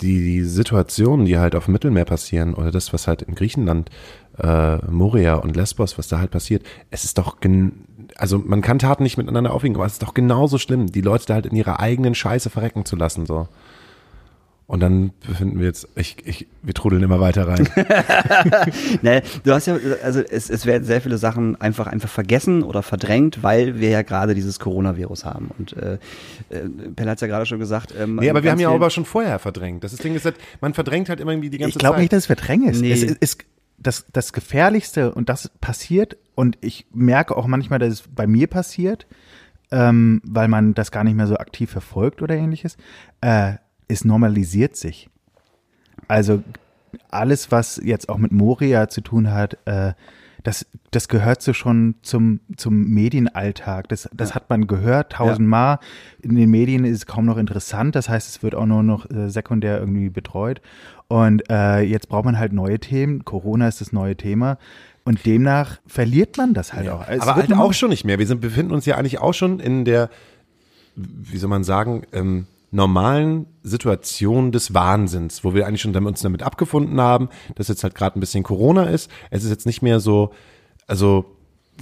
die, 0.00 0.20
die 0.20 0.42
Situationen, 0.42 1.26
die 1.26 1.38
halt 1.38 1.54
auf 1.54 1.66
dem 1.66 1.72
Mittelmeer 1.72 2.04
passieren 2.04 2.54
oder 2.54 2.70
das, 2.70 2.92
was 2.92 3.06
halt 3.06 3.22
in 3.22 3.34
Griechenland, 3.34 3.90
äh, 4.38 4.76
Moria 4.90 5.34
und 5.34 5.56
Lesbos, 5.56 5.98
was 5.98 6.08
da 6.08 6.18
halt 6.18 6.30
passiert, 6.30 6.64
es 6.90 7.04
ist 7.04 7.18
doch, 7.18 7.40
gen 7.40 7.84
also 8.16 8.38
man 8.38 8.60
kann 8.60 8.78
Taten 8.78 9.02
nicht 9.02 9.16
miteinander 9.16 9.52
aufwiegen, 9.52 9.76
aber 9.76 9.86
es 9.86 9.94
ist 9.94 10.02
doch 10.02 10.14
genauso 10.14 10.58
schlimm, 10.58 10.86
die 10.86 11.00
Leute 11.00 11.26
da 11.26 11.34
halt 11.34 11.46
in 11.46 11.56
ihrer 11.56 11.80
eigenen 11.80 12.14
Scheiße 12.14 12.50
verrecken 12.50 12.84
zu 12.84 12.96
lassen, 12.96 13.26
so. 13.26 13.48
Und 14.70 14.78
dann 14.78 15.10
befinden 15.26 15.58
wir 15.58 15.66
jetzt, 15.66 15.88
ich, 15.96 16.18
ich, 16.24 16.46
wir 16.62 16.74
trudeln 16.74 17.02
immer 17.02 17.18
weiter 17.18 17.48
rein. 17.48 17.68
nee, 19.02 19.20
du 19.42 19.52
hast 19.52 19.66
ja, 19.66 19.76
also 20.04 20.20
es, 20.20 20.48
es 20.48 20.64
werden 20.64 20.84
sehr 20.84 21.00
viele 21.00 21.18
Sachen 21.18 21.60
einfach 21.60 21.88
einfach 21.88 22.08
vergessen 22.08 22.62
oder 22.62 22.84
verdrängt, 22.84 23.42
weil 23.42 23.80
wir 23.80 23.88
ja 23.88 24.02
gerade 24.02 24.32
dieses 24.32 24.60
Coronavirus 24.60 25.24
haben. 25.24 25.50
Und 25.58 25.76
äh, 25.76 25.94
äh 26.50 26.68
Pelle 26.94 27.10
hat 27.10 27.16
es 27.16 27.20
ja 27.20 27.26
gerade 27.26 27.46
schon 27.46 27.58
gesagt. 27.58 27.92
Ähm, 27.98 28.14
nee, 28.20 28.30
aber 28.30 28.44
wir 28.44 28.52
haben 28.52 28.60
ja 28.60 28.70
aber 28.70 28.90
schon 28.90 29.06
vorher 29.06 29.40
verdrängt. 29.40 29.82
Das 29.82 29.96
Ding 29.96 30.14
ist, 30.14 30.24
halt, 30.24 30.36
man 30.60 30.72
verdrängt 30.72 31.08
halt 31.08 31.18
immer 31.18 31.32
irgendwie 31.32 31.50
die 31.50 31.58
ganze 31.58 31.70
ich 31.70 31.74
glaub 31.74 31.96
Zeit. 31.96 32.02
Ich 32.04 32.08
glaube 32.08 32.12
nicht, 32.12 32.12
dass 32.12 32.18
es 32.20 32.26
verdrängen 32.26 32.68
ist. 32.68 32.80
Nee. 32.80 32.92
Es 32.92 33.02
ist 33.02 33.44
das, 33.76 34.06
das 34.12 34.32
Gefährlichste 34.32 35.12
und 35.12 35.28
das 35.28 35.50
passiert 35.60 36.16
und 36.36 36.58
ich 36.60 36.86
merke 36.92 37.36
auch 37.36 37.48
manchmal, 37.48 37.80
dass 37.80 37.92
es 37.92 38.02
bei 38.02 38.28
mir 38.28 38.46
passiert, 38.46 39.08
ähm, 39.72 40.22
weil 40.24 40.46
man 40.46 40.74
das 40.74 40.92
gar 40.92 41.02
nicht 41.02 41.16
mehr 41.16 41.26
so 41.26 41.38
aktiv 41.38 41.72
verfolgt 41.72 42.22
oder 42.22 42.36
ähnliches. 42.36 42.76
Äh, 43.20 43.54
es 43.90 44.04
normalisiert 44.04 44.76
sich. 44.76 45.08
Also 46.08 46.42
alles, 47.10 47.50
was 47.50 47.80
jetzt 47.82 48.08
auch 48.08 48.18
mit 48.18 48.32
Moria 48.32 48.88
zu 48.88 49.00
tun 49.00 49.30
hat, 49.30 49.58
äh, 49.66 49.92
das, 50.42 50.66
das 50.90 51.08
gehört 51.08 51.42
so 51.42 51.52
schon 51.52 51.96
zum, 52.02 52.40
zum 52.56 52.84
Medienalltag. 52.88 53.88
Das, 53.88 54.08
das 54.12 54.30
ja. 54.30 54.34
hat 54.36 54.48
man 54.48 54.66
gehört 54.66 55.12
tausendmal. 55.12 55.78
Ja. 55.80 55.80
In 56.22 56.36
den 56.36 56.50
Medien 56.50 56.84
ist 56.84 56.96
es 56.96 57.06
kaum 57.06 57.26
noch 57.26 57.36
interessant. 57.36 57.94
Das 57.94 58.08
heißt, 58.08 58.28
es 58.28 58.42
wird 58.42 58.54
auch 58.54 58.66
nur 58.66 58.82
noch 58.82 59.10
äh, 59.10 59.28
sekundär 59.28 59.78
irgendwie 59.78 60.08
betreut. 60.08 60.62
Und 61.08 61.42
äh, 61.50 61.80
jetzt 61.80 62.08
braucht 62.08 62.24
man 62.24 62.38
halt 62.38 62.52
neue 62.52 62.78
Themen. 62.78 63.24
Corona 63.24 63.68
ist 63.68 63.80
das 63.80 63.92
neue 63.92 64.16
Thema. 64.16 64.58
Und 65.04 65.26
demnach 65.26 65.78
verliert 65.86 66.36
man 66.36 66.54
das 66.54 66.72
halt 66.72 66.86
ja. 66.86 66.94
auch. 66.94 67.08
Es 67.08 67.20
Aber 67.20 67.36
halt 67.36 67.52
auch 67.52 67.72
schon 67.72 67.90
nicht 67.90 68.04
mehr. 68.04 68.18
Wir 68.18 68.26
sind, 68.26 68.40
befinden 68.40 68.72
uns 68.72 68.86
ja 68.86 68.96
eigentlich 68.96 69.18
auch 69.18 69.34
schon 69.34 69.60
in 69.60 69.84
der, 69.84 70.08
wie 70.96 71.38
soll 71.38 71.50
man 71.50 71.64
sagen, 71.64 72.02
ähm, 72.12 72.46
normalen 72.70 73.46
Situation 73.62 74.52
des 74.52 74.74
Wahnsinns, 74.74 75.44
wo 75.44 75.54
wir 75.54 75.66
eigentlich 75.66 75.80
schon 75.80 75.94
uns 76.06 76.22
damit 76.22 76.42
abgefunden 76.42 77.00
haben, 77.00 77.28
dass 77.56 77.68
jetzt 77.68 77.82
halt 77.82 77.94
gerade 77.94 78.18
ein 78.18 78.20
bisschen 78.20 78.42
Corona 78.42 78.84
ist. 78.84 79.10
Es 79.30 79.44
ist 79.44 79.50
jetzt 79.50 79.66
nicht 79.66 79.82
mehr 79.82 80.00
so, 80.00 80.30
also 80.86 81.24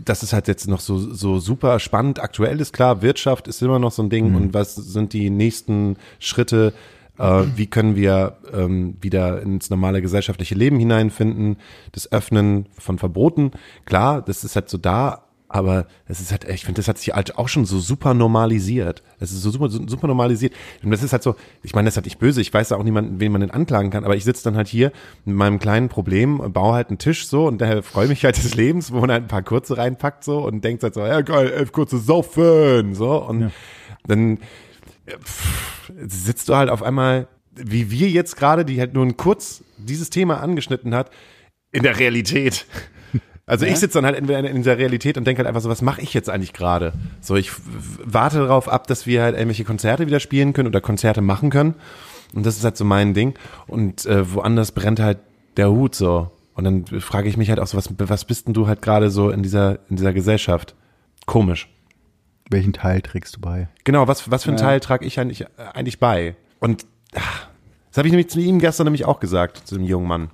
das 0.05 0.23
ist 0.23 0.33
halt 0.33 0.49
jetzt 0.49 0.69
noch 0.69 0.81
so, 0.81 0.99
so 0.99 1.39
super 1.39 1.79
spannend 1.79 2.23
aktuell 2.23 2.61
ist. 2.61 2.73
Klar, 2.73 3.03
Wirtschaft 3.03 3.49
ist 3.49 3.63
immer 3.63 3.79
noch 3.79 3.93
so 3.93 4.03
ein 4.03 4.11
Ding 4.11 4.31
mhm. 4.31 4.37
und 4.37 4.55
was 4.55 4.75
sind 4.77 5.13
die 5.13 5.31
nächsten 5.31 5.97
Schritte? 6.19 6.73
Äh, 7.19 7.45
wie 7.57 7.67
können 7.67 7.97
wir 7.97 8.39
ähm, 8.53 8.97
wieder 9.01 9.43
ins 9.43 9.71
normale 9.71 10.01
gesellschaftliche 10.01 10.55
Leben 10.55 10.79
hineinfinden? 10.79 11.57
Das 11.93 12.11
Öffnen 12.13 12.67
von 12.79 12.99
Verboten. 12.99 13.51
Klar, 13.85 14.23
das 14.23 14.45
ist 14.45 14.55
halt 14.55 14.69
so 14.69 14.79
da, 14.79 15.28
aber 15.49 15.87
es 16.07 16.21
ist 16.21 16.31
halt, 16.31 16.45
ich 16.45 16.65
finde, 16.65 16.79
das 16.79 16.89
hat 16.89 16.99
sich 16.99 17.15
halt 17.15 17.39
auch 17.39 17.49
schon 17.49 17.65
so 17.65 17.79
super 17.79 18.13
normalisiert. 18.13 19.03
Es 19.19 19.33
ist 19.33 19.43
so 19.43 19.51
super, 19.51 19.71
super 19.71 20.07
normalisiert. 20.07 20.53
Und 20.83 20.91
das 20.91 21.03
ist 21.03 21.13
halt 21.13 21.23
so, 21.23 21.37
ich 21.63 21.75
meine, 21.75 21.87
das 21.87 21.95
ist 21.95 21.97
halt 21.97 22.05
nicht 22.05 22.19
böse, 22.19 22.43
ich 22.43 22.53
weiß 22.53 22.73
auch 22.73 22.83
niemanden, 22.83 23.19
wen 23.19 23.33
man 23.33 23.41
denn 23.41 23.51
anklagen 23.51 23.91
kann, 23.91 24.05
aber 24.05 24.15
ich 24.15 24.25
sitze 24.25 24.45
dann 24.45 24.57
halt 24.57 24.69
hier 24.69 24.93
mit 25.25 25.37
meinem 25.37 25.59
kleinen 25.59 25.89
Problem, 25.89 26.53
baue 26.53 26.75
halt 26.75 26.89
einen 26.89 26.99
Tisch 26.99 27.27
so 27.27 27.47
und 27.47 27.61
daher 27.61 27.83
freue 27.83 28.09
mich 28.09 28.25
halt 28.25 28.37
des 28.37 28.55
Lebens, 28.55 28.93
wo 28.93 29.01
man 29.01 29.11
halt 29.11 29.25
ein 29.25 29.29
paar 29.29 29.43
kurze 29.43 29.79
reinpackt 29.79 30.23
so 30.23 30.47
und 30.47 30.63
denkt 30.63 30.83
halt 30.83 30.95
so, 30.95 31.01
ja 31.01 31.23
geil, 31.23 31.51
elf 31.51 31.73
kurze 31.73 31.99
Saufen, 31.99 32.95
so 32.95 33.25
und 33.25 33.41
ja. 33.41 33.51
dann 34.07 34.39
pff, 35.09 35.91
sitzt 36.07 36.51
du 36.51 36.57
halt 36.57 36.69
auf 36.69 36.83
einmal, 36.83 37.27
wie 37.55 37.91
wir 37.91 38.09
jetzt 38.09 38.37
gerade, 38.37 38.67
die 38.67 38.79
halt 38.79 38.93
nur 38.93 39.05
ein 39.05 39.17
kurz 39.17 39.65
dieses 39.79 40.11
Thema 40.11 40.41
angeschnitten 40.41 40.95
hat, 40.95 41.11
in 41.73 41.83
der 41.83 41.99
Realität. 41.99 42.67
Also 43.49 43.65
ja. 43.65 43.73
ich 43.73 43.79
sitze 43.79 43.95
dann 43.95 44.05
halt 44.05 44.15
entweder 44.15 44.49
in 44.49 44.57
dieser 44.57 44.77
Realität 44.77 45.17
und 45.17 45.27
denke 45.27 45.39
halt 45.41 45.49
einfach 45.49 45.63
so, 45.63 45.71
was 45.71 45.81
mache 45.81 46.03
ich 46.03 46.13
jetzt 46.13 46.29
eigentlich 46.29 46.53
gerade? 46.53 46.93
So, 47.23 47.35
ich 47.35 47.51
warte 48.05 48.41
darauf 48.41 48.69
ab, 48.69 48.87
dass 48.87 49.07
wir 49.07 49.23
halt 49.23 49.35
irgendwelche 49.35 49.65
Konzerte 49.65 50.07
wieder 50.07 50.21
spielen 50.21 50.53
können 50.53 50.69
oder 50.69 50.83
Konzerte 50.83 51.23
machen 51.23 51.49
können. 51.49 51.75
Und 52.35 52.45
das 52.45 52.59
ist 52.59 52.65
halt 52.65 52.77
so 52.77 52.85
mein 52.85 53.15
Ding. 53.15 53.35
Und 53.67 54.05
äh, 54.05 54.35
woanders 54.35 54.73
brennt 54.73 55.01
halt 55.01 55.19
der 55.57 55.71
Hut 55.71 55.95
so. 55.95 56.31
Und 56.53 56.65
dann 56.65 56.85
frage 57.01 57.29
ich 57.29 57.39
mich 57.39 57.49
halt 57.49 57.59
auch 57.59 57.67
so, 57.67 57.79
was, 57.79 57.89
was 57.97 58.27
bist 58.27 58.49
denn 58.49 58.55
du 58.55 58.67
halt 58.67 58.83
gerade 58.83 59.11
so 59.11 59.31
in 59.31 59.43
dieser, 59.43 59.79
in 59.89 59.97
dieser 59.97 60.13
Gesellschaft? 60.13 60.75
Komisch. 61.25 61.71
Welchen 62.51 62.75
Teil 62.75 63.01
trägst 63.01 63.37
du 63.37 63.41
bei? 63.41 63.69
Genau, 63.85 64.09
was, 64.09 64.31
was 64.31 64.45
für 64.45 64.51
einen 64.51 64.59
ja. 64.59 64.65
Teil 64.65 64.81
trage 64.81 65.07
ich 65.07 65.19
eigentlich, 65.19 65.47
eigentlich 65.57 65.99
bei? 65.99 66.37
Und 66.61 66.85
ach, 67.15 67.47
das 67.89 67.97
habe 67.97 68.09
ich 68.09 68.13
nämlich 68.13 68.29
zu 68.29 68.41
ihm 68.41 68.59
gestern 68.59 68.85
nämlich 68.85 69.07
auch 69.07 69.21
gesagt, 69.21 69.67
zu 69.67 69.77
dem 69.77 69.85
jungen 69.85 70.07
Mann. 70.07 70.31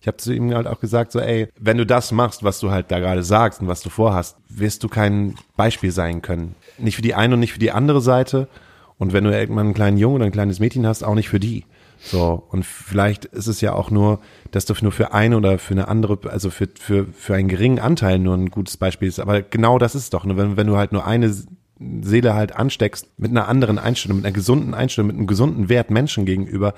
Ich 0.00 0.06
habe 0.06 0.16
zu 0.16 0.32
ihm 0.32 0.54
halt 0.54 0.66
auch 0.66 0.80
gesagt, 0.80 1.12
so, 1.12 1.20
ey, 1.20 1.48
wenn 1.58 1.76
du 1.76 1.84
das 1.84 2.10
machst, 2.10 2.42
was 2.42 2.58
du 2.58 2.70
halt 2.70 2.90
da 2.90 2.98
gerade 2.98 3.22
sagst 3.22 3.60
und 3.60 3.68
was 3.68 3.82
du 3.82 3.90
vorhast, 3.90 4.36
wirst 4.48 4.82
du 4.82 4.88
kein 4.88 5.34
Beispiel 5.56 5.92
sein 5.92 6.22
können. 6.22 6.54
Nicht 6.78 6.96
für 6.96 7.02
die 7.02 7.14
eine 7.14 7.34
und 7.34 7.40
nicht 7.40 7.52
für 7.52 7.58
die 7.58 7.70
andere 7.70 8.00
Seite. 8.00 8.48
Und 8.96 9.12
wenn 9.12 9.24
du 9.24 9.30
irgendwann 9.30 9.66
einen 9.66 9.74
kleinen 9.74 9.98
Jungen 9.98 10.16
oder 10.16 10.24
ein 10.24 10.32
kleines 10.32 10.58
Mädchen 10.58 10.86
hast, 10.86 11.02
auch 11.02 11.14
nicht 11.14 11.28
für 11.28 11.40
die. 11.40 11.66
So, 12.02 12.42
und 12.48 12.64
vielleicht 12.64 13.26
ist 13.26 13.46
es 13.46 13.60
ja 13.60 13.74
auch 13.74 13.90
nur, 13.90 14.20
dass 14.52 14.64
du 14.64 14.74
nur 14.80 14.92
für 14.92 15.12
eine 15.12 15.36
oder 15.36 15.58
für 15.58 15.74
eine 15.74 15.88
andere, 15.88 16.18
also 16.30 16.48
für, 16.48 16.68
für, 16.78 17.06
für 17.12 17.34
einen 17.34 17.48
geringen 17.48 17.78
Anteil 17.78 18.18
nur 18.18 18.34
ein 18.34 18.50
gutes 18.50 18.78
Beispiel 18.78 19.08
ist. 19.08 19.20
Aber 19.20 19.42
genau 19.42 19.78
das 19.78 19.94
ist 19.94 20.14
doch, 20.14 20.24
ne? 20.24 20.36
wenn, 20.38 20.56
wenn 20.56 20.66
du 20.66 20.78
halt 20.78 20.92
nur 20.92 21.06
eine 21.06 21.34
Seele 22.00 22.34
halt 22.34 22.56
ansteckst 22.56 23.06
mit 23.18 23.30
einer 23.30 23.48
anderen 23.48 23.78
Einstellung, 23.78 24.18
mit 24.18 24.26
einer 24.26 24.34
gesunden 24.34 24.72
Einstellung, 24.72 25.08
mit 25.08 25.16
einem 25.16 25.26
gesunden 25.26 25.68
Wert 25.68 25.90
Menschen 25.90 26.24
gegenüber, 26.24 26.74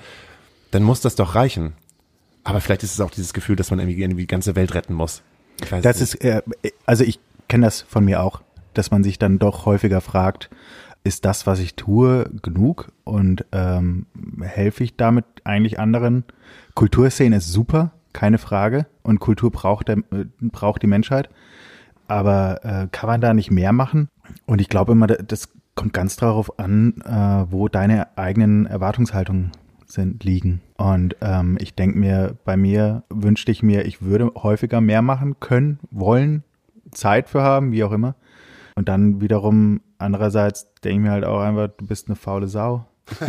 dann 0.71 0.83
muss 0.83 1.01
das 1.01 1.15
doch 1.15 1.35
reichen. 1.35 1.73
Aber 2.43 2.61
vielleicht 2.61 2.83
ist 2.83 2.93
es 2.93 3.01
auch 3.01 3.11
dieses 3.11 3.33
Gefühl, 3.33 3.55
dass 3.55 3.69
man 3.69 3.79
irgendwie, 3.79 4.01
irgendwie 4.01 4.23
die 4.23 4.27
ganze 4.27 4.55
Welt 4.55 4.73
retten 4.73 4.93
muss. 4.93 5.21
das 5.81 6.01
ist, 6.01 6.15
äh, 6.23 6.41
also 6.85 7.03
ich 7.03 7.19
kenne 7.47 7.65
das 7.65 7.81
von 7.81 8.03
mir 8.03 8.21
auch, 8.21 8.41
dass 8.73 8.91
man 8.91 9.03
sich 9.03 9.19
dann 9.19 9.39
doch 9.39 9.65
häufiger 9.65 10.01
fragt, 10.01 10.49
ist 11.03 11.25
das, 11.25 11.45
was 11.45 11.59
ich 11.59 11.75
tue, 11.75 12.29
genug 12.41 12.91
und 13.03 13.45
ähm, 13.51 14.05
helfe 14.41 14.83
ich 14.83 14.95
damit 14.95 15.25
eigentlich 15.43 15.79
anderen? 15.79 16.23
Kulturszene 16.75 17.37
ist 17.37 17.51
super, 17.51 17.91
keine 18.13 18.37
Frage, 18.37 18.85
und 19.03 19.19
Kultur 19.19 19.51
braucht, 19.51 19.89
der, 19.89 19.97
äh, 19.97 20.25
braucht 20.41 20.81
die 20.81 20.87
Menschheit. 20.87 21.29
Aber 22.07 22.63
äh, 22.63 22.87
kann 22.91 23.07
man 23.07 23.21
da 23.21 23.33
nicht 23.33 23.51
mehr 23.51 23.73
machen? 23.73 24.09
Und 24.45 24.61
ich 24.61 24.69
glaube 24.69 24.93
immer, 24.93 25.07
das 25.07 25.49
kommt 25.75 25.93
ganz 25.93 26.15
darauf 26.15 26.59
an, 26.59 27.01
äh, 27.05 27.51
wo 27.51 27.67
deine 27.67 28.17
eigenen 28.17 28.65
Erwartungshaltungen 28.65 29.51
sind, 29.93 30.23
liegen. 30.23 30.61
Und 30.77 31.15
ähm, 31.21 31.57
ich 31.59 31.75
denke 31.75 31.97
mir, 31.97 32.35
bei 32.45 32.57
mir 32.57 33.03
wünschte 33.09 33.51
ich 33.51 33.63
mir, 33.63 33.85
ich 33.85 34.01
würde 34.01 34.31
häufiger 34.35 34.81
mehr 34.81 35.01
machen 35.01 35.39
können, 35.39 35.79
wollen, 35.91 36.43
Zeit 36.91 37.29
für 37.29 37.41
haben, 37.41 37.71
wie 37.71 37.83
auch 37.83 37.91
immer. 37.91 38.15
Und 38.75 38.89
dann 38.89 39.21
wiederum 39.21 39.81
andererseits 39.97 40.73
denke 40.83 40.97
ich 40.97 41.03
mir 41.03 41.11
halt 41.11 41.25
auch 41.25 41.39
einfach, 41.39 41.69
du 41.77 41.85
bist 41.85 42.07
eine 42.07 42.15
faule 42.15 42.47
Sau. 42.47 42.85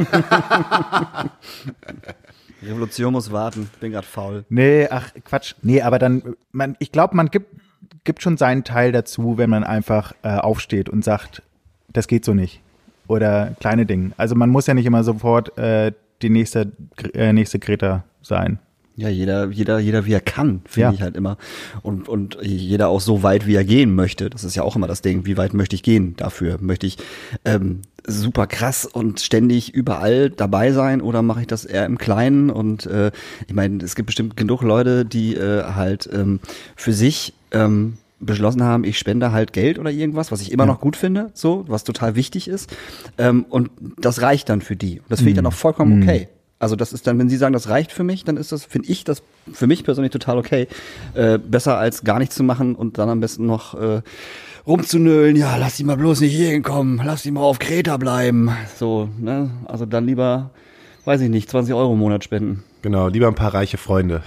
Revolution 2.63 3.13
muss 3.13 3.31
warten, 3.31 3.69
bin 3.81 3.93
gerade 3.93 4.07
faul. 4.07 4.45
Nee, 4.49 4.89
ach 4.91 5.11
Quatsch. 5.25 5.55
Nee, 5.63 5.83
aber 5.83 5.99
dann, 5.99 6.37
man, 6.53 6.77
ich 6.79 6.93
glaube, 6.93 7.15
man 7.17 7.31
gibt, 7.31 7.61
gibt 8.05 8.23
schon 8.23 8.37
seinen 8.37 8.65
Teil 8.65 8.93
dazu, 8.93 9.37
wenn 9.37 9.51
man 9.51 9.65
einfach 9.65 10.15
äh, 10.23 10.37
aufsteht 10.37 10.89
und 10.89 11.05
sagt, 11.05 11.43
das 11.93 12.09
geht 12.09 12.25
so 12.25 12.33
nicht. 12.33 12.61
Oder 13.07 13.55
kleine 13.61 13.85
Dinge. 13.85 14.13
Also 14.17 14.35
man 14.35 14.49
muss 14.49 14.67
ja 14.67 14.73
nicht 14.73 14.87
immer 14.87 15.05
sofort 15.05 15.59
äh, 15.59 15.93
die 16.25 16.31
nächste, 16.31 16.73
äh, 17.13 17.33
nächste 17.33 17.59
Greta 17.59 18.05
sein. 18.23 18.59
Ja, 18.97 19.09
jeder, 19.09 19.49
jeder, 19.51 19.81
jeder 19.81 20.07
wie 20.07 20.13
er 20.13 20.21
kann, 20.21 20.63
finde 20.67 20.89
ja. 20.89 20.93
ich 20.93 21.03
halt 21.03 21.17
immer. 21.17 21.37
Und, 21.83 22.09
und 22.09 22.39
jeder 22.43 22.89
auch 22.89 23.01
so 23.01 23.25
weit, 23.25 23.45
wie 23.45 23.57
er 23.57 23.65
gehen 23.65 23.95
möchte. 23.95 24.31
Das 24.31 24.45
ist 24.45 24.55
ja 24.55 24.63
auch 24.63 24.77
immer 24.77 24.87
das 24.87 25.03
Ding. 25.03 25.27
Wie 25.27 25.37
weit 25.37 25.53
möchte 25.53 25.75
ich 25.75 25.83
gehen 25.83 26.15
dafür? 26.17 26.59
Möchte 26.61 26.87
ich 26.87 26.99
ähm, 27.45 27.83
super 28.07 28.47
krass 28.47 28.87
und 28.87 29.21
ständig 29.21 29.75
überall 29.75 30.31
dabei 30.31 30.71
sein 30.71 31.01
oder 31.01 31.23
mache 31.23 31.41
ich 31.41 31.49
das 31.49 31.65
eher 31.65 31.87
im 31.87 31.99
Kleinen? 31.99 32.51
Und 32.51 32.87
äh, 32.87 33.11
ich 33.49 33.55
meine, 33.55 33.83
es 33.83 33.97
gibt 33.97 34.07
bestimmt 34.07 34.37
genug 34.37 34.63
Leute, 34.63 35.05
die 35.05 35.35
äh, 35.35 35.65
halt 35.65 36.09
ähm, 36.13 36.39
für 36.77 36.93
sich 36.93 37.35
ähm, 37.51 37.95
beschlossen 38.25 38.63
haben, 38.63 38.85
ich 38.85 38.99
spende 38.99 39.33
halt 39.33 39.53
Geld 39.53 39.79
oder 39.79 39.91
irgendwas, 39.91 40.33
was 40.33 40.41
ich 40.41 40.53
immer 40.53 40.65
ja. 40.65 40.73
noch 40.73 40.81
gut 40.81 40.97
finde, 40.97 41.31
so, 41.35 41.65
was 41.69 41.85
total 41.85 42.15
wichtig 42.15 42.49
ist. 42.49 42.75
Ähm, 43.19 43.45
und 43.49 43.71
das 43.99 44.23
reicht 44.23 44.49
dann 44.49 44.61
für 44.61 44.77
die. 44.77 45.01
Das 45.09 45.21
finde 45.21 45.31
ich 45.31 45.37
dann 45.37 45.45
mhm. 45.45 45.49
auch 45.49 45.55
vollkommen 45.55 45.97
mhm. 45.97 46.03
okay. 46.03 46.29
Also 46.59 46.77
das 46.77 46.93
ist 46.93 47.07
dann, 47.07 47.19
wenn 47.19 47.29
Sie 47.29 47.37
sagen, 47.37 47.53
das 47.53 47.69
reicht 47.69 47.93
für 47.93 48.05
mich, 48.05 48.25
dann 48.25 48.37
ist 48.37 48.53
das, 48.53 48.65
finde 48.65 48.89
ich 48.89 49.05
das 49.05 49.23
für 49.53 49.67
mich 49.67 49.85
persönlich 49.85 50.13
total 50.13 50.39
okay. 50.39 50.67
Äh, 51.15 51.39
besser 51.39 51.77
als 51.77 52.05
gar 52.05 52.19
nichts 52.19 52.37
zu 52.37 52.43
machen 52.43 52.75
und 52.75 52.97
dann 52.97 53.09
am 53.09 53.21
besten 53.21 53.45
noch 53.45 53.75
äh, 53.75 54.01
rumzunölen, 54.67 55.37
ja, 55.37 55.57
lass 55.57 55.77
die 55.77 55.85
mal 55.85 55.97
bloß 55.97 56.21
nicht 56.21 56.35
hier 56.35 56.51
hinkommen, 56.51 57.03
lass 57.05 57.23
die 57.23 57.33
mal 57.33 57.43
auf 57.43 57.59
Kreta 57.59 57.97
bleiben. 57.97 58.51
So, 58.77 59.11
ne? 59.19 59.51
Also 59.67 59.85
dann 59.85 60.07
lieber, 60.07 60.53
weiß 61.05 61.21
ich 61.21 61.29
nicht, 61.29 61.51
20 61.51 61.75
Euro 61.75 61.93
im 61.93 61.99
Monat 61.99 62.25
spenden. 62.25 62.65
Genau, 62.83 63.09
lieber 63.09 63.29
ein 63.29 63.35
paar 63.35 63.53
reiche 63.53 63.77
Freunde. 63.77 64.23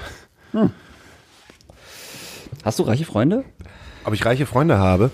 Hast 2.64 2.80
du 2.80 2.84
reiche 2.84 3.06
Freunde? 3.06 3.45
Ob 4.08 4.14
ich 4.14 4.26
reiche 4.26 4.45
Freunde 4.45 4.78
habe? 4.78 5.12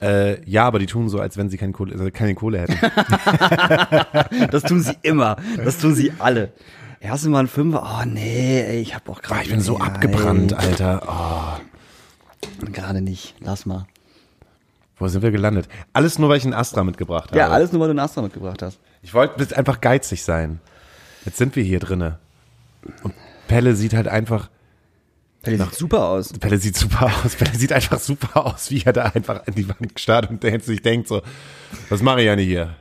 Äh, 0.00 0.42
ja, 0.48 0.64
aber 0.64 0.78
die 0.78 0.86
tun 0.86 1.10
so, 1.10 1.20
als 1.20 1.36
wenn 1.36 1.50
sie 1.50 1.58
keine 1.58 1.72
Kohle, 1.72 1.92
also 1.92 2.10
keine 2.10 2.34
Kohle 2.34 2.60
hätten. 2.60 2.78
Das 4.50 4.62
tun 4.62 4.80
sie 4.80 4.96
immer. 5.02 5.36
Das 5.62 5.76
tun 5.76 5.94
sie 5.94 6.10
alle. 6.18 6.52
Hast 7.06 7.26
du 7.26 7.28
mal 7.30 7.40
einen 7.40 7.48
Fünfer? 7.48 7.82
Oh 8.00 8.04
nee, 8.06 8.62
ey, 8.62 8.80
ich 8.80 8.94
hab 8.94 9.06
auch 9.10 9.20
gerade. 9.20 9.42
Ich 9.42 9.50
bin 9.50 9.60
so 9.60 9.76
abgebrannt, 9.78 10.54
Alter. 10.54 11.02
Oh, 11.06 12.66
Gerade 12.72 13.02
nicht. 13.02 13.34
Lass 13.40 13.66
mal. 13.66 13.86
wo 14.98 15.06
sind 15.08 15.20
wir 15.20 15.30
gelandet? 15.30 15.68
Alles 15.92 16.18
nur, 16.18 16.30
weil 16.30 16.38
ich 16.38 16.44
einen 16.44 16.54
Astra 16.54 16.82
mitgebracht 16.82 17.28
habe. 17.28 17.38
Ja, 17.38 17.48
alles 17.48 17.72
nur, 17.72 17.80
weil 17.82 17.88
du 17.88 17.92
einen 17.92 17.98
Astra 17.98 18.22
mitgebracht 18.22 18.62
hast. 18.62 18.78
Ich 19.02 19.12
wollte 19.12 19.38
jetzt 19.42 19.54
einfach 19.54 19.82
geizig 19.82 20.22
sein. 20.22 20.60
Jetzt 21.26 21.36
sind 21.36 21.56
wir 21.56 21.62
hier 21.62 21.78
drinne. 21.78 22.18
Und 23.02 23.12
Pelle 23.48 23.76
sieht 23.76 23.92
halt 23.92 24.08
einfach, 24.08 24.48
Der 25.46 25.66
sieht 25.66 25.74
super 25.74 26.08
aus. 26.08 26.32
Pelle 26.32 26.58
sieht 26.58 26.76
super 26.76 27.12
aus. 27.24 27.36
Pelle 27.36 27.56
sieht 27.56 27.72
einfach 27.72 28.00
super 28.00 28.46
aus, 28.46 28.70
wie 28.70 28.82
er 28.84 28.92
da 28.92 29.04
einfach 29.04 29.46
an 29.46 29.54
die 29.54 29.68
Wand 29.68 29.94
gestarrt 29.94 30.30
und 30.30 30.42
sich 30.64 30.82
denkt 30.82 31.08
so, 31.08 31.22
was 31.88 32.02
mache 32.02 32.20
ich 32.22 32.26
denn 32.26 32.38
hier? 32.38 32.76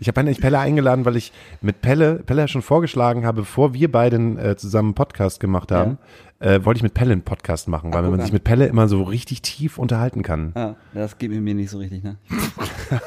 Ich 0.00 0.06
habe 0.06 0.20
eigentlich 0.20 0.40
Pelle 0.40 0.58
eingeladen, 0.60 1.04
weil 1.04 1.16
ich 1.16 1.32
mit 1.60 1.80
Pelle, 1.80 2.16
Pelle 2.24 2.46
schon 2.46 2.62
vorgeschlagen 2.62 3.26
habe, 3.26 3.40
bevor 3.42 3.74
wir 3.74 3.90
beiden 3.90 4.38
äh, 4.38 4.56
zusammen 4.56 4.90
einen 4.90 4.94
Podcast 4.94 5.40
gemacht 5.40 5.72
haben, 5.72 5.98
äh, 6.38 6.60
wollte 6.64 6.78
ich 6.78 6.82
mit 6.84 6.94
Pelle 6.94 7.12
einen 7.12 7.22
Podcast 7.22 7.66
machen, 7.66 7.92
weil 7.92 8.02
guck 8.02 8.12
man 8.12 8.20
an. 8.20 8.26
sich 8.26 8.32
mit 8.32 8.44
Pelle 8.44 8.66
immer 8.66 8.86
so 8.86 9.02
richtig 9.02 9.42
tief 9.42 9.76
unterhalten 9.76 10.22
kann. 10.22 10.52
Ja, 10.54 10.76
das 10.94 11.18
geht 11.18 11.32
mir 11.32 11.54
nicht 11.54 11.70
so 11.70 11.78
richtig, 11.78 12.04
ne? 12.04 12.16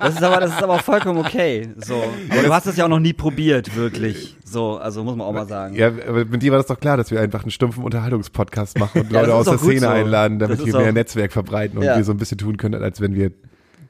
das 0.00 0.14
ist 0.14 0.22
aber, 0.24 0.40
das 0.40 0.50
ist 0.50 0.62
aber 0.62 0.78
vollkommen 0.80 1.20
okay. 1.20 1.68
So. 1.76 2.02
Aber 2.30 2.42
du 2.42 2.52
hast 2.52 2.66
es 2.66 2.76
ja 2.76 2.84
auch 2.84 2.88
noch 2.88 2.98
nie 2.98 3.12
probiert, 3.12 3.76
wirklich. 3.76 4.36
So, 4.44 4.78
also 4.78 5.04
muss 5.04 5.14
man 5.16 5.26
auch 5.26 5.32
mal 5.32 5.46
sagen. 5.46 5.76
Ja, 5.76 5.86
aber 5.88 6.24
mit 6.24 6.42
dir 6.42 6.50
war 6.50 6.58
das 6.58 6.66
doch 6.66 6.80
klar, 6.80 6.96
dass 6.96 7.12
wir 7.12 7.20
einfach 7.20 7.42
einen 7.42 7.50
stumpfen 7.52 7.84
Unterhaltungspodcast 7.84 8.78
machen 8.78 9.02
und 9.02 9.12
Ja, 9.12 9.20
Leute 9.20 9.30
das 9.30 9.36
aus 9.40 9.44
der 9.46 9.54
auch 9.54 9.58
Szene 9.58 9.80
so. 9.80 9.86
einladen, 9.88 10.38
damit 10.40 10.64
wir 10.66 10.76
mehr 10.78 10.88
auch- 10.88 10.92
Netzwerk 10.92 11.32
verbreiten 11.32 11.78
und 11.78 11.84
Ja. 11.84 11.96
wir 11.96 12.02
so 12.04 12.12
ein 12.12 12.18
bisschen 12.18 12.38
tun 12.38 12.56
können, 12.56 12.82
als 12.82 13.00
wenn 13.00 13.14
wir 13.14 13.30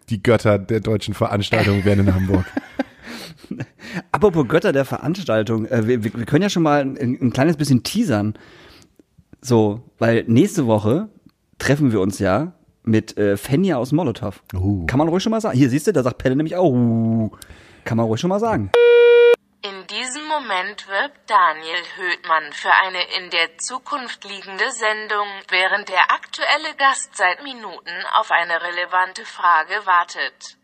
die 0.08 0.22
Götter 0.22 0.58
der 0.58 0.80
deutschen 0.80 1.14
Veranstaltung 1.14 1.84
wären 1.84 2.00
in 2.00 2.14
Hamburg. 2.14 2.44
Apropos 4.12 4.46
Götter 4.48 4.72
der 4.72 4.84
Veranstaltung, 4.84 5.66
äh, 5.66 5.86
wir, 5.86 6.04
wir 6.04 6.14
wir 6.14 6.24
können 6.26 6.42
ja 6.42 6.50
schon 6.50 6.62
mal 6.62 6.80
ein, 6.80 6.96
ein 6.96 7.32
kleines 7.32 7.56
bisschen 7.56 7.82
teasern. 7.82 8.34
So, 9.40 9.82
weil 9.98 10.24
nächste 10.26 10.66
Woche 10.66 11.08
treffen 11.58 11.92
wir 11.92 12.00
uns 12.00 12.18
ja 12.18 12.52
mit 12.82 13.16
äh, 13.16 13.36
Fenja 13.36 13.76
aus 13.76 13.92
Molotow. 13.92 14.42
Uh. 14.54 14.86
Kann 14.86 14.98
man 14.98 15.08
ruhig 15.08 15.22
schon 15.22 15.30
mal 15.30 15.40
sagen. 15.40 15.58
Hier, 15.58 15.68
siehst 15.70 15.86
du, 15.86 15.92
da 15.92 16.02
sagt 16.02 16.18
Pelle 16.18 16.36
nämlich 16.36 16.56
auch. 16.56 16.72
Uh. 16.72 17.30
Kann 17.84 17.96
man 17.96 18.06
ruhig 18.06 18.20
schon 18.20 18.28
mal 18.28 18.40
sagen. 18.40 18.70
In 19.62 19.86
diesem 19.88 20.22
Moment 20.28 20.86
wirbt 20.86 21.18
Daniel 21.28 21.82
Höhtmann 21.96 22.52
für 22.52 22.70
eine 22.84 22.98
in 23.18 23.30
der 23.30 23.58
Zukunft 23.58 24.22
liegende 24.24 24.70
Sendung, 24.70 25.26
während 25.50 25.88
der 25.88 26.12
aktuelle 26.12 26.76
Gast 26.78 27.16
seit 27.16 27.42
Minuten 27.42 27.90
auf 28.14 28.30
eine 28.30 28.60
relevante 28.62 29.24
Frage 29.24 29.74
wartet. 29.86 30.56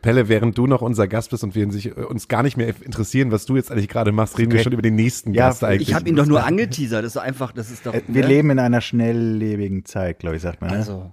Pelle, 0.00 0.28
während 0.28 0.58
du 0.58 0.66
noch 0.66 0.82
unser 0.82 1.08
Gast 1.08 1.30
bist 1.30 1.44
und 1.44 1.54
wir 1.54 1.70
sich, 1.72 1.86
äh, 1.86 1.92
uns 1.92 2.28
gar 2.28 2.42
nicht 2.42 2.56
mehr 2.56 2.68
interessieren, 2.82 3.30
was 3.32 3.46
du 3.46 3.56
jetzt 3.56 3.70
eigentlich 3.70 3.88
gerade 3.88 4.12
machst, 4.12 4.36
reden 4.38 4.50
wir 4.52 4.56
Okay. 4.58 4.64
schon 4.64 4.72
über 4.72 4.82
den 4.82 4.96
nächsten 4.96 5.32
Ja, 5.32 5.48
Gast 5.48 5.64
eigentlich. 5.64 5.88
Ich 5.88 5.94
habe 5.94 6.08
ihn 6.08 6.16
doch 6.16 6.26
nur 6.26 6.44
angeteasert. 6.44 7.04
Das 7.04 7.14
ist 7.16 7.22
einfach, 7.22 7.52
das 7.52 7.70
ist 7.70 7.86
doch. 7.86 7.94
Äh, 7.94 8.02
Wir 8.08 8.22
ne? 8.22 8.28
leben 8.28 8.50
in 8.50 8.58
einer 8.58 8.80
schnelllebigen 8.80 9.84
Zeit, 9.84 10.18
glaube 10.18 10.36
ich, 10.36 10.42
sagt 10.42 10.60
man. 10.60 10.70
Ne? 10.70 10.76
Also. 10.76 11.12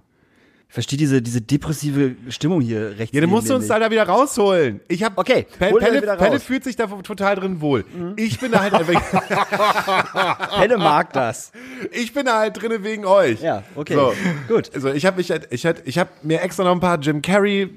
Ich 0.70 0.74
verstehe 0.74 0.96
diese, 0.96 1.20
diese 1.20 1.40
depressive 1.40 2.14
Stimmung 2.28 2.60
hier 2.60 2.96
rechts. 2.96 3.12
ja, 3.12 3.20
dann 3.20 3.28
musst 3.28 3.50
du 3.50 3.56
uns 3.56 3.66
da 3.66 3.90
wieder 3.90 4.04
rausholen. 4.04 4.80
Ich 4.86 5.02
hab, 5.02 5.18
Okay, 5.18 5.44
Pelle, 5.58 5.76
Pelle, 5.80 6.00
Pelle 6.00 6.16
raus. 6.16 6.34
Mhm. 6.34 6.38
fühlt 6.38 6.62
sich 6.62 6.76
da 6.76 6.86
total 6.86 7.34
drin 7.34 7.60
wohl. 7.60 7.84
Ich 8.14 8.38
bin 8.38 8.52
da 8.52 8.60
halt 8.60 8.74
einfach, 8.74 10.50
Pelle 10.60 10.78
mag 10.78 11.12
das. 11.12 11.50
ich 11.90 12.14
bin 12.14 12.26
da 12.26 12.38
halt 12.38 12.62
drinne 12.62 12.84
wegen 12.84 13.04
euch. 13.04 13.42
Ja, 13.42 13.64
okay. 13.74 13.94
So. 13.94 14.14
Gut. 14.46 14.70
Also 14.72 14.92
ich 14.92 15.04
habe 15.06 15.16
mich 15.16 15.32
halt, 15.32 15.48
ich 15.50 15.66
halt, 15.66 15.82
ich 15.86 15.98
habe 15.98 16.10
mir 16.22 16.40
extra 16.40 16.62
noch 16.62 16.70
ein 16.70 16.78
paar 16.78 17.00
Jim 17.00 17.20
Carrey 17.20 17.68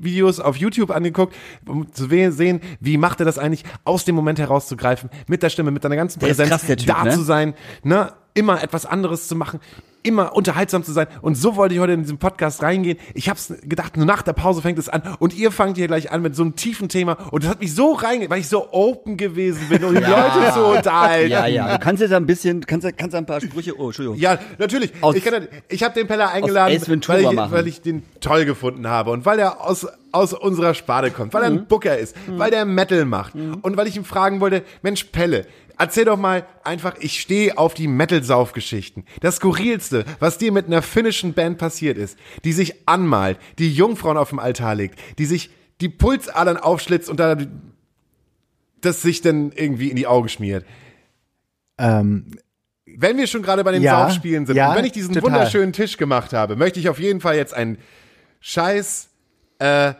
Videos 0.00 0.40
auf 0.40 0.56
YouTube 0.56 0.90
angeguckt, 0.90 1.36
um 1.68 1.92
zu 1.92 2.08
sehen, 2.08 2.60
wie 2.80 2.96
macht 2.96 3.20
er 3.20 3.26
das 3.26 3.38
eigentlich, 3.38 3.62
aus 3.84 4.04
dem 4.04 4.16
Moment 4.16 4.40
herauszugreifen, 4.40 5.08
mit 5.28 5.44
der 5.44 5.50
Stimme, 5.50 5.70
mit 5.70 5.84
seiner 5.84 5.94
ganzen 5.94 6.18
Der 6.18 6.26
Präsenz, 6.26 6.48
krass, 6.48 6.66
Typ, 6.66 6.84
da 6.86 7.04
ne? 7.04 7.10
zu 7.12 7.22
sein, 7.22 7.54
ne, 7.84 8.12
immer 8.34 8.60
etwas 8.60 8.86
anderes 8.86 9.28
zu 9.28 9.36
machen, 9.36 9.60
immer 10.02 10.34
unterhaltsam 10.34 10.82
zu 10.84 10.92
sein. 10.92 11.06
Und 11.22 11.36
so 11.36 11.56
wollte 11.56 11.74
ich 11.74 11.80
heute 11.80 11.92
in 11.92 12.02
diesen 12.02 12.18
Podcast 12.18 12.62
reingehen. 12.62 12.98
Ich 13.14 13.28
habe 13.28 13.38
gedacht, 13.62 13.96
nur 13.96 14.06
nach 14.06 14.22
der 14.22 14.32
Pause 14.32 14.62
fängt 14.62 14.78
es 14.78 14.88
an 14.88 15.02
und 15.18 15.34
ihr 15.36 15.50
fangt 15.52 15.76
hier 15.76 15.86
gleich 15.86 16.10
an 16.12 16.22
mit 16.22 16.34
so 16.34 16.42
einem 16.42 16.56
tiefen 16.56 16.88
Thema 16.88 17.16
und 17.30 17.44
das 17.44 17.50
hat 17.50 17.60
mich 17.60 17.74
so 17.74 17.92
reinge, 17.92 18.28
weil 18.30 18.40
ich 18.40 18.48
so 18.48 18.68
open 18.72 19.16
gewesen 19.16 19.68
bin, 19.68 19.84
um 19.84 19.94
die 19.94 20.00
Leute 20.00 20.52
zu 20.54 20.64
unterhalten. 20.64 21.30
Ja, 21.30 21.46
ja. 21.46 21.76
Du 21.76 21.84
kannst 21.84 22.00
jetzt 22.02 22.12
ein 22.12 22.26
bisschen, 22.26 22.64
kannst, 22.66 22.86
kannst 22.96 23.14
ein 23.14 23.26
paar 23.26 23.40
Sprüche. 23.40 23.78
Oh, 23.78 23.86
Entschuldigung. 23.86 24.18
Ja, 24.18 24.38
natürlich. 24.58 24.92
Aus- 25.00 25.14
ich 25.16 25.24
kann, 25.24 25.48
ich 25.68 25.82
habe 25.82 25.94
den 25.94 26.06
Peller 26.06 26.30
eingeladen, 26.30 26.80
weil, 27.06 27.20
ich, 27.22 27.36
weil 27.52 27.66
ich 27.66 27.82
den 27.82 28.02
toll 28.20 28.44
gefunden 28.44 28.86
habe 28.88 29.10
und 29.10 29.26
weil 29.26 29.38
er 29.38 29.60
aus, 29.60 29.86
aus 30.12 30.32
unserer 30.32 30.74
Sparte 30.74 31.10
kommt, 31.10 31.34
weil 31.34 31.42
er 31.44 31.50
Mhm. 31.50 31.56
ein 31.58 31.66
Booker 31.66 31.98
ist, 31.98 32.16
weil 32.28 32.50
der 32.50 32.64
Metal 32.64 33.04
macht 33.04 33.34
und 33.34 33.76
weil 33.76 33.86
ich 33.86 33.96
ihn 33.96 34.04
fragen 34.04 34.40
wollte, 34.40 34.62
Mensch 34.82 35.04
Pelle, 35.04 35.46
erzähl 35.80 36.04
doch 36.04 36.18
mal 36.18 36.46
einfach, 36.62 36.96
ich 37.00 37.20
stehe 37.20 37.56
auf 37.58 37.74
die 37.74 37.88
Metal-Sauf-Geschichten. 37.88 39.04
Das 39.20 39.36
Skurrilste, 39.36 40.04
was 40.18 40.38
dir 40.38 40.52
mit 40.52 40.66
einer 40.66 40.82
finnischen 40.82 41.32
Band 41.32 41.58
passiert 41.58 41.96
ist, 41.96 42.18
die 42.44 42.52
sich 42.52 42.86
anmalt, 42.86 43.38
die 43.58 43.72
Jungfrauen 43.72 44.16
auf 44.16 44.28
dem 44.28 44.38
Altar 44.38 44.74
legt, 44.74 44.98
die 45.18 45.24
sich 45.24 45.50
die 45.80 45.88
Pulsadern 45.88 46.58
aufschlitzt 46.58 47.08
und 47.08 47.18
da 47.18 47.36
das 48.82 49.02
sich 49.02 49.20
dann 49.22 49.52
irgendwie 49.52 49.90
in 49.90 49.96
die 49.96 50.06
Augen 50.06 50.28
schmiert. 50.28 50.64
Ähm, 51.78 52.38
Wenn 52.86 53.16
wir 53.16 53.26
schon 53.26 53.42
gerade 53.42 53.64
bei 53.64 53.72
den 53.72 53.82
Ja, 53.82 54.08
Saufspielen 54.08 54.46
sind 54.46 54.56
ja, 54.56 54.70
und 54.70 54.76
wenn 54.76 54.84
ich 54.84 54.92
diesen 54.92 55.14
total. 55.14 55.32
wunderschönen 55.32 55.72
Tisch 55.72 55.96
gemacht 55.96 56.32
habe, 56.32 56.56
möchte 56.56 56.80
ich 56.80 56.88
auf 56.88 56.98
jeden 56.98 57.20
Fall 57.20 57.36
jetzt 57.36 57.54
einen 57.54 57.78
scheiß 58.40 59.08
äh, 59.58 59.94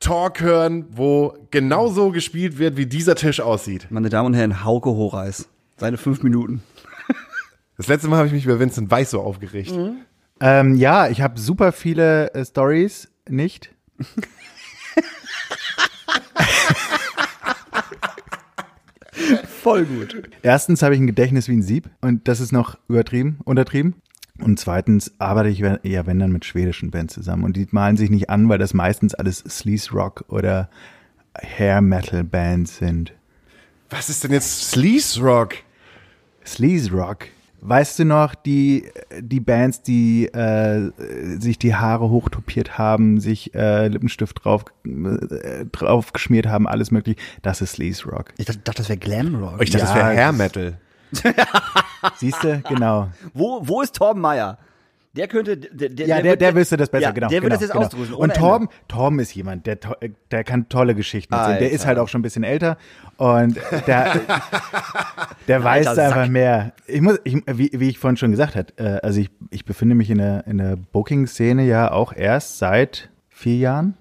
Insider-Talk 0.00 0.40
hören, 0.40 0.86
wo 0.90 1.34
genauso 1.50 2.10
gespielt 2.10 2.58
wird, 2.58 2.76
wie 2.76 2.86
dieser 2.86 3.14
Tisch 3.14 3.40
aussieht. 3.40 3.86
Meine 3.90 4.08
Damen 4.08 4.28
und 4.28 4.34
Herren, 4.34 4.64
Hauke 4.64 4.90
Horeis. 4.90 5.48
Seine 5.76 5.98
fünf 5.98 6.22
Minuten. 6.22 6.62
Das 7.76 7.86
letzte 7.86 8.08
Mal 8.08 8.16
habe 8.18 8.26
ich 8.26 8.32
mich 8.32 8.44
über 8.44 8.58
Vincent 8.58 8.90
Weiss 8.90 9.10
so 9.10 9.20
aufgeregt. 9.20 9.72
ähm, 10.40 10.74
ja, 10.74 11.08
ich 11.08 11.22
habe 11.22 11.38
super 11.40 11.72
viele 11.72 12.32
äh, 12.34 12.44
Stories 12.44 13.08
nicht. 13.28 13.74
Voll 19.62 19.84
gut. 19.84 20.16
Erstens 20.42 20.82
habe 20.82 20.94
ich 20.94 21.00
ein 21.00 21.06
Gedächtnis 21.06 21.48
wie 21.48 21.56
ein 21.56 21.62
Sieb 21.62 21.88
und 22.00 22.26
das 22.28 22.40
ist 22.40 22.52
noch 22.52 22.78
übertrieben, 22.88 23.38
untertrieben. 23.44 23.94
Und 24.42 24.58
zweitens 24.58 25.12
arbeite 25.18 25.48
ich 25.48 25.60
eher, 25.60 26.06
wenn 26.06 26.18
dann, 26.18 26.32
mit 26.32 26.44
schwedischen 26.44 26.90
Bands 26.90 27.14
zusammen. 27.14 27.44
Und 27.44 27.56
die 27.56 27.66
malen 27.70 27.96
sich 27.96 28.10
nicht 28.10 28.30
an, 28.30 28.48
weil 28.48 28.58
das 28.58 28.74
meistens 28.74 29.14
alles 29.14 29.38
Sleaze 29.38 29.92
Rock 29.92 30.24
oder 30.28 30.68
Hair 31.38 31.80
Metal 31.80 32.24
Bands 32.24 32.78
sind. 32.78 33.12
Was 33.90 34.08
ist 34.08 34.24
denn 34.24 34.32
jetzt 34.32 34.70
Sleaze 34.70 35.20
Rock? 35.20 35.54
Sleaze 36.46 36.90
Rock. 36.92 37.26
Weißt 37.62 37.98
du 37.98 38.04
noch, 38.06 38.34
die, 38.34 38.84
die 39.20 39.40
Bands, 39.40 39.82
die 39.82 40.24
äh, 40.28 40.90
sich 41.38 41.58
die 41.58 41.74
Haare 41.74 42.08
hochtopiert 42.08 42.78
haben, 42.78 43.20
sich 43.20 43.54
äh, 43.54 43.88
Lippenstift 43.88 44.42
drauf, 44.44 44.64
äh, 44.86 45.66
drauf 45.70 46.14
geschmiert 46.14 46.46
haben, 46.46 46.66
alles 46.66 46.90
möglich, 46.90 47.18
das 47.42 47.60
ist 47.60 47.72
Sleaze 47.72 48.08
Rock. 48.08 48.32
Ich 48.38 48.46
dachte, 48.46 48.60
das 48.64 48.88
wäre 48.88 48.98
Glamrock. 48.98 49.60
Ich 49.62 49.68
dachte, 49.68 49.84
das 49.84 49.90
Ja, 49.94 49.96
wäre 49.96 50.06
Hair 50.16 50.28
das- 50.28 50.38
Metal. 50.38 50.78
Siehst 52.16 52.42
du? 52.44 52.60
Genau. 52.68 53.08
Wo, 53.34 53.60
wo 53.66 53.82
ist 53.82 53.94
Torben 53.96 54.20
Meyer? 54.20 54.58
Der 55.16 55.26
könnte, 55.26 55.56
der, 55.56 55.88
der, 55.88 56.06
Ja, 56.06 56.16
der, 56.16 56.24
wird- 56.24 56.40
der 56.40 56.54
wüsste 56.54 56.76
das 56.76 56.88
besser, 56.88 57.02
ja, 57.02 57.10
genau. 57.10 57.26
Der 57.28 57.40
genau, 57.40 57.46
würde 57.50 57.54
das 57.56 57.62
jetzt 57.62 57.72
genau. 57.72 57.84
ausdrüsen. 57.86 58.14
Und 58.14 58.32
Torben, 58.34 58.68
Torben 58.86 59.18
ist 59.18 59.34
jemand, 59.34 59.66
der, 59.66 59.76
der 60.30 60.44
kann 60.44 60.68
tolle 60.68 60.94
Geschichten 60.94 61.34
erzählen. 61.34 61.58
Der 61.58 61.64
Alter. 61.66 61.74
ist 61.74 61.84
halt 61.84 61.98
auch 61.98 62.06
schon 62.06 62.20
ein 62.20 62.22
bisschen 62.22 62.44
älter 62.44 62.76
und 63.16 63.56
der, 63.88 64.20
der 65.48 65.64
weiß 65.64 65.88
Alter 65.88 66.02
einfach 66.04 66.16
Sack. 66.22 66.30
mehr. 66.30 66.72
Ich 66.86 67.00
muss, 67.00 67.18
ich, 67.24 67.42
wie, 67.46 67.70
wie 67.74 67.88
ich 67.88 67.98
vorhin 67.98 68.16
schon 68.18 68.30
gesagt 68.30 68.54
habe, 68.54 68.68
äh, 68.76 69.00
also 69.02 69.20
ich, 69.20 69.30
ich 69.50 69.64
befinde 69.64 69.96
mich 69.96 70.10
in 70.10 70.18
der, 70.18 70.46
in 70.46 70.58
der 70.58 70.76
Booking-Szene 70.76 71.64
ja 71.64 71.90
auch 71.90 72.12
erst 72.14 72.58
seit 72.58 73.10
vier 73.28 73.56
Jahren, 73.56 73.94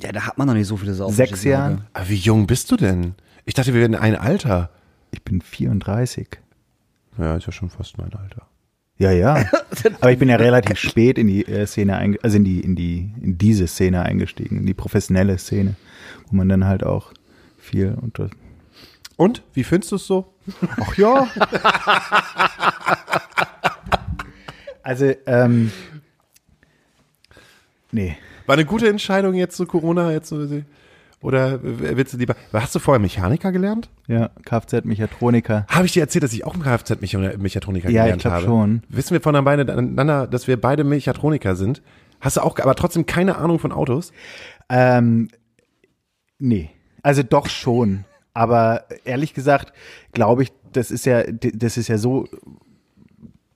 Ja, 0.00 0.10
da 0.10 0.26
hat 0.26 0.36
man 0.36 0.48
noch 0.48 0.54
nicht 0.54 0.66
so 0.66 0.76
viele 0.76 0.94
Saufen. 0.94 1.14
sechs 1.14 1.44
Jahren. 1.44 1.86
Aber 1.92 2.08
wie 2.08 2.16
jung 2.16 2.48
bist 2.48 2.72
du 2.72 2.76
denn? 2.76 3.14
Ich 3.44 3.54
dachte, 3.54 3.72
wir 3.72 3.80
werden 3.80 3.94
ein 3.94 4.16
Alter. 4.16 4.70
Ich 5.14 5.22
bin 5.22 5.40
34. 5.40 6.26
Ja, 7.18 7.36
ist 7.36 7.46
ja 7.46 7.52
schon 7.52 7.70
fast 7.70 7.98
mein 7.98 8.12
Alter. 8.12 8.48
Ja, 8.98 9.12
ja. 9.12 9.44
Aber 10.00 10.10
ich 10.10 10.18
bin 10.18 10.28
ja 10.28 10.36
relativ 10.36 10.78
spät 10.78 11.18
in 11.18 11.28
die 11.28 11.46
äh, 11.46 11.66
Szene, 11.66 11.96
einge 11.96 12.18
also 12.22 12.36
in 12.36 12.44
die, 12.44 12.60
in 12.60 12.74
die, 12.74 13.12
in 13.20 13.38
diese 13.38 13.68
Szene 13.68 14.02
eingestiegen, 14.02 14.58
in 14.58 14.66
die 14.66 14.74
professionelle 14.74 15.38
Szene, 15.38 15.76
wo 16.26 16.36
man 16.36 16.48
dann 16.48 16.64
halt 16.64 16.84
auch 16.84 17.12
viel 17.58 17.96
unter. 18.00 18.28
Und? 19.16 19.42
Wie 19.52 19.62
findest 19.62 19.92
du 19.92 19.96
es 19.96 20.06
so? 20.06 20.34
Ach 20.80 20.96
ja. 20.98 21.28
Also, 24.82 25.14
ähm, 25.26 25.70
nee. 27.92 28.16
War 28.46 28.54
eine 28.54 28.66
gute 28.66 28.88
Entscheidung 28.88 29.34
jetzt 29.34 29.56
zu 29.56 29.64
Corona 29.64 30.10
jetzt 30.12 30.28
so, 30.28 30.46
oder 31.22 31.58
willst 31.62 32.12
du 32.12 32.18
lieber 32.18 32.36
hast 32.52 32.74
du 32.74 32.78
vorher 32.78 33.00
Mechaniker 33.00 33.50
gelernt? 33.50 33.88
Ja, 34.06 34.30
Kfz-Mechatroniker. 34.44 35.66
Habe 35.68 35.86
ich 35.86 35.92
dir 35.92 36.00
erzählt, 36.00 36.24
dass 36.24 36.32
ich 36.32 36.44
auch 36.44 36.54
einen 36.54 36.62
Kfz-Mechatroniker 36.62 37.88
Ja, 37.90 38.02
ich 38.02 38.04
gelernt 38.04 38.22
glaub 38.22 38.34
habe? 38.34 38.44
schon. 38.44 38.82
Wissen 38.88 39.12
wir 39.12 39.20
voneinander, 39.20 40.26
dass 40.26 40.46
wir 40.46 40.60
beide 40.60 40.84
Mechatroniker 40.84 41.56
sind? 41.56 41.82
Hast 42.20 42.36
du 42.36 42.42
auch, 42.42 42.58
aber 42.58 42.74
trotzdem 42.74 43.06
keine 43.06 43.36
Ahnung 43.36 43.58
von 43.58 43.72
Autos? 43.72 44.12
Ähm, 44.68 45.28
nee. 46.38 46.70
Also 47.02 47.22
doch 47.22 47.48
schon. 47.48 48.04
Aber 48.34 48.84
ehrlich 49.04 49.32
gesagt, 49.34 49.72
glaube 50.12 50.42
ich, 50.42 50.52
das 50.72 50.90
ist 50.90 51.06
ja, 51.06 51.22
das 51.30 51.76
ist 51.76 51.88
ja 51.88 51.98
so, 51.98 52.26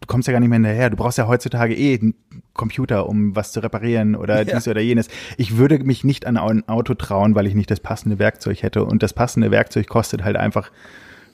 kommst 0.08 0.26
ja 0.26 0.32
gar 0.32 0.40
nicht 0.40 0.48
mehr 0.48 0.56
hinterher. 0.56 0.90
Du 0.90 0.96
brauchst 0.96 1.18
ja 1.18 1.28
heutzutage 1.28 1.76
eh 1.76 1.96
einen 1.98 2.14
Computer, 2.54 3.08
um 3.08 3.36
was 3.36 3.52
zu 3.52 3.60
reparieren 3.60 4.16
oder 4.16 4.38
Ja. 4.44 4.56
dies 4.56 4.66
oder 4.66 4.80
jenes. 4.80 5.06
Ich 5.36 5.56
würde 5.56 5.78
mich 5.84 6.02
nicht 6.02 6.26
an 6.26 6.36
ein 6.36 6.68
Auto 6.68 6.94
trauen, 6.94 7.34
weil 7.36 7.46
ich 7.46 7.54
nicht 7.54 7.70
das 7.70 7.78
passende 7.78 8.18
Werkzeug 8.18 8.62
hätte. 8.62 8.84
Und 8.84 9.02
das 9.04 9.12
passende 9.12 9.50
Werkzeug 9.52 9.86
kostet 9.88 10.24
halt 10.24 10.36
einfach 10.36 10.70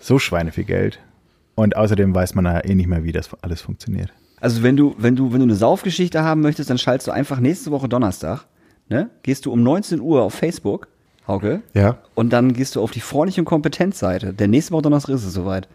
so 0.00 0.18
schweineviel 0.18 0.64
Geld. 0.64 1.00
Und 1.54 1.76
außerdem 1.76 2.14
weiß 2.14 2.34
man 2.34 2.44
ja 2.44 2.60
eh 2.64 2.74
nicht 2.74 2.88
mehr, 2.88 3.04
wie 3.04 3.12
das 3.12 3.30
alles 3.42 3.62
funktioniert. 3.62 4.12
Also 4.40 4.62
wenn 4.62 4.76
du, 4.76 4.94
wenn 4.98 5.16
du, 5.16 5.32
wenn 5.32 5.38
du 5.38 5.44
eine 5.44 5.54
Saufgeschichte 5.54 6.22
haben 6.22 6.42
möchtest, 6.42 6.68
dann 6.68 6.76
schaltest 6.78 7.06
du 7.06 7.12
einfach 7.12 7.40
nächste 7.40 7.70
Woche 7.70 7.88
Donnerstag, 7.88 8.44
ne? 8.90 9.08
Gehst 9.22 9.46
du 9.46 9.52
um 9.52 9.62
19 9.62 10.00
Uhr 10.00 10.22
auf 10.22 10.34
Facebook, 10.34 10.88
Hauke, 11.26 11.62
Ja. 11.72 11.98
und 12.14 12.32
dann 12.34 12.52
gehst 12.52 12.76
du 12.76 12.82
auf 12.82 12.90
die 12.90 13.00
freundliche 13.00 13.40
und 13.40 13.44
Kompetenzseite. 13.46 14.34
Denn 14.34 14.50
nächste 14.50 14.72
Woche 14.72 14.82
Donnerstag 14.82 15.14
ist 15.14 15.24
es 15.24 15.32
soweit. 15.32 15.68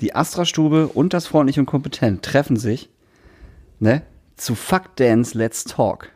Die 0.00 0.14
Astra-Stube 0.14 0.88
und 0.88 1.14
das 1.14 1.26
freundliche 1.26 1.60
und 1.60 1.66
kompetent 1.66 2.22
treffen 2.22 2.56
sich, 2.56 2.90
ne? 3.78 4.02
Zu 4.36 4.54
Fuck 4.54 4.94
Dance 4.96 5.38
Let's 5.38 5.64
Talk. 5.64 6.12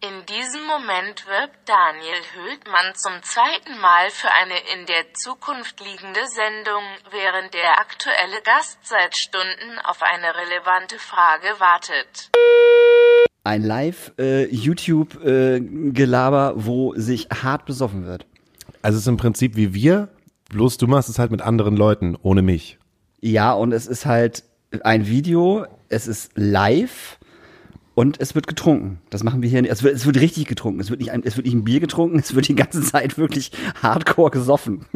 In 0.00 0.24
diesem 0.26 0.64
Moment 0.64 1.26
wirbt 1.26 1.58
Daniel 1.66 2.22
Höldmann 2.36 2.94
zum 2.94 3.20
zweiten 3.22 3.80
Mal 3.80 4.10
für 4.10 4.30
eine 4.30 4.54
in 4.74 4.86
der 4.86 5.12
Zukunft 5.14 5.80
liegende 5.80 6.28
Sendung, 6.28 6.84
während 7.10 7.52
der 7.52 7.80
aktuelle 7.80 8.40
Gast 8.44 8.78
seit 8.82 9.16
Stunden 9.16 9.80
auf 9.82 10.02
eine 10.02 10.36
relevante 10.36 11.00
Frage 11.00 11.58
wartet. 11.58 12.30
Ein 13.42 13.62
Live-YouTube-Gelaber, 13.62 16.52
wo 16.56 16.94
sich 16.94 17.26
hart 17.30 17.66
besoffen 17.66 18.06
wird. 18.06 18.24
Also 18.82 18.98
es 18.98 19.02
ist 19.02 19.08
im 19.08 19.16
Prinzip 19.16 19.56
wie 19.56 19.74
wir, 19.74 20.10
bloß 20.54 20.78
du 20.78 20.86
machst 20.86 21.08
es 21.08 21.18
halt 21.18 21.30
mit 21.30 21.42
anderen 21.42 21.76
Leuten, 21.76 22.16
ohne 22.22 22.40
mich. 22.42 22.78
Ja, 23.20 23.52
und 23.52 23.72
es 23.72 23.86
ist 23.86 24.06
halt 24.06 24.44
ein 24.82 25.06
Video, 25.06 25.66
es 25.88 26.06
ist 26.06 26.30
live 26.36 27.18
und 27.94 28.20
es 28.20 28.34
wird 28.34 28.46
getrunken. 28.46 29.00
Das 29.10 29.22
machen 29.24 29.42
wir 29.42 29.48
hier 29.48 29.62
nicht. 29.62 29.70
Es 29.70 29.82
wird, 29.82 29.94
es 29.94 30.06
wird 30.06 30.18
richtig 30.20 30.46
getrunken. 30.46 30.80
Es 30.80 30.90
wird, 30.90 31.00
nicht 31.00 31.10
ein, 31.12 31.22
es 31.24 31.36
wird 31.36 31.46
nicht 31.46 31.54
ein 31.54 31.64
Bier 31.64 31.80
getrunken, 31.80 32.18
es 32.18 32.34
wird 32.34 32.48
die 32.48 32.54
ganze 32.54 32.82
Zeit 32.92 33.18
wirklich 33.18 33.50
hardcore 33.82 34.30
gesoffen. 34.30 34.86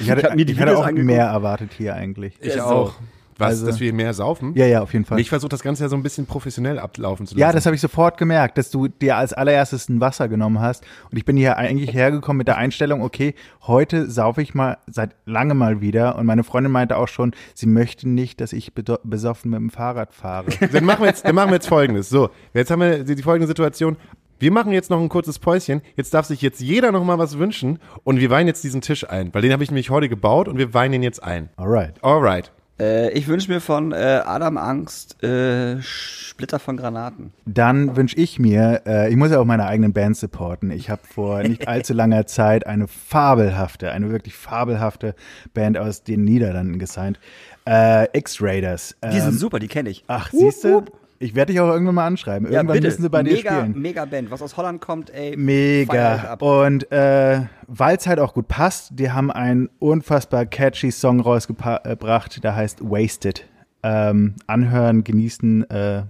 Ich 0.00 0.10
hatte, 0.10 0.22
hab 0.24 0.36
mir 0.36 0.44
die 0.44 0.52
ich 0.52 0.58
hatte 0.60 0.70
Videos 0.70 0.82
auch 0.82 0.86
angeguckt. 0.86 1.06
mehr 1.06 1.26
erwartet 1.26 1.70
hier 1.76 1.94
eigentlich. 1.94 2.34
Ich 2.40 2.54
Ja, 2.54 2.64
auch. 2.66 2.92
so. 2.92 2.94
Was, 3.38 3.50
Also- 3.50 3.66
dass 3.66 3.80
wir 3.80 3.92
mehr 3.92 4.12
saufen? 4.14 4.52
Ja, 4.56 4.66
ja, 4.66 4.82
auf 4.82 4.92
jeden 4.92 5.04
Fall. 5.04 5.20
Ich 5.20 5.28
versuche 5.28 5.48
das 5.48 5.62
Ganze 5.62 5.84
ja 5.84 5.88
so 5.88 5.96
ein 5.96 6.02
bisschen 6.02 6.26
professionell 6.26 6.78
ablaufen 6.78 7.26
zu 7.26 7.34
lassen. 7.34 7.40
Ja, 7.40 7.52
das 7.52 7.66
habe 7.66 7.74
ich 7.76 7.80
sofort 7.80 8.18
gemerkt, 8.18 8.58
dass 8.58 8.70
du 8.70 8.88
dir 8.88 9.16
als 9.16 9.32
allererstes 9.32 9.88
ein 9.88 10.00
Wasser 10.00 10.28
genommen 10.28 10.60
hast. 10.60 10.84
Und 11.10 11.16
ich 11.18 11.24
bin 11.24 11.36
hier 11.36 11.56
eigentlich 11.56 11.94
hergekommen 11.94 12.38
mit 12.38 12.48
der 12.48 12.56
Einstellung, 12.56 13.02
okay, 13.02 13.34
heute 13.66 14.10
saufe 14.10 14.42
ich 14.42 14.54
mal 14.54 14.78
seit 14.86 15.14
lange 15.24 15.54
mal 15.54 15.80
wieder. 15.80 16.16
Und 16.16 16.26
meine 16.26 16.42
Freundin 16.44 16.72
meinte 16.72 16.96
auch 16.96 17.08
schon, 17.08 17.32
sie 17.54 17.66
möchte 17.66 18.08
nicht, 18.08 18.40
dass 18.40 18.52
ich 18.52 18.72
besoffen 18.74 19.50
mit 19.52 19.60
dem 19.60 19.70
Fahrrad 19.70 20.12
fahre. 20.12 20.46
Dann 20.72 20.84
machen 20.84 21.00
wir 21.02 21.06
jetzt, 21.08 21.24
dann 21.24 21.34
machen 21.34 21.50
wir 21.50 21.54
jetzt 21.56 21.68
folgendes. 21.68 22.08
So, 22.08 22.30
jetzt 22.54 22.70
haben 22.70 22.80
wir 22.80 23.04
die, 23.04 23.14
die 23.14 23.22
folgende 23.22 23.46
Situation. 23.46 23.96
Wir 24.40 24.52
machen 24.52 24.72
jetzt 24.72 24.88
noch 24.90 25.00
ein 25.00 25.08
kurzes 25.08 25.38
Päuschen. 25.38 25.82
Jetzt 25.96 26.14
darf 26.14 26.26
sich 26.26 26.42
jetzt 26.42 26.60
jeder 26.60 26.92
noch 26.92 27.02
mal 27.04 27.18
was 27.18 27.38
wünschen 27.38 27.78
und 28.04 28.20
wir 28.20 28.30
weinen 28.30 28.46
jetzt 28.46 28.62
diesen 28.62 28.80
Tisch 28.80 29.08
ein, 29.08 29.34
weil 29.34 29.42
den 29.42 29.52
habe 29.52 29.64
ich 29.64 29.70
nämlich 29.70 29.90
heute 29.90 30.08
gebaut 30.08 30.46
und 30.48 30.58
wir 30.58 30.74
weinen 30.74 30.94
ihn 30.94 31.02
jetzt 31.02 31.22
ein. 31.22 31.48
Alright. 31.56 31.94
Alright. 32.04 32.52
Äh, 32.80 33.10
ich 33.12 33.28
wünsche 33.28 33.50
mir 33.50 33.60
von 33.60 33.92
äh, 33.92 34.22
Adam 34.24 34.56
Angst 34.56 35.22
äh, 35.22 35.80
Splitter 35.82 36.58
von 36.58 36.76
Granaten. 36.76 37.32
Dann 37.46 37.96
wünsche 37.96 38.16
ich 38.16 38.38
mir, 38.38 38.82
äh, 38.86 39.10
ich 39.10 39.16
muss 39.16 39.30
ja 39.30 39.40
auch 39.40 39.44
meine 39.44 39.66
eigenen 39.66 39.92
Bands 39.92 40.20
supporten. 40.20 40.70
Ich 40.70 40.90
habe 40.90 41.02
vor 41.04 41.42
nicht 41.42 41.66
allzu 41.68 41.92
langer 41.94 42.26
Zeit 42.26 42.66
eine 42.66 42.86
fabelhafte, 42.88 43.90
eine 43.90 44.10
wirklich 44.10 44.34
fabelhafte 44.34 45.14
Band 45.54 45.78
aus 45.78 46.04
den 46.04 46.24
Niederlanden 46.24 46.78
gesigned. 46.78 47.18
Äh, 47.66 48.06
X-Raiders. 48.16 48.96
Die 49.02 49.16
Ähm, 49.16 49.22
sind 49.22 49.38
super, 49.38 49.58
die 49.58 49.68
kenne 49.68 49.90
ich. 49.90 50.04
Ach, 50.06 50.30
siehst 50.32 50.64
du? 50.64 50.84
Ich 51.20 51.34
werde 51.34 51.52
dich 51.52 51.60
auch 51.60 51.68
irgendwann 51.68 51.96
mal 51.96 52.06
anschreiben. 52.06 52.46
ja, 52.50 52.58
Irgendwann 52.58 52.74
bitte. 52.76 52.86
müssen 52.88 53.02
sie 53.02 53.10
bei 53.10 53.22
dir 53.24 53.32
mega, 53.34 53.56
spielen. 53.60 53.80
Mega 53.80 54.04
Band. 54.04 54.30
Was 54.30 54.40
aus 54.40 54.56
Holland 54.56 54.80
kommt, 54.80 55.10
ey. 55.10 55.36
Mega. 55.36 56.16
ab. 56.32 56.42
Und 56.42 56.90
äh, 56.92 57.42
weil 57.66 57.96
es 57.96 58.06
halt 58.06 58.20
auch 58.20 58.34
gut 58.34 58.46
passt, 58.46 58.90
die 58.92 59.10
haben 59.10 59.30
einen 59.32 59.68
unfassbar 59.80 60.46
catchy 60.46 60.92
Song 60.92 61.20
rausgebracht, 61.20 62.42
der 62.44 62.54
heißt 62.54 62.82
Wasted. 62.82 63.44
Ähm, 63.82 64.34
anhören, 64.46 65.02
genießen 65.04 65.68
äh, 65.70 66.02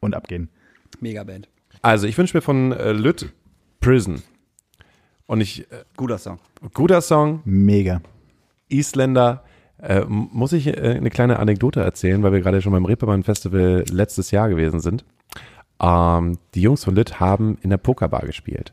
und 0.00 0.14
abgehen. 0.14 0.48
Mega 1.00 1.22
Band. 1.24 1.48
Also, 1.82 2.06
ich 2.06 2.16
wünsche 2.18 2.36
mir 2.36 2.40
von 2.42 2.72
äh, 2.72 2.92
Lütt 2.92 3.32
Prison. 3.80 4.22
Und 5.26 5.40
ich, 5.40 5.62
äh, 5.72 5.84
Guter 5.96 6.18
Song. 6.18 6.38
guter 6.74 7.00
Song, 7.00 7.40
Mega. 7.44 8.00
Isländer. 8.68 9.44
Äh, 9.82 10.04
muss 10.06 10.52
ich 10.52 10.66
äh, 10.66 10.96
eine 10.96 11.10
kleine 11.10 11.38
Anekdote 11.38 11.80
erzählen, 11.80 12.22
weil 12.22 12.32
wir 12.32 12.40
gerade 12.40 12.60
schon 12.60 12.72
beim 12.72 12.84
Reeperbahn 12.84 13.22
Festival 13.22 13.84
letztes 13.90 14.30
Jahr 14.30 14.48
gewesen 14.48 14.80
sind. 14.80 15.04
Ähm, 15.80 16.38
die 16.54 16.62
Jungs 16.62 16.84
von 16.84 16.94
Lütt 16.94 17.20
haben 17.20 17.58
in 17.62 17.70
der 17.70 17.78
Pokerbar 17.78 18.22
gespielt. 18.22 18.72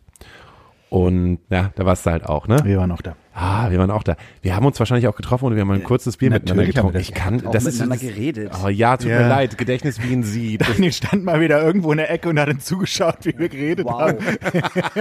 Und 0.90 1.40
ja, 1.50 1.72
da 1.76 1.86
warst 1.86 2.06
du 2.06 2.12
halt 2.12 2.26
auch, 2.26 2.48
ne? 2.48 2.60
Wir 2.64 2.78
waren 2.78 2.92
auch 2.92 3.02
da. 3.02 3.16
Ah, 3.40 3.70
wir 3.70 3.78
waren 3.78 3.92
auch 3.92 4.02
da. 4.02 4.16
Wir 4.42 4.56
haben 4.56 4.66
uns 4.66 4.80
wahrscheinlich 4.80 5.08
auch 5.08 5.16
getroffen 5.16 5.46
und 5.46 5.54
wir 5.56 5.62
haben 5.62 5.70
ein 5.70 5.84
kurzes 5.84 6.18
Bier 6.18 6.32
miteinander 6.32 6.64
Natürlich 6.64 6.78
haben 6.78 6.92
wir 6.94 7.00
getrunken. 7.02 7.36
Ich 7.36 7.42
kann, 7.42 7.48
Auch 7.48 7.52
das 7.52 7.66
ist 7.66 7.80
miteinander 7.82 8.04
geredet. 8.04 8.52
Oh 8.66 8.68
ja, 8.68 8.98
tut 8.98 9.10
Ja. 9.12 9.20
mir 9.22 9.28
leid. 9.30 9.60
Gedächtnis 9.60 10.02
wie 10.02 10.12
ein 10.12 10.24
Sieb. 10.24 10.66
Daniel 10.68 10.92
stand 10.92 11.24
mal 11.24 11.40
wieder 11.40 11.62
irgendwo 11.62 11.92
in 11.92 12.00
der 12.00 12.10
Ecke 12.10 12.30
und 12.30 12.40
hat 12.40 12.50
uns 12.50 12.66
zugeschaut, 12.66 13.18
wie 13.26 13.38
wir 13.38 13.48
geredet 13.50 13.86
Wow. 13.86 14.02
haben. 14.02 14.18